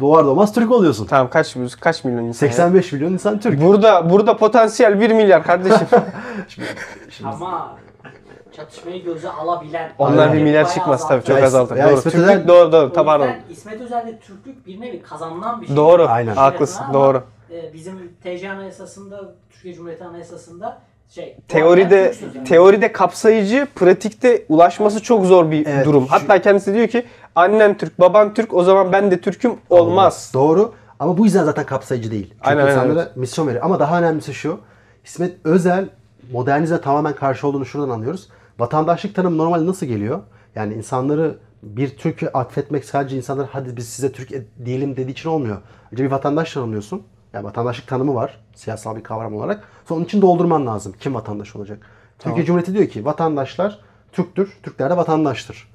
doğar 0.00 0.24
doğmaz 0.26 0.52
Türk 0.54 0.72
oluyorsun. 0.72 1.06
Tamam 1.06 1.30
kaç 1.30 1.56
kaç 1.80 2.04
milyon 2.04 2.24
insan? 2.24 2.46
ya? 2.46 2.52
85 2.52 2.92
milyon 2.92 3.12
insan 3.12 3.40
Türk. 3.40 3.62
Burada 3.62 4.10
burada 4.10 4.36
potansiyel 4.36 5.00
1 5.00 5.10
milyar 5.10 5.42
kardeşim. 5.42 5.86
Ama 7.24 7.76
çatışmayı 8.56 9.04
göze 9.04 9.30
alabilen. 9.30 9.92
Onlar 9.98 10.32
bir 10.32 10.42
milyar 10.42 10.74
çıkmaz 10.74 11.08
tabii 11.08 11.24
çok 11.24 11.38
Ya 11.38 11.44
azaltır. 11.44 11.76
ya 11.76 11.88
Doğru. 11.88 11.94
İsmet 11.98 12.14
Türklük 12.14 12.30
Özel- 12.30 12.48
doğru 12.48 12.72
doğru 12.72 12.92
tabii 12.92 13.06
pardon. 13.06 13.28
İsmet 13.50 13.80
Özel'de 13.80 14.18
Türklük 14.18 14.66
bir 14.66 14.80
nevi 14.80 15.02
kazanılan 15.02 15.60
bir 15.60 15.66
şey. 15.66 15.76
Doğru. 15.76 16.06
Aynen. 16.08 16.34
Haklısın. 16.34 16.84
Ama, 16.84 16.94
Doğru. 16.94 17.22
E, 17.54 17.72
bizim 17.72 18.12
TC 18.24 18.50
Anayasası'nda, 18.50 19.34
Türkiye 19.50 19.74
Cumhuriyeti 19.74 20.04
Anayasası'nda 20.04 20.80
şey... 21.08 21.36
Teoride 21.48 22.14
yani. 22.34 22.44
teoride 22.48 22.92
kapsayıcı, 22.92 23.66
pratikte 23.74 24.44
ulaşması 24.48 25.02
çok 25.02 25.26
zor 25.26 25.50
bir 25.50 25.66
Evet, 25.66 25.86
durum. 25.86 26.04
şu- 26.06 26.12
Hatta 26.12 26.42
kendisi 26.42 26.74
diyor 26.74 26.88
ki 26.88 27.04
annen 27.34 27.76
Türk, 27.76 28.00
baban 28.00 28.34
Türk, 28.34 28.54
o 28.54 28.62
zaman 28.64 28.92
ben 28.92 29.10
de 29.10 29.20
Türk'üm 29.20 29.52
olmaz. 29.70 30.30
Doğru. 30.34 30.72
Ama 30.98 31.18
bu 31.18 31.24
yüzden 31.24 31.44
zaten 31.44 31.66
kapsayıcı 31.66 32.10
değil. 32.10 32.26
Çünkü 32.30 32.40
Aynen, 32.42 32.60
aynen, 32.60 32.72
insanlara 32.72 33.12
misyon 33.16 33.46
veriyor. 33.48 33.64
Ama 33.64 33.80
daha 33.80 33.98
önemlisi 33.98 34.34
şu. 34.34 34.60
İsmet 35.04 35.36
Özel 35.44 35.88
modernize 36.32 36.80
tamamen 36.80 37.14
karşı 37.14 37.46
olduğunu 37.46 37.66
şuradan 37.66 37.90
anlıyoruz. 37.90 38.28
Vatandaşlık 38.58 39.14
tanımı 39.14 39.38
normalde 39.38 39.66
nasıl 39.66 39.86
geliyor? 39.86 40.20
Yani 40.54 40.74
insanları 40.74 41.38
bir 41.62 41.96
Türk'e 41.96 42.32
atfetmek 42.32 42.84
sadece 42.84 43.16
insanlar 43.16 43.46
hadi 43.52 43.76
biz 43.76 43.88
size 43.88 44.12
Türk 44.12 44.32
e- 44.32 44.42
diyelim 44.64 44.96
dediği 44.96 45.10
için 45.10 45.28
olmuyor. 45.28 45.56
Önce 45.92 46.04
bir 46.04 46.10
vatandaş 46.10 46.52
tanımlıyorsun. 46.52 47.02
Yani 47.34 47.44
vatandaşlık 47.44 47.86
tanımı 47.86 48.14
var 48.14 48.40
siyasal 48.54 48.96
bir 48.96 49.02
kavram 49.02 49.34
olarak. 49.34 49.64
Sonra 49.88 49.98
onun 49.98 50.04
için 50.04 50.22
doldurman 50.22 50.66
lazım. 50.66 50.94
Kim 51.00 51.14
vatandaş 51.14 51.56
olacak? 51.56 51.78
Türkiye 52.18 52.46
Cumhuriyeti 52.46 52.74
diyor 52.74 52.88
ki 52.88 53.04
vatandaşlar 53.04 53.78
Türktür, 54.12 54.58
Türkler 54.62 54.90
de 54.90 54.96
vatandaştır. 54.96 55.68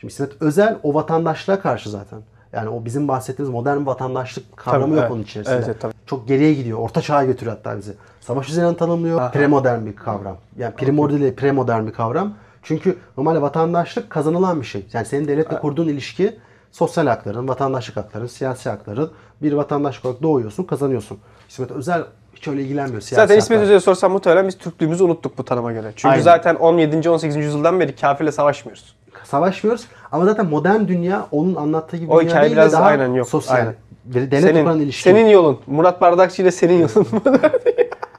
Şimdi 0.00 0.12
İsmet 0.12 0.42
Özel 0.42 0.78
o 0.82 0.94
vatandaşlığa 0.94 1.60
karşı 1.60 1.90
zaten. 1.90 2.20
Yani 2.52 2.68
o 2.68 2.84
bizim 2.84 3.08
bahsettiğimiz 3.08 3.54
modern 3.54 3.86
vatandaşlık 3.86 4.56
kavramı 4.56 4.82
Tabii, 4.82 4.94
yok 4.94 5.00
evet. 5.00 5.10
onun 5.12 5.22
içerisinde. 5.22 5.56
Evet, 5.56 5.68
evet, 5.68 5.80
tabii. 5.80 5.92
Çok 6.06 6.28
geriye 6.28 6.54
gidiyor. 6.54 6.78
Orta 6.78 7.00
çağa 7.02 7.24
götürüyor 7.24 7.56
hatta 7.56 7.78
bizi. 7.78 7.94
Savaş 8.20 8.48
üzerinden 8.48 8.74
tanımlıyor. 8.74 9.32
Premodern 9.32 9.86
bir 9.86 9.96
kavram. 9.96 10.36
Yani 10.56 10.74
primordial 10.74 11.20
değil, 11.20 11.34
premodern 11.34 11.86
bir 11.86 11.92
kavram. 11.92 12.34
Çünkü 12.62 12.98
normalde 13.16 13.42
vatandaşlık 13.42 14.10
kazanılan 14.10 14.60
bir 14.60 14.66
şey. 14.66 14.86
Yani 14.92 15.06
senin 15.06 15.28
devletle 15.28 15.58
kurduğun 15.58 15.88
ilişki 15.88 16.38
sosyal 16.72 17.06
hakların, 17.06 17.48
vatandaşlık 17.48 17.96
hakların, 17.96 18.26
siyasi 18.26 18.70
hakların 18.70 19.10
bir 19.42 19.52
vatandaş 19.52 20.04
olarak 20.04 20.22
doğuyorsun, 20.22 20.64
kazanıyorsun. 20.64 21.18
İsmet 21.48 21.70
Özel 21.70 22.02
hiç 22.34 22.48
öyle 22.48 22.62
ilgilenmiyor 22.62 23.00
siyasi 23.00 23.26
Zaten 23.28 23.38
İsmet. 23.38 23.60
Özel'e 23.60 23.80
sorsam 23.80 24.12
muhtemelen 24.12 24.48
biz 24.48 24.58
Türklüğümüzü 24.58 25.04
unuttuk 25.04 25.38
bu 25.38 25.44
tanıma 25.44 25.72
göre. 25.72 25.92
Çünkü 25.96 26.12
Aynen. 26.12 26.22
zaten 26.22 26.54
17. 26.54 27.10
18. 27.10 27.36
yüzyıldan 27.36 27.80
beri 27.80 27.96
kafirle 27.96 28.32
savaşmıyoruz. 28.32 28.96
savaşmıyoruz. 29.24 29.86
Ama 30.12 30.24
zaten 30.24 30.46
modern 30.46 30.88
dünya 30.88 31.26
onun 31.30 31.54
anlattığı 31.54 31.96
gibi 31.96 32.12
O 32.12 32.20
dünya 32.20 32.42
değil 32.42 32.52
de 32.52 32.56
biraz 32.56 32.72
daha 32.72 32.84
aynen 32.84 33.14
yok. 33.14 33.28
sosyal. 33.28 33.56
Aynen. 33.56 33.74
Devlet 34.04 34.62
kuran 34.62 34.80
ilişki. 34.80 35.02
senin 35.02 35.26
yolun. 35.26 35.60
Murat 35.66 36.00
Bardakçı 36.00 36.42
ile 36.42 36.50
senin 36.50 36.78
yolun. 36.80 37.06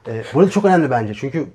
Ee, 0.08 0.22
burada 0.34 0.50
çok 0.50 0.64
önemli 0.64 0.90
bence. 0.90 1.14
Çünkü 1.14 1.46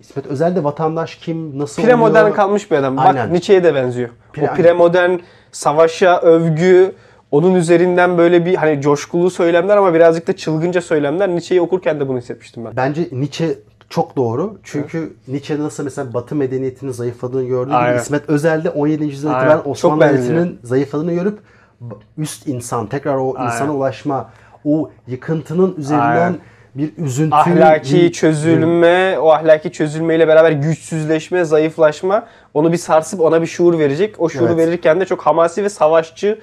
İsmet 0.00 0.26
Özel 0.26 0.56
de 0.56 0.64
vatandaş 0.64 1.14
kim, 1.14 1.58
nasıl 1.58 1.82
premodern 1.82 2.22
oluyor? 2.22 2.36
kalmış 2.36 2.70
bir 2.70 2.76
adam. 2.76 2.96
Bak 2.96 3.06
Aynen. 3.06 3.32
Nietzsche'ye 3.32 3.64
de 3.64 3.74
benziyor. 3.74 4.08
Pre- 4.34 4.50
o 4.52 4.54
premodern 4.54 5.18
savaşa 5.54 6.20
övgü, 6.20 6.92
onun 7.30 7.54
üzerinden 7.54 8.18
böyle 8.18 8.46
bir 8.46 8.54
hani 8.54 8.80
coşkulu 8.80 9.30
söylemler 9.30 9.76
ama 9.76 9.94
birazcık 9.94 10.26
da 10.26 10.36
çılgınca 10.36 10.80
söylemler. 10.80 11.28
Nietzsche'yi 11.28 11.60
okurken 11.60 12.00
de 12.00 12.08
bunu 12.08 12.18
hissetmiştim 12.18 12.64
ben. 12.64 12.76
Bence 12.76 13.08
Nietzsche 13.12 13.58
çok 13.88 14.16
doğru. 14.16 14.58
Çünkü 14.62 15.16
Nietzsche 15.28 15.58
nasıl 15.58 15.84
mesela 15.84 16.14
Batı 16.14 16.34
medeniyetinin 16.34 16.92
zayıfladığını 16.92 17.44
gördüğü 17.44 17.70
gibi 17.70 17.76
Aynen. 17.76 17.98
İsmet 17.98 18.28
Özel 18.28 18.64
de 18.64 18.70
17. 18.70 19.04
yüzyıldan 19.04 19.34
Aynen. 19.34 19.46
itibaren 19.46 19.70
Osmanlı. 19.70 20.00
Devleti'nin 20.04 20.58
zayıfladığını 20.62 21.12
görüp 21.12 21.38
üst 22.18 22.46
insan, 22.46 22.86
tekrar 22.86 23.16
o 23.16 23.34
Aynen. 23.36 23.50
insana 23.52 23.74
ulaşma, 23.74 24.30
o 24.64 24.90
yıkıntının 25.06 25.74
üzerinden 25.76 26.06
Aynen. 26.06 26.38
Bir 26.74 26.96
üzüntü, 26.96 27.36
ahlaki 27.36 27.94
bir- 27.96 28.12
çözülme, 28.12 29.18
o 29.18 29.30
ahlaki 29.30 29.72
çözülmeyle 29.72 30.28
beraber 30.28 30.50
güçsüzleşme, 30.52 31.44
zayıflaşma 31.44 32.26
onu 32.54 32.72
bir 32.72 32.76
sarsıp 32.76 33.20
ona 33.20 33.42
bir 33.42 33.46
şuur 33.46 33.78
verecek. 33.78 34.14
O 34.20 34.28
şuuru 34.28 34.52
Evet. 34.52 34.66
verirken 34.66 35.00
de 35.00 35.04
çok 35.04 35.22
hamasi 35.22 35.64
ve 35.64 35.68
savaşçı 35.68 36.38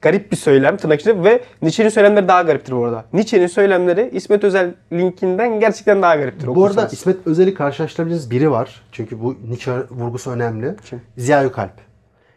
garip 0.00 0.32
bir 0.32 0.36
söylem 0.36 0.76
tırnak 0.76 1.00
içinde 1.00 1.24
ve 1.24 1.40
Nietzsche'nin 1.62 1.88
söylemleri 1.88 2.28
daha 2.28 2.42
gariptir 2.42 2.72
bu 2.72 2.84
arada. 2.84 3.04
Nietzsche'nin 3.12 3.46
söylemleri 3.46 4.10
İsmet 4.12 4.44
Özel 4.44 4.74
linkinden 4.92 5.60
gerçekten 5.60 6.02
daha 6.02 6.16
gariptir. 6.16 6.46
Bu 6.46 6.66
arada. 6.66 6.88
İsmet 6.92 7.16
Özel'i 7.26 7.54
karşılaştırabileceğiniz 7.54 8.30
biri 8.30 8.50
var. 8.50 8.82
Çünkü 8.92 9.22
bu 9.22 9.36
Nietzsche 9.48 9.72
vurgusu 9.90 10.30
önemli. 10.30 10.74
Kim? 10.90 11.00
Ziya 11.16 11.42
Gökalp. 11.42 11.72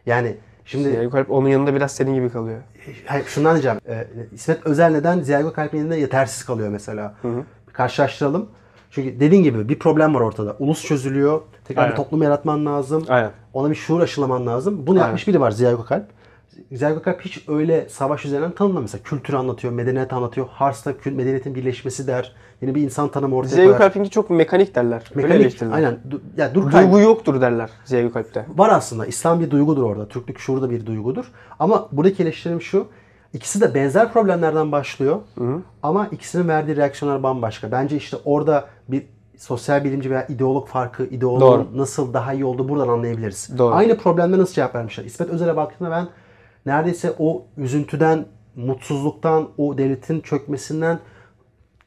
Yani 0.06 0.34
şimdi 0.70 0.88
Yani 0.88 1.10
Kalp 1.10 1.30
onun 1.30 1.48
yanında 1.48 1.74
biraz 1.74 1.92
senin 1.92 2.14
gibi 2.14 2.30
kalıyor. 2.30 2.60
Hayır, 3.06 3.24
şundan 3.24 3.52
diyeceğim. 3.52 3.78
Ee, 3.88 4.06
İsmet 4.32 4.66
Özel 4.66 4.90
neden 4.90 5.20
Ziya 5.20 5.40
Gökalp'in 5.40 5.78
yanında 5.78 5.96
yetersiz 5.96 6.44
kalıyor 6.44 6.68
mesela? 6.68 7.14
Bir 7.68 7.72
Karşılaştıralım. 7.72 8.48
Çünkü 8.90 9.20
dediğin 9.20 9.42
gibi 9.42 9.68
bir 9.68 9.78
problem 9.78 10.14
var 10.14 10.20
ortada. 10.20 10.56
Ulus 10.58 10.84
çözülüyor. 10.84 11.40
Tekrar 11.64 11.82
Aynen. 11.82 11.92
bir 11.92 11.96
toplum 11.96 12.22
yaratman 12.22 12.66
lazım. 12.66 13.04
Aynen. 13.08 13.30
Ona 13.52 13.70
bir 13.70 13.74
şuur 13.74 14.00
aşılaman 14.00 14.46
lazım. 14.46 14.86
Bunu 14.86 14.98
yapmış 14.98 15.28
biri 15.28 15.40
var 15.40 15.50
Ziya 15.50 15.72
Gökalp. 15.72 16.06
Ziya 16.72 16.90
Gökalp 16.90 17.20
hiç 17.20 17.48
öyle 17.48 17.88
savaş 17.88 18.24
üzerinden 18.24 18.50
tanımlamıyor. 18.50 18.82
Mesela 18.82 19.02
kültürü 19.02 19.36
anlatıyor, 19.36 19.72
medeniyeti 19.72 20.14
anlatıyor. 20.14 20.46
Hars'ta 20.50 20.94
medeniyetin 21.04 21.54
birleşmesi 21.54 22.06
der. 22.06 22.32
Yeni 22.62 22.74
bir 22.74 22.82
insan 22.82 23.08
tanımı 23.08 23.36
ortaya 23.36 23.56
koyar. 23.56 23.68
Gökalp'inki 23.68 24.10
çok 24.10 24.30
mekanik 24.30 24.74
derler. 24.74 25.02
Mekanik, 25.14 25.62
aynen. 25.62 25.98
Du- 26.10 26.20
ya 26.36 26.54
Durkheim 26.54 26.86
Duygu 26.86 27.00
yoktur 27.00 27.40
derler 27.40 27.70
Ziya 27.84 28.02
Gökalp'te. 28.02 28.46
var 28.56 28.68
aslında. 28.68 29.06
İslam 29.06 29.40
bir 29.40 29.50
duygudur 29.50 29.82
orada. 29.82 30.08
Türklük 30.08 30.38
şuuru 30.38 30.62
da 30.62 30.70
bir 30.70 30.86
duygudur. 30.86 31.32
Ama 31.58 31.88
buradaki 31.92 32.22
eleştirim 32.22 32.62
şu. 32.62 32.86
İkisi 33.32 33.60
de 33.60 33.74
benzer 33.74 34.12
problemlerden 34.12 34.72
başlıyor. 34.72 35.16
Ama 35.82 36.06
ikisinin 36.06 36.48
verdiği 36.48 36.76
reaksiyonlar 36.76 37.22
bambaşka. 37.22 37.72
Bence 37.72 37.96
işte 37.96 38.16
orada 38.24 38.64
bir 38.88 39.06
sosyal 39.38 39.84
bilimci 39.84 40.10
veya 40.10 40.26
ideolog 40.26 40.68
farkı, 40.68 41.04
ideologun 41.04 41.68
nasıl 41.74 42.14
daha 42.14 42.32
iyi 42.32 42.44
olduğu 42.44 42.68
buradan 42.68 42.88
anlayabiliriz. 42.88 43.58
Doğru. 43.58 43.74
Aynı 43.74 43.96
problemde 43.98 44.38
nasıl 44.38 44.54
cevap 44.54 44.74
vermişler? 44.74 45.04
İsmet 45.04 45.30
Özel'e 45.30 45.56
baktığımda 45.56 45.90
ben 45.90 46.08
neredeyse 46.66 47.12
o 47.18 47.42
üzüntüden, 47.56 48.26
mutsuzluktan, 48.56 49.48
o 49.58 49.78
devletin 49.78 50.20
çökmesinden 50.20 50.98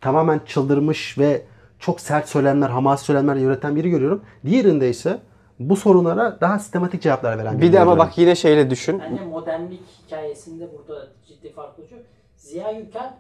tamamen 0.03 0.41
çıldırmış 0.45 1.17
ve 1.17 1.41
çok 1.79 2.01
sert 2.01 2.29
söylemler, 2.29 2.69
hamasi 2.69 3.05
söylemler 3.05 3.35
üreten 3.35 3.75
biri 3.75 3.89
görüyorum. 3.89 4.21
Diğerinde 4.45 4.89
ise 4.89 5.19
bu 5.59 5.75
sorunlara 5.75 6.37
daha 6.41 6.59
sistematik 6.59 7.01
cevaplar 7.01 7.37
veren 7.37 7.57
Bir 7.57 7.61
biri 7.61 7.73
de 7.73 7.79
ama 7.79 7.97
bak 7.97 8.17
yine 8.17 8.35
şeyle 8.35 8.69
düşün. 8.69 9.01
Bence 9.11 9.23
modernlik 9.23 9.81
hikayesinde 10.05 10.69
burada 10.77 11.07
ciddi 11.27 11.53
fark 11.53 11.79
oluşuyor. 11.79 12.01
Ziya 12.35 12.71
Yükel 12.71 13.13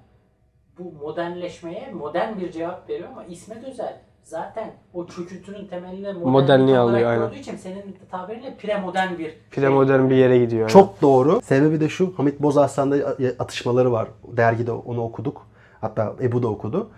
bu 0.79 1.05
modernleşmeye 1.05 1.91
modern 1.93 2.39
bir 2.39 2.51
cevap 2.51 2.89
veriyor 2.89 3.09
ama 3.11 3.23
İsmet 3.23 3.63
Özel 3.63 4.01
zaten 4.23 4.71
o 4.93 5.07
çöküntünün 5.07 5.67
temeline 5.67 6.13
Modernliği 6.13 6.77
alıyor, 6.77 7.09
aynen. 7.09 7.21
koyduğu 7.21 7.39
için 7.39 7.57
senin 7.57 7.97
tabiriyle 8.11 8.55
premodern 8.57 9.17
bir 9.17 9.33
Premodern 9.51 10.09
bir 10.09 10.15
yere 10.15 10.39
gidiyor. 10.39 10.61
yani. 10.61 10.71
Çok 10.71 11.01
doğru. 11.01 11.41
Sebebi 11.41 11.79
de 11.79 11.89
şu. 11.89 12.13
Hamit 12.17 12.41
Bozarslan'da 12.41 12.95
atışmaları 13.39 13.91
var. 13.91 14.07
Dergide 14.27 14.71
onu 14.71 15.03
okuduk. 15.03 15.52
Hatta 15.83 16.15
Ebu 16.21 16.43
da 16.43 16.47
okudu. 16.47 16.89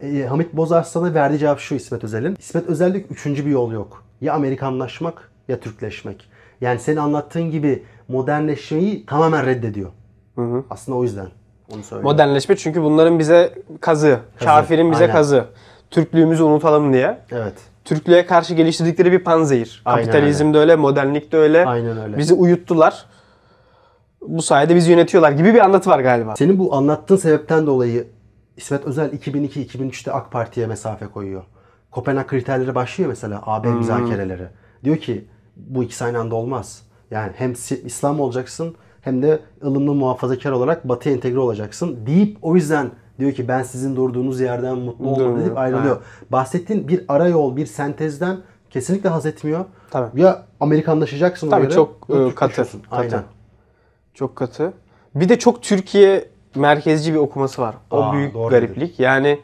E, 0.00 0.26
Hamit 0.26 0.52
Bozarslan'a 0.52 1.14
verdiği 1.14 1.38
cevap 1.38 1.58
şu 1.58 1.74
İsmet 1.74 2.04
Özel'in. 2.04 2.36
İsmet 2.38 2.66
Özel'de 2.66 3.00
üçüncü 3.00 3.46
bir 3.46 3.50
yol 3.50 3.72
yok. 3.72 4.04
Ya 4.20 4.34
Amerikanlaşmak 4.34 5.30
ya 5.48 5.60
Türkleşmek. 5.60 6.28
Yani 6.60 6.80
senin 6.80 6.96
anlattığın 6.96 7.50
gibi 7.50 7.82
modernleşmeyi 8.08 9.06
tamamen 9.06 9.46
reddediyor. 9.46 9.90
Aslında 10.70 10.98
o 10.98 11.02
yüzden 11.02 11.26
onu 11.74 11.82
söylüyorum. 11.82 12.10
Modernleşme 12.10 12.56
çünkü 12.56 12.82
bunların 12.82 13.18
bize 13.18 13.54
kazı. 13.80 14.18
Kafirin 14.44 14.92
bize 14.92 15.04
aynen. 15.04 15.16
kazı. 15.16 15.44
Türklüğümüzü 15.90 16.42
unutalım 16.42 16.92
diye. 16.92 17.18
Evet. 17.32 17.54
Türklüğe 17.84 18.26
karşı 18.26 18.54
geliştirdikleri 18.54 19.12
bir 19.12 19.24
panzehir. 19.24 19.82
Aynen 19.84 20.04
Kapitalizm 20.04 20.54
de 20.54 20.58
öyle, 20.58 20.76
modernlik 20.76 21.32
de 21.32 21.36
öyle. 21.36 21.66
Aynen 21.66 22.02
öyle. 22.02 22.18
Bizi 22.18 22.34
uyuttular. 22.34 23.06
Bu 24.20 24.42
sayede 24.42 24.76
bizi 24.76 24.90
yönetiyorlar 24.90 25.32
gibi 25.32 25.54
bir 25.54 25.60
anlatı 25.64 25.90
var 25.90 26.00
galiba. 26.00 26.36
Senin 26.36 26.58
bu 26.58 26.74
anlattığın 26.74 27.16
sebepten 27.16 27.66
dolayı 27.66 28.06
İsmet 28.56 28.84
Özel 28.84 29.12
2002-2003'te 29.12 30.12
AK 30.12 30.32
Parti'ye 30.32 30.66
mesafe 30.66 31.06
koyuyor. 31.06 31.42
Kopenhag 31.90 32.26
kriterleri 32.26 32.74
başlıyor 32.74 33.10
mesela 33.10 33.42
AB 33.46 33.68
müzakereleri. 33.68 34.46
Diyor 34.84 34.96
ki 34.96 35.24
bu 35.56 35.84
ikisi 35.84 36.04
aynı 36.04 36.18
anda 36.18 36.34
olmaz. 36.34 36.82
Yani 37.10 37.32
hem 37.36 37.52
İslam 37.84 38.20
olacaksın 38.20 38.76
hem 39.00 39.22
de 39.22 39.40
ılımlı 39.64 39.94
muhafazakar 39.94 40.52
olarak 40.52 40.88
Batı'ya 40.88 41.14
entegre 41.14 41.38
olacaksın 41.38 42.06
deyip 42.06 42.38
o 42.42 42.56
yüzden 42.56 42.90
diyor 43.18 43.32
ki 43.32 43.48
ben 43.48 43.62
sizin 43.62 43.96
durduğunuz 43.96 44.40
yerden 44.40 44.78
mutlu 44.78 45.16
Durmuyor. 45.16 45.38
deyip 45.38 45.58
ayrılıyor. 45.58 46.02
Bahsettiğin 46.30 46.88
bir 46.88 47.04
ara 47.08 47.28
yol, 47.28 47.56
bir 47.56 47.66
sentezden 47.66 48.38
kesinlikle 48.70 49.08
haz 49.08 49.26
etmiyor. 49.26 49.64
Tabii. 49.90 50.20
Ya 50.20 50.46
Amerikanlaşacaksın 50.60 51.50
Tabii 51.50 51.60
ona 51.60 51.64
göre, 51.64 51.74
çok, 51.74 52.08
ya 52.08 52.26
e, 52.26 52.34
katı, 52.34 52.56
katı. 52.56 52.78
Aynen. 52.90 53.22
Çok 54.14 54.36
katı. 54.36 54.72
Bir 55.14 55.28
de 55.28 55.38
çok 55.38 55.62
Türkiye 55.62 56.31
merkezci 56.56 57.12
bir 57.14 57.18
okuması 57.18 57.62
var. 57.62 57.74
O 57.90 58.02
Aa, 58.02 58.12
büyük 58.12 58.34
doğru 58.34 58.50
gariplik. 58.50 59.00
Yani 59.00 59.40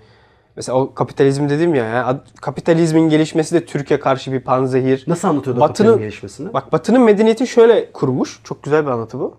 mesela 0.57 0.79
o 0.79 0.95
kapitalizm 0.95 1.49
dedim 1.49 1.75
ya, 1.75 1.85
yani 1.85 2.19
kapitalizmin 2.41 3.09
gelişmesi 3.09 3.55
de 3.55 3.65
Türkiye 3.65 4.01
karşı 4.01 4.33
bir 4.33 4.41
panzehir. 4.41 5.05
Nasıl 5.07 5.29
anlatıyordu 5.29 5.61
Batı'nın- 5.61 5.99
gelişmesini? 5.99 6.53
Bak 6.55 6.73
Batı'nın 6.73 7.01
medeniyeti 7.01 7.47
şöyle 7.47 7.93
kurmuş. 7.93 8.41
Çok 8.45 8.63
güzel 8.63 8.87
bir 8.87 8.91
anlatı 8.91 9.19
bu. 9.19 9.37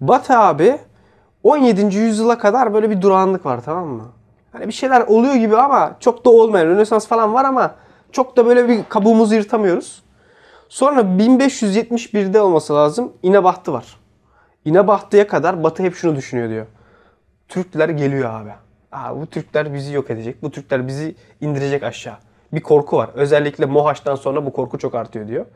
Batı 0.00 0.38
abi 0.38 0.78
17. 1.42 1.98
yüzyıla 1.98 2.38
kadar 2.38 2.74
böyle 2.74 2.90
bir 2.90 3.02
durağanlık 3.02 3.46
var 3.46 3.60
tamam 3.64 3.88
mı? 3.88 4.04
Hani 4.52 4.68
bir 4.68 4.72
şeyler 4.72 5.00
oluyor 5.00 5.34
gibi 5.34 5.56
ama 5.56 5.96
çok 6.00 6.24
da 6.24 6.30
olmayan. 6.30 6.66
Rönesans 6.66 7.06
falan 7.08 7.34
var 7.34 7.44
ama 7.44 7.74
çok 8.12 8.36
da 8.36 8.46
böyle 8.46 8.68
bir 8.68 8.80
kabuğumuzu 8.88 9.34
yırtamıyoruz. 9.34 10.02
Sonra 10.68 11.00
1571'de 11.00 12.40
olması 12.40 12.74
lazım 12.74 13.12
İnebahtı 13.22 13.72
var. 13.72 13.96
İnebahtı'ya 14.64 15.26
kadar 15.28 15.62
Batı 15.64 15.82
hep 15.82 15.94
şunu 15.94 16.16
düşünüyor 16.16 16.48
diyor. 16.48 16.66
Türkler 17.54 17.88
geliyor 17.88 18.30
abi. 18.30 18.50
Aa, 18.92 19.20
bu 19.20 19.26
Türkler 19.26 19.74
bizi 19.74 19.94
yok 19.94 20.10
edecek. 20.10 20.42
Bu 20.42 20.50
Türkler 20.50 20.86
bizi 20.88 21.14
indirecek 21.40 21.82
aşağı. 21.82 22.16
Bir 22.52 22.60
korku 22.60 22.96
var. 22.96 23.10
Özellikle 23.14 23.66
Mohaç'tan 23.66 24.14
sonra 24.14 24.46
bu 24.46 24.52
korku 24.52 24.78
çok 24.78 24.94
artıyor 24.94 25.28
diyor. 25.28 25.46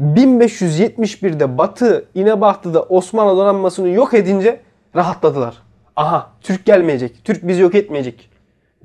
1571'de 0.00 1.58
Batı 1.58 2.08
İnebahtı'da 2.14 2.82
Osmanlı 2.82 3.36
donanmasını 3.36 3.88
yok 3.88 4.14
edince 4.14 4.60
rahatladılar. 4.96 5.54
Aha 5.96 6.30
Türk 6.40 6.64
gelmeyecek. 6.64 7.24
Türk 7.24 7.48
bizi 7.48 7.62
yok 7.62 7.74
etmeyecek 7.74 8.30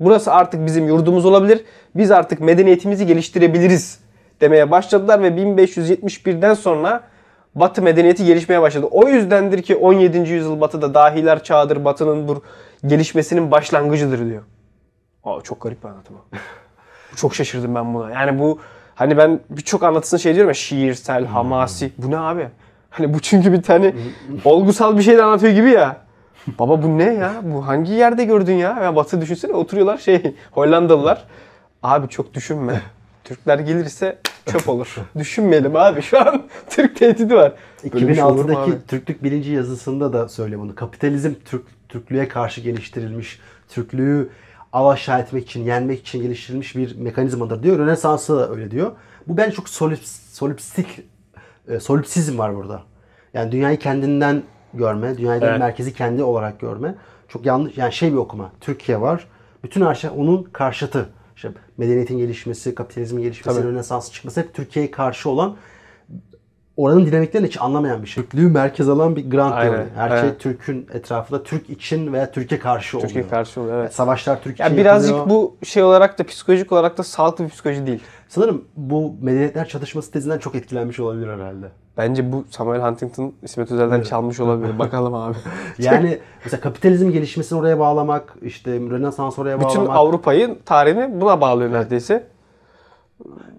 Burası 0.00 0.32
artık 0.32 0.66
bizim 0.66 0.88
yurdumuz 0.88 1.24
olabilir. 1.24 1.64
Biz 1.94 2.10
artık 2.10 2.40
medeniyetimizi 2.40 3.06
geliştirebiliriz 3.06 4.00
demeye 4.40 4.70
başladılar 4.70 5.22
ve 5.22 5.28
1571'den 5.28 6.54
sonra 6.54 7.09
Batı 7.54 7.82
medeniyeti 7.82 8.24
gelişmeye 8.24 8.62
başladı. 8.62 8.86
O 8.90 9.08
yüzdendir 9.08 9.62
ki 9.62 9.76
17. 9.76 10.18
yüzyıl 10.18 10.60
Batı'da 10.60 10.94
dahiler 10.94 11.42
çağıdır, 11.44 11.84
Batı'nın 11.84 12.28
bu 12.28 12.42
gelişmesinin 12.86 13.50
başlangıcıdır 13.50 14.26
diyor. 14.26 14.42
Aa, 15.24 15.40
çok 15.40 15.60
garip 15.60 15.84
bir 15.84 15.88
anlatım. 15.88 16.16
çok 17.16 17.34
şaşırdım 17.34 17.74
ben 17.74 17.94
buna. 17.94 18.10
Yani 18.10 18.38
bu 18.38 18.58
hani 18.94 19.16
ben 19.16 19.40
birçok 19.50 19.82
anlatısını 19.82 20.20
şey 20.20 20.34
diyorum 20.34 20.50
ya 20.50 20.54
şiirsel, 20.54 21.26
hamasi. 21.26 21.92
Bu 21.98 22.10
ne 22.10 22.18
abi? 22.18 22.48
Hani 22.90 23.14
bu 23.14 23.20
çünkü 23.20 23.52
bir 23.52 23.62
tane 23.62 23.94
olgusal 24.44 24.98
bir 24.98 25.02
şey 25.02 25.16
de 25.16 25.22
anlatıyor 25.22 25.52
gibi 25.52 25.70
ya. 25.70 25.96
Baba 26.58 26.82
bu 26.82 26.98
ne 26.98 27.14
ya? 27.14 27.32
Bu 27.42 27.66
hangi 27.66 27.92
yerde 27.92 28.24
gördün 28.24 28.54
ya? 28.54 28.78
Ya 28.82 28.96
Batı 28.96 29.20
düşünsene 29.20 29.52
oturuyorlar 29.52 29.98
şey 29.98 30.34
Hollandalılar. 30.50 31.24
Abi 31.82 32.08
çok 32.08 32.34
düşünme. 32.34 32.80
Türkler 33.24 33.58
gelirse 33.58 34.18
çöp 34.46 34.68
olur. 34.68 34.96
Düşünmeyelim 35.18 35.76
abi. 35.76 36.02
Şu 36.02 36.20
an 36.20 36.42
Türk 36.70 36.96
tehdidi 36.96 37.34
var. 37.34 37.52
Böyle 37.94 38.08
bir 38.08 38.14
şey 38.14 38.24
olur 38.24 38.44
mu 38.44 38.52
2006'daki 38.52 38.72
abi? 38.72 38.86
Türklük 38.88 39.24
bilinci 39.24 39.52
yazısında 39.52 40.12
da 40.12 40.28
söyle 40.28 40.58
bunu. 40.58 40.74
Kapitalizm 40.74 41.32
Türk 41.44 41.62
Türklüğe 41.88 42.28
karşı 42.28 42.60
geliştirilmiş, 42.60 43.40
Türklüğü 43.68 44.30
av 44.72 44.86
aşağı 44.86 45.20
etmek 45.20 45.44
için, 45.46 45.64
yenmek 45.64 46.00
için 46.00 46.22
geliştirilmiş 46.22 46.76
bir 46.76 46.96
mekanizmadır 46.96 47.62
diyor. 47.62 47.78
Rönesans'ta 47.78 48.36
da 48.36 48.50
öyle 48.50 48.70
diyor. 48.70 48.92
Bu 49.26 49.36
bence 49.36 49.52
çok 49.52 49.68
solips, 49.68 50.10
solipsik, 50.32 51.00
e, 51.68 51.80
solipsizm 51.80 52.38
var 52.38 52.56
burada. 52.56 52.82
Yani 53.34 53.52
dünyayı 53.52 53.78
kendinden 53.78 54.42
görme, 54.74 55.18
dünyayı 55.18 55.40
Evet. 55.44 55.58
merkezi 55.60 55.94
kendi 55.94 56.22
olarak 56.22 56.60
görme. 56.60 56.94
Çok 57.28 57.46
yanlış, 57.46 57.76
yani 57.78 57.92
şey 57.92 58.12
bir 58.12 58.16
okuma. 58.16 58.52
Türkiye 58.60 59.00
var. 59.00 59.26
Bütün 59.64 59.86
her 59.86 59.94
şey 59.94 60.10
onun 60.16 60.42
karşıtı. 60.42 61.08
İşte 61.40 61.52
medeniyetin 61.76 62.18
gelişmesi, 62.18 62.74
kapitalizmin 62.74 63.22
gelişmesi. 63.22 63.64
Rönesans 63.64 64.12
çıkması 64.12 64.40
hep 64.40 64.54
Türkiye'ye 64.54 64.90
karşı 64.90 65.30
olan 65.30 65.56
oranın 66.80 67.06
dinamiklerini 67.06 67.46
hiç 67.46 67.60
anlamayan 67.60 68.02
bir 68.02 68.08
şey. 68.08 68.24
Türklüğü 68.24 68.48
merkez 68.48 68.88
alan 68.88 69.16
bir 69.16 69.30
grand 69.30 69.52
Aynen, 69.52 69.72
teori. 69.72 69.86
Her 69.96 70.08
şey 70.08 70.28
evet. 70.28 70.40
Türk'ün 70.40 70.86
etrafında 70.92 71.42
Türk 71.42 71.70
için 71.70 72.12
veya 72.12 72.30
Türkiye 72.30 72.60
karşı 72.60 72.96
oluyor. 72.96 73.08
Türkiye 73.08 73.28
karşı 73.28 73.60
oluyor 73.60 73.80
evet. 73.80 73.94
Savaşlar 73.94 74.42
Türk 74.42 74.54
için 74.54 74.64
Ya 74.64 74.76
birazcık 74.76 75.16
yapılıyor. 75.16 75.40
bu 75.60 75.66
şey 75.66 75.82
olarak 75.82 76.18
da 76.18 76.24
psikolojik 76.24 76.72
olarak 76.72 76.98
da 76.98 77.02
sağlıklı 77.02 77.44
bir 77.44 77.50
psikoloji 77.50 77.86
değil. 77.86 78.00
Sanırım 78.28 78.64
bu 78.76 79.14
medeniyetler 79.20 79.68
çatışması 79.68 80.10
tezinden 80.10 80.38
çok 80.38 80.54
etkilenmiş 80.54 81.00
olabilir 81.00 81.28
herhalde. 81.28 81.66
Bence 81.96 82.32
bu 82.32 82.44
Samuel 82.50 82.82
Huntington 82.82 83.32
İsmet 83.42 83.72
Özel'den 83.72 84.02
çalmış 84.02 84.40
olabilir. 84.40 84.78
Bakalım 84.78 85.14
abi. 85.14 85.36
Yani 85.78 86.18
mesela 86.44 86.60
kapitalizm 86.60 87.10
gelişmesini 87.10 87.58
oraya 87.58 87.78
bağlamak, 87.78 88.34
işte 88.42 88.70
Rönesans 88.72 89.38
oraya 89.38 89.60
Bütün 89.60 89.80
bağlamak. 89.80 89.96
Avrupa'yı 89.96 90.58
tarihini 90.64 91.20
buna 91.20 91.40
bağlıyor 91.40 91.72
neredeyse. 91.72 92.26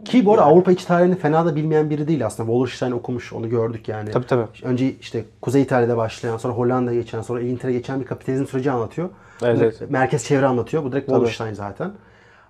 Ki 0.06 0.26
bu 0.26 0.34
arada 0.34 0.46
Avrupa 0.46 0.72
iç 0.72 0.86
tarihini 0.86 1.16
fena 1.16 1.46
da 1.46 1.56
bilmeyen 1.56 1.90
biri 1.90 2.08
değil 2.08 2.26
aslında. 2.26 2.48
Wallerstein 2.48 2.92
okumuş, 2.92 3.34
onu 3.34 3.50
gördük 3.50 3.88
yani. 3.88 4.12
Tabii, 4.12 4.26
tabii. 4.26 4.46
Önce 4.64 4.92
işte 5.02 5.24
Kuzey 5.42 5.62
İtalya'da 5.62 5.98
başlayan, 5.98 6.38
sonra 6.38 6.54
Hollanda'ya 6.54 7.02
geçen, 7.02 7.22
sonra 7.22 7.42
İngiltere'ye 7.42 7.78
geçen 7.78 8.00
bir 8.00 8.06
kapitalizm 8.06 8.46
süreci 8.46 8.72
anlatıyor. 8.72 9.10
Evet, 9.44 9.62
evet. 9.62 9.92
Merkez 9.92 10.26
çevre 10.26 10.46
anlatıyor. 10.46 10.84
Bu 10.84 10.92
direkt 10.92 11.06
Wallerstein 11.06 11.54
zaten. 11.54 11.92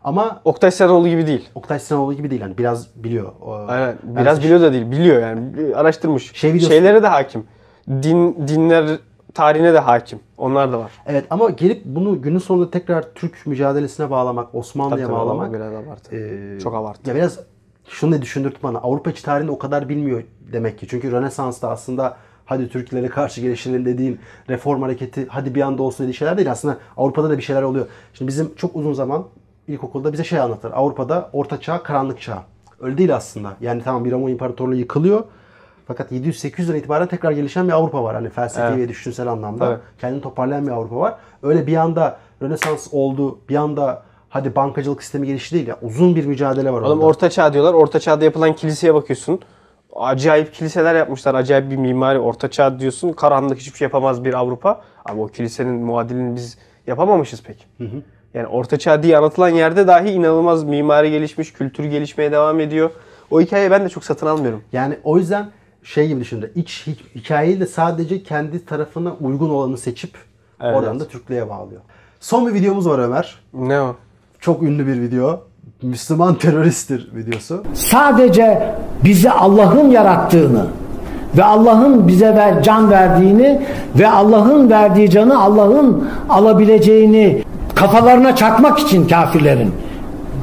Ama 0.04 0.42
Oktay 0.46 0.72
Senoğlu 0.72 1.08
gibi 1.08 1.28
değil. 1.28 1.50
Oktay 1.56 1.80
Sinanoğlu 1.80 2.14
gibi 2.14 2.30
değil. 2.30 2.42
Yani 2.42 2.58
biraz 2.58 2.88
biliyor. 3.04 3.32
Aynen. 3.68 3.96
Biraz 4.04 4.44
biliyor 4.44 4.62
da 4.62 4.74
değil. 4.74 4.92
Biliyor 4.92 5.22
yani. 5.22 5.76
Araştırmış. 5.76 6.32
Şey 6.36 6.52
videosu- 6.54 6.68
Şeylere 6.68 7.04
de 7.04 7.08
hakim. 7.08 7.44
Din 7.90 8.48
dinler 8.48 8.98
tarihine 9.34 9.74
de 9.74 9.80
hakim. 9.80 10.20
Onlar 10.38 10.72
da 10.72 10.80
var. 10.80 10.92
Evet 11.06 11.26
ama 11.30 11.50
gelip 11.50 11.86
bunu 11.86 12.22
günün 12.22 12.38
sonunda 12.40 12.72
tekrar 12.72 13.14
Türk 13.16 13.48
mücadelesine 13.48 14.10
bağlamak, 14.10 14.56
Osmanlı'ya 14.56 15.06
Tabii, 15.08 15.16
bağlamak. 15.16 15.46
ama 15.46 15.54
biraz 15.54 15.74
abartı. 15.74 16.16
e, 16.16 16.60
Çok 16.60 16.76
abartı. 16.76 17.10
Ya 17.10 17.16
biraz 17.16 17.40
şunu 17.88 18.12
da 18.12 18.22
düşündürtü 18.22 18.58
bana. 18.64 18.78
Avrupa 18.78 19.12
iç 19.12 19.22
tarihini 19.22 19.52
o 19.52 19.58
kadar 19.60 19.90
bilmiyor 19.90 20.24
demek 20.54 20.80
ki. 20.80 20.88
Çünkü 20.90 21.12
Rönesans'ta 21.12 21.70
aslında 21.70 22.18
hadi 22.46 22.70
Türklere 22.70 23.08
karşı 23.08 23.42
geliştirelim 23.42 23.86
dediğin 23.86 24.20
reform 24.50 24.82
hareketi 24.82 25.26
hadi 25.30 25.56
bir 25.56 25.62
anda 25.62 25.84
olsun 25.84 26.04
dediği 26.04 26.14
şeyler 26.16 26.38
değil. 26.38 26.52
Aslında 26.52 26.78
Avrupa'da 26.98 27.30
da 27.30 27.38
bir 27.38 27.44
şeyler 27.44 27.62
oluyor. 27.62 27.86
Şimdi 28.14 28.30
bizim 28.30 28.56
çok 28.56 28.76
uzun 28.76 28.94
zaman 28.94 29.26
ilkokulda 29.68 30.14
bize 30.14 30.24
şey 30.24 30.40
anlatır. 30.40 30.72
Avrupa'da 30.72 31.30
orta 31.34 31.60
çağ, 31.62 31.84
karanlık 31.84 32.22
çağ. 32.22 32.44
Öyle 32.80 32.98
değil 32.98 33.16
aslında. 33.16 33.54
Yani 33.62 33.82
tamam 33.84 34.06
bir 34.06 34.12
Roma 34.12 34.30
İmparatorluğu 34.30 34.76
yıkılıyor. 34.76 35.24
Fakat 35.92 36.12
700-800'den 36.12 36.76
itibaren 36.76 37.08
tekrar 37.08 37.32
gelişen 37.32 37.68
bir 37.68 37.74
Avrupa 37.74 38.04
var. 38.04 38.16
Hani 38.16 38.30
felsefi 38.30 38.68
Evet. 38.68 38.78
ve 38.78 38.90
düşünsel 38.90 39.28
anlamda. 39.28 39.66
Tabii. 39.66 39.80
Kendini 40.02 40.22
toparlayan 40.22 40.68
bir 40.68 40.72
Avrupa 40.72 40.96
var. 40.96 41.16
Öyle 41.44 41.68
bir 41.68 41.76
anda 41.76 42.18
Rönesans 42.42 42.88
oldu, 42.92 43.40
bir 43.50 43.56
anda 43.56 44.04
hadi 44.30 44.56
bankacılık 44.56 45.04
sistemi 45.04 45.28
gelişti 45.28 45.56
değil 45.56 45.68
ya. 45.68 45.78
Uzun 45.82 46.16
bir 46.16 46.26
mücadele 46.26 46.74
var 46.74 46.82
Oğlum 46.82 46.98
orada. 47.00 47.06
Orta 47.06 47.30
Çağ 47.30 47.54
diyorlar. 47.54 47.74
Orta 47.74 48.00
Çağ'da 48.00 48.26
yapılan 48.26 48.54
kiliseye 48.54 48.94
bakıyorsun. 48.94 49.40
Acayip 49.96 50.54
kiliseler 50.54 50.96
yapmışlar. 50.96 51.36
Acayip 51.36 51.72
bir 51.72 51.78
mimari. 51.78 52.20
Orta 52.20 52.48
Çağ 52.52 52.80
diyorsun. 52.80 53.14
Karanlık 53.14 53.58
hiçbir 53.58 53.78
şey 53.78 53.86
yapamaz 53.86 54.24
bir 54.24 54.34
Avrupa. 54.34 54.82
Ama 55.06 55.24
o 55.24 55.28
kilisenin 55.28 55.74
muadilini 55.74 56.36
biz 56.36 56.58
yapamamışız 56.88 57.44
pek. 57.44 57.68
Yani 58.34 58.48
Orta 58.48 58.80
Çağ 58.80 59.04
diye 59.04 59.18
anlatılan 59.18 59.50
yerde 59.50 59.88
dahi 59.88 60.10
inanılmaz 60.10 60.64
mimari 60.64 61.12
gelişmiş, 61.12 61.54
kültür 61.54 61.84
gelişmeye 61.84 62.32
devam 62.32 62.60
ediyor. 62.60 62.92
O 63.32 63.42
hikayeyi 63.42 63.72
ben 63.72 63.86
de 63.86 63.90
çok 63.90 64.04
satın 64.04 64.28
almıyorum. 64.28 64.64
Yani 64.72 64.98
o 65.04 65.18
yüzden 65.18 65.46
şey 65.84 66.08
gibi 66.08 66.22
düşünün. 66.22 66.52
İç 66.56 66.88
hi- 66.88 67.20
hikayeyi 67.20 67.60
de 67.60 67.68
sadece 67.68 68.24
kendi 68.24 68.66
tarafına 68.66 69.14
uygun 69.22 69.50
olanı 69.50 69.78
seçip 69.78 70.12
Evet. 70.62 70.76
oradan 70.76 71.00
da 71.00 71.08
Türklüğe 71.08 71.50
bağlıyor. 71.50 71.82
Son 72.20 72.48
bir 72.48 72.54
videomuz 72.54 72.88
var 72.90 73.00
Ömer. 73.00 73.36
Ne 73.54 73.82
o? 73.82 73.96
Çok 74.40 74.64
ünlü 74.64 74.88
bir 74.88 75.02
video. 75.02 75.40
Müslüman 75.82 76.36
teröristtir 76.36 77.10
videosu. 77.16 77.64
sadece 77.74 78.76
bizi 79.04 79.32
Allah'ın 79.32 79.90
yarattığını 79.90 80.66
ve 81.38 81.44
Allah'ın 81.44 82.08
bize 82.08 82.36
ver, 82.36 82.64
can 82.64 82.92
verdiğini 82.92 83.62
ve 84.00 84.08
Allah'ın 84.10 84.70
verdiği 84.70 85.10
canı 85.10 85.42
Allah'ın 85.42 86.10
alabileceğini 86.30 87.44
kafalarına 87.76 88.36
çakmak 88.36 88.80
için 88.80 89.08
kafirlerin 89.08 89.72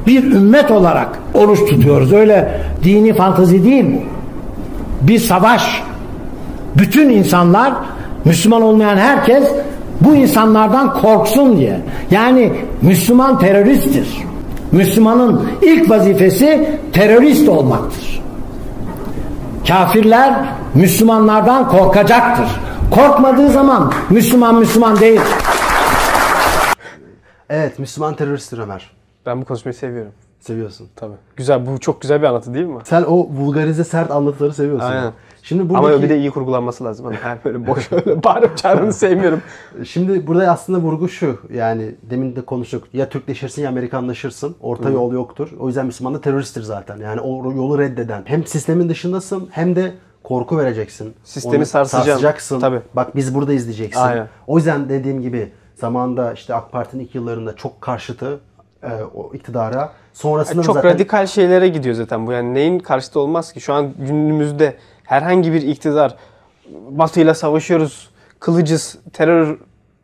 bir 0.07 0.23
ümmet 0.23 0.71
olarak 0.71 1.19
oruç 1.33 1.59
tutuyoruz. 1.59 2.13
Öyle 2.13 2.61
dini 2.83 3.13
fantazi 3.13 3.63
değil. 3.65 4.01
Bir 5.01 5.19
savaş. 5.19 5.83
Bütün 6.77 7.09
insanlar 7.09 7.73
Müslüman 8.25 8.61
olmayan 8.61 8.97
herkes 8.97 9.43
bu 10.01 10.15
insanlardan 10.15 10.93
korksun 10.93 11.57
diye. 11.57 11.81
Yani 12.11 12.53
Müslüman 12.81 13.39
teröristtir. 13.39 14.17
Müslümanın 14.71 15.49
ilk 15.61 15.89
vazifesi 15.89 16.79
terörist 16.93 17.49
olmaktır. 17.49 18.21
Kafirler 19.67 20.33
Müslümanlardan 20.73 21.69
korkacaktır. 21.69 22.47
Korkmadığı 22.91 23.49
zaman 23.49 23.93
Müslüman 24.09 24.55
Müslüman 24.55 24.99
değil. 24.99 25.21
Evet 27.49 27.79
Müslüman 27.79 28.15
teröristtir 28.15 28.57
Ömer. 28.57 28.91
Ben 29.25 29.41
bu 29.41 29.45
konuşmayı 29.45 29.73
seviyorum. 29.73 30.11
Seviyorsun. 30.39 30.87
Tabii. 30.95 31.15
Güzel. 31.35 31.65
Bu 31.67 31.79
çok 31.79 32.01
güzel 32.01 32.21
bir 32.21 32.27
anlatı 32.27 32.53
değil 32.53 32.65
mi? 32.65 32.79
Sen 32.83 33.03
o 33.03 33.27
vulgarize 33.29 33.83
sert 33.83 34.11
anlatıları 34.11 34.53
seviyorsun. 34.53 34.85
Aynen. 34.85 35.13
Şimdi 35.43 35.69
buradaki, 35.69 35.93
Ama 35.93 36.03
bir 36.03 36.09
de 36.09 36.17
iyi 36.17 36.31
kurgulanması 36.31 36.83
lazım. 36.83 37.05
Hani 37.05 37.15
her 37.15 37.43
böyle 37.45 37.67
boş 37.67 37.91
öyle 37.91 38.23
bağırıp 38.23 38.57
çağırını 38.57 38.93
sevmiyorum. 38.93 39.41
Şimdi 39.85 40.27
burada 40.27 40.51
aslında 40.51 40.79
vurgu 40.79 41.09
şu. 41.09 41.39
Yani 41.53 41.95
demin 42.09 42.35
de 42.35 42.41
konuştuk. 42.41 42.87
Ya 42.93 43.09
Türkleşirsin 43.09 43.61
ya 43.61 43.69
Amerikanlaşırsın. 43.69 44.55
Orta 44.61 44.89
yol 44.89 45.13
yoktur. 45.13 45.49
O 45.59 45.67
yüzden 45.67 45.85
Müslüman 45.85 46.13
da 46.13 46.21
teröristtir 46.21 46.61
zaten. 46.61 46.97
Yani 46.97 47.21
o 47.21 47.51
yolu 47.51 47.79
reddeden. 47.79 48.21
Hem 48.25 48.45
sistemin 48.45 48.89
dışındasın 48.89 49.49
hem 49.51 49.75
de 49.75 49.93
korku 50.23 50.57
vereceksin. 50.57 51.13
Sistemi 51.23 51.57
Onu 51.57 51.65
sarsacaksın. 51.65 52.11
sarsacaksın. 52.11 52.59
Tabii. 52.59 52.81
Bak 52.93 53.15
biz 53.15 53.35
burada 53.35 53.53
izleyeceksin. 53.53 54.01
Aynen. 54.01 54.27
O 54.47 54.57
yüzden 54.57 54.89
dediğim 54.89 55.21
gibi 55.21 55.51
zamanda 55.75 56.33
işte 56.33 56.55
AK 56.55 56.71
Parti'nin 56.71 57.03
ilk 57.03 57.15
yıllarında 57.15 57.55
çok 57.55 57.81
karşıtı 57.81 58.39
e, 58.83 58.89
o 59.15 59.33
iktidara. 59.33 59.91
Sonrasında 60.19 60.61
da 60.61 60.63
Çok 60.65 60.75
zaten 60.75 60.93
radikal 60.93 61.27
şeylere 61.27 61.67
gidiyor 61.67 61.95
zaten 61.95 62.27
bu. 62.27 62.31
Yani 62.31 62.53
neyin 62.53 62.79
karşıtı 62.79 63.19
olmaz 63.19 63.53
ki? 63.53 63.61
Şu 63.61 63.73
an 63.73 63.93
günümüzde 63.99 64.75
herhangi 65.03 65.53
bir 65.53 65.61
iktidar 65.61 66.15
Batı'yla 66.89 67.33
savaşıyoruz, 67.33 68.09
kılıcız, 68.39 68.97
terör 69.13 69.57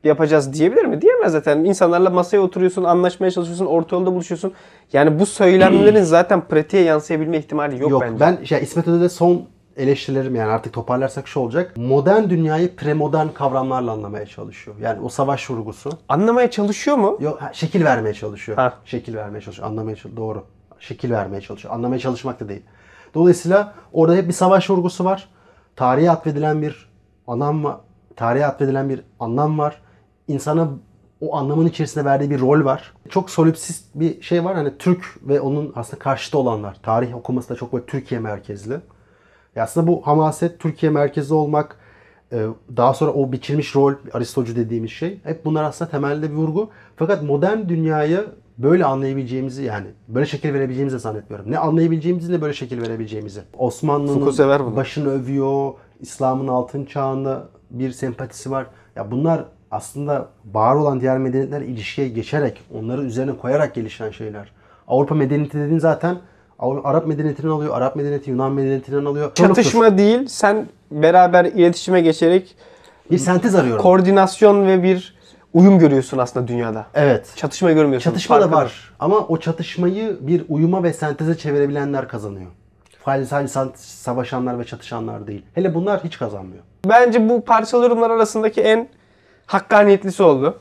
yapacağız 0.04 0.54
diyebilir 0.54 0.86
mi? 0.86 1.02
Diyemez 1.02 1.32
zaten. 1.32 1.60
İnsanlarla 1.64 2.10
masaya 2.10 2.40
oturuyorsun, 2.40 2.84
anlaşmaya 2.84 3.32
çalışıyorsun, 3.32 3.66
orta 3.66 3.96
yolda 3.96 4.14
buluşuyorsun. 4.14 4.54
Yani 4.94 5.20
bu 5.20 5.26
söylemlerin 5.26 6.04
zaten 6.04 6.42
pratiğe 6.42 6.84
yansıyabilme 6.84 7.38
ihtimali 7.38 7.82
yok, 7.82 7.92
Yok 7.92 8.02
bence. 8.02 8.20
ben 8.20 8.44
şey, 8.44 8.64
İsmet 8.64 8.88
Özel'de 8.88 9.10
son 9.10 9.42
eleştirilerim 9.78 10.36
yani 10.36 10.52
artık 10.52 10.74
toparlarsak 10.74 11.28
şu 11.28 11.40
olacak. 11.40 11.78
Modern 11.78 12.30
dünyayı 12.30 12.76
premodern 12.76 13.28
kavramlarla 13.28 13.92
anlamaya 13.92 14.26
çalışıyor. 14.26 14.78
Yani 14.82 15.02
o 15.02 15.10
savaş 15.10 15.50
vurgusu. 15.50 15.90
Anlamaya 16.10 16.52
çalışıyor 16.52 16.98
mu? 16.98 17.18
Yok 17.20 17.40
şekil 17.54 17.84
vermeye 17.84 18.14
çalışıyor. 18.14 18.58
Ha. 18.58 18.74
Şekil 18.86 19.16
vermeye 19.16 19.42
çalışıyor. 19.42 19.68
Anlamaya 19.68 19.96
çalışıyor. 19.96 20.18
Doğru. 20.18 20.44
Şekil 20.80 21.12
vermeye 21.12 21.42
çalışıyor. 21.42 21.74
Anlamaya 21.74 22.00
çalışmak 22.00 22.40
da 22.40 22.50
değil. 22.50 22.64
Dolayısıyla 23.14 23.74
orada 23.94 24.16
hep 24.16 24.28
bir 24.28 24.34
savaş 24.34 24.70
vurgusu 24.70 25.06
var. 25.06 25.30
Tarihe 25.76 26.12
atfedilen 26.12 26.62
bir 26.62 26.90
anlam 27.28 27.64
var. 27.64 27.78
Tarihe 28.16 28.46
atfedilen 28.46 28.90
bir 28.90 29.02
anlam 29.20 29.60
var. 29.60 29.82
İnsana 30.28 30.68
o 31.22 31.36
anlamın 31.36 31.66
içerisinde 31.66 32.06
verdiği 32.06 32.30
bir 32.30 32.40
rol 32.40 32.66
var. 32.66 32.94
Çok 33.10 33.30
solipsist 33.30 33.86
bir 33.96 34.22
şey 34.22 34.46
var. 34.46 34.56
Hani 34.56 34.78
Türk 34.78 35.06
ve 35.22 35.42
onun 35.42 35.74
aslında 35.76 36.00
karşıtı 36.00 36.38
olanlar. 36.38 36.78
Tarih 36.84 37.16
okuması 37.16 37.50
da 37.50 37.56
çok 37.56 37.74
böyle 37.74 37.86
Türkiye 37.86 38.20
merkezli. 38.20 38.80
Ya 39.56 39.64
aslında 39.64 39.88
bu 39.88 40.08
hamaset 40.08 40.60
Türkiye 40.60 40.92
merkezli 40.92 41.34
olmak, 41.34 41.78
e, 42.32 42.46
daha 42.78 42.94
sonra 42.94 43.12
o 43.12 43.32
biçilmiş 43.32 43.76
rol, 43.76 43.94
Aristocu 44.14 44.56
dediğimiz 44.56 44.92
şey. 44.92 45.20
Hep 45.24 45.46
bunlar 45.46 45.64
aslında 45.64 45.92
temelde 45.92 46.30
bir 46.32 46.36
vurgu. 46.36 46.70
Fakat 46.96 47.24
modern 47.24 47.70
dünyayı 47.70 48.26
böyle 48.58 48.86
anlayabileceğimizi 48.86 49.64
yani 49.64 49.88
böyle 50.08 50.26
şekil 50.26 50.54
verebileceğimizi 50.54 51.00
zannetmiyorum. 51.00 51.52
Ne 51.52 51.58
anlayabileceğimizi 51.58 52.32
ne 52.32 52.42
böyle 52.42 52.54
şekil 52.54 52.82
verebileceğimizi. 52.82 53.42
Osmanlı'nın 53.58 54.26
başını 54.76 55.10
övüyor, 55.10 55.74
İslam'ın 56.00 56.48
altın 56.48 56.86
çağında 56.86 57.48
bir 57.70 57.92
sempatisi 57.92 58.52
var. 58.52 58.68
Ya 58.96 59.12
bunlar 59.12 59.46
aslında 59.72 60.30
var 60.54 60.76
olan 60.76 61.02
diğer 61.02 61.18
medeniyetler 61.18 61.62
ilişkiye 61.62 62.10
geçerek, 62.10 62.62
onları 62.74 63.04
üzerine 63.04 63.38
koyarak 63.38 63.76
gelişen 63.76 64.10
şeyler. 64.10 64.52
Avrupa 64.88 65.16
medeniyeti 65.16 65.58
dediğin 65.58 65.80
zaten 65.80 66.18
Arap 66.60 67.08
medeniyetinden 67.08 67.50
alıyor, 67.50 67.78
Arap 67.78 67.96
medeniyeti 67.96 68.32
Yunan 68.32 68.52
medeniyetinden 68.52 69.06
alıyor. 69.06 69.32
Çatışma 69.36 69.98
değil, 69.98 70.28
sen 70.28 70.68
beraber 70.92 71.46
iletişime 71.46 72.02
geçerek 72.02 72.56
bir 73.12 73.18
sentez 73.18 73.56
arıyorum. 73.56 73.84
koordinasyon 73.84 74.68
ve 74.68 74.84
bir 74.84 75.16
uyum 75.54 75.80
görüyorsun 75.80 76.18
aslında 76.18 76.48
dünyada. 76.48 76.86
evet. 76.94 77.34
Çatışma 77.36 77.72
görmüyorsun. 77.72 78.10
Çatışma 78.12 78.36
da 78.36 78.40
farkında. 78.40 78.58
var 78.58 78.94
ama 79.00 79.18
o 79.18 79.38
çatışmayı 79.38 80.18
bir 80.22 80.46
uyuma 80.50 80.84
ve 80.84 80.94
senteze 80.94 81.38
çevirebilenler 81.38 82.08
kazanıyor. 82.08 82.52
Sadece 83.06 83.72
savaşanlar 83.76 84.60
ve 84.60 84.64
çatışanlar 84.64 85.28
değil. 85.28 85.46
Hele 85.54 85.76
bunlar 85.76 86.04
hiç 86.04 86.20
kazanmıyor. 86.20 86.64
Bence 86.86 87.30
bu 87.30 87.46
parçalı 87.46 87.84
yorumlar 87.84 88.10
arasındaki 88.10 88.62
en 88.62 88.90
hakkaniyetlisi 89.46 90.24
oldu. 90.24 90.60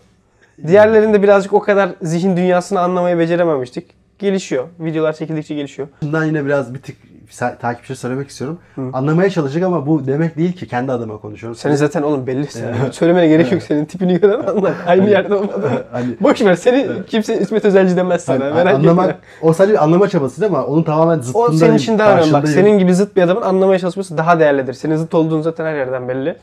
Diğerlerinde 0.66 1.22
birazcık 1.22 1.52
o 1.52 1.60
kadar 1.60 1.90
zihin 2.02 2.36
dünyasını 2.36 2.80
anlamayı 2.80 3.18
becerememiştik. 3.18 4.03
Gelişiyor. 4.24 4.64
Videolar 4.80 5.12
çekildikçe 5.12 5.54
gelişiyor. 5.54 5.88
Bundan 6.02 6.24
yine 6.24 6.46
biraz 6.46 6.74
bir 6.74 6.78
tık 6.82 6.96
sa- 7.30 7.58
takipçi 7.58 7.96
söylemek 7.96 8.28
istiyorum. 8.28 8.58
Anlamaya 8.92 9.30
çalışacak 9.30 9.64
ama 9.64 9.86
bu 9.86 10.06
demek 10.06 10.36
değil 10.36 10.52
ki 10.52 10.68
kendi 10.68 10.92
adıma 10.92 11.18
konuşuyorum. 11.18 11.56
Senin 11.56 11.74
zaten 11.74 12.02
oğlum 12.02 12.26
belli. 12.26 12.46
Sen 12.46 12.74
söylemene 12.92 13.28
gerek 13.28 13.52
yok. 13.52 13.62
Senin 13.62 13.84
tipini 13.84 14.20
gören 14.20 14.46
anlar. 14.46 14.72
Aynı 14.86 15.10
yerde 15.10 15.34
olmadı. 15.34 15.70
Hani- 15.92 16.16
Boş 16.20 16.40
ver. 16.42 16.54
Seni 16.54 16.86
kimse 17.06 17.38
İsmet 17.40 17.64
Özelci 17.64 17.96
demez 17.96 18.24
sana. 18.24 18.44
Hani 18.44 18.54
merak 18.54 18.74
anlamak, 18.74 19.10
etme. 19.10 19.20
o 19.42 19.52
sadece 19.52 19.72
bir 19.72 19.82
anlama 19.84 20.08
çabası 20.08 20.40
değil 20.40 20.52
mi? 20.52 20.58
Onun 20.58 20.82
tamamen 20.82 21.20
zıttında 21.20 21.42
O 21.42 21.52
senin 21.52 21.74
için 21.74 21.98
daha 21.98 22.16
önemli. 22.16 22.32
Bak 22.32 22.48
senin 22.48 22.78
gibi 22.78 22.94
zıt 22.94 23.16
bir 23.16 23.22
adamın 23.22 23.42
anlamaya 23.42 23.78
çalışması 23.78 24.18
daha 24.18 24.40
değerlidir. 24.40 24.72
Senin 24.74 24.96
zıt 24.96 25.14
olduğun 25.14 25.40
zaten 25.40 25.64
her 25.66 25.74
yerden 25.74 26.08
belli. 26.08 26.36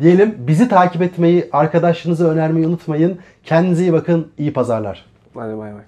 Diyelim 0.00 0.34
bizi 0.38 0.68
takip 0.68 1.02
etmeyi, 1.02 1.48
arkadaşlarınıza 1.52 2.24
önermeyi 2.28 2.66
unutmayın. 2.66 3.18
Kendinize 3.44 3.82
iyi 3.82 3.92
bakın. 3.92 4.28
İyi 4.38 4.52
pazarlar. 4.52 5.04
Hadi 5.34 5.58
bay 5.58 5.72
bay. 5.74 5.80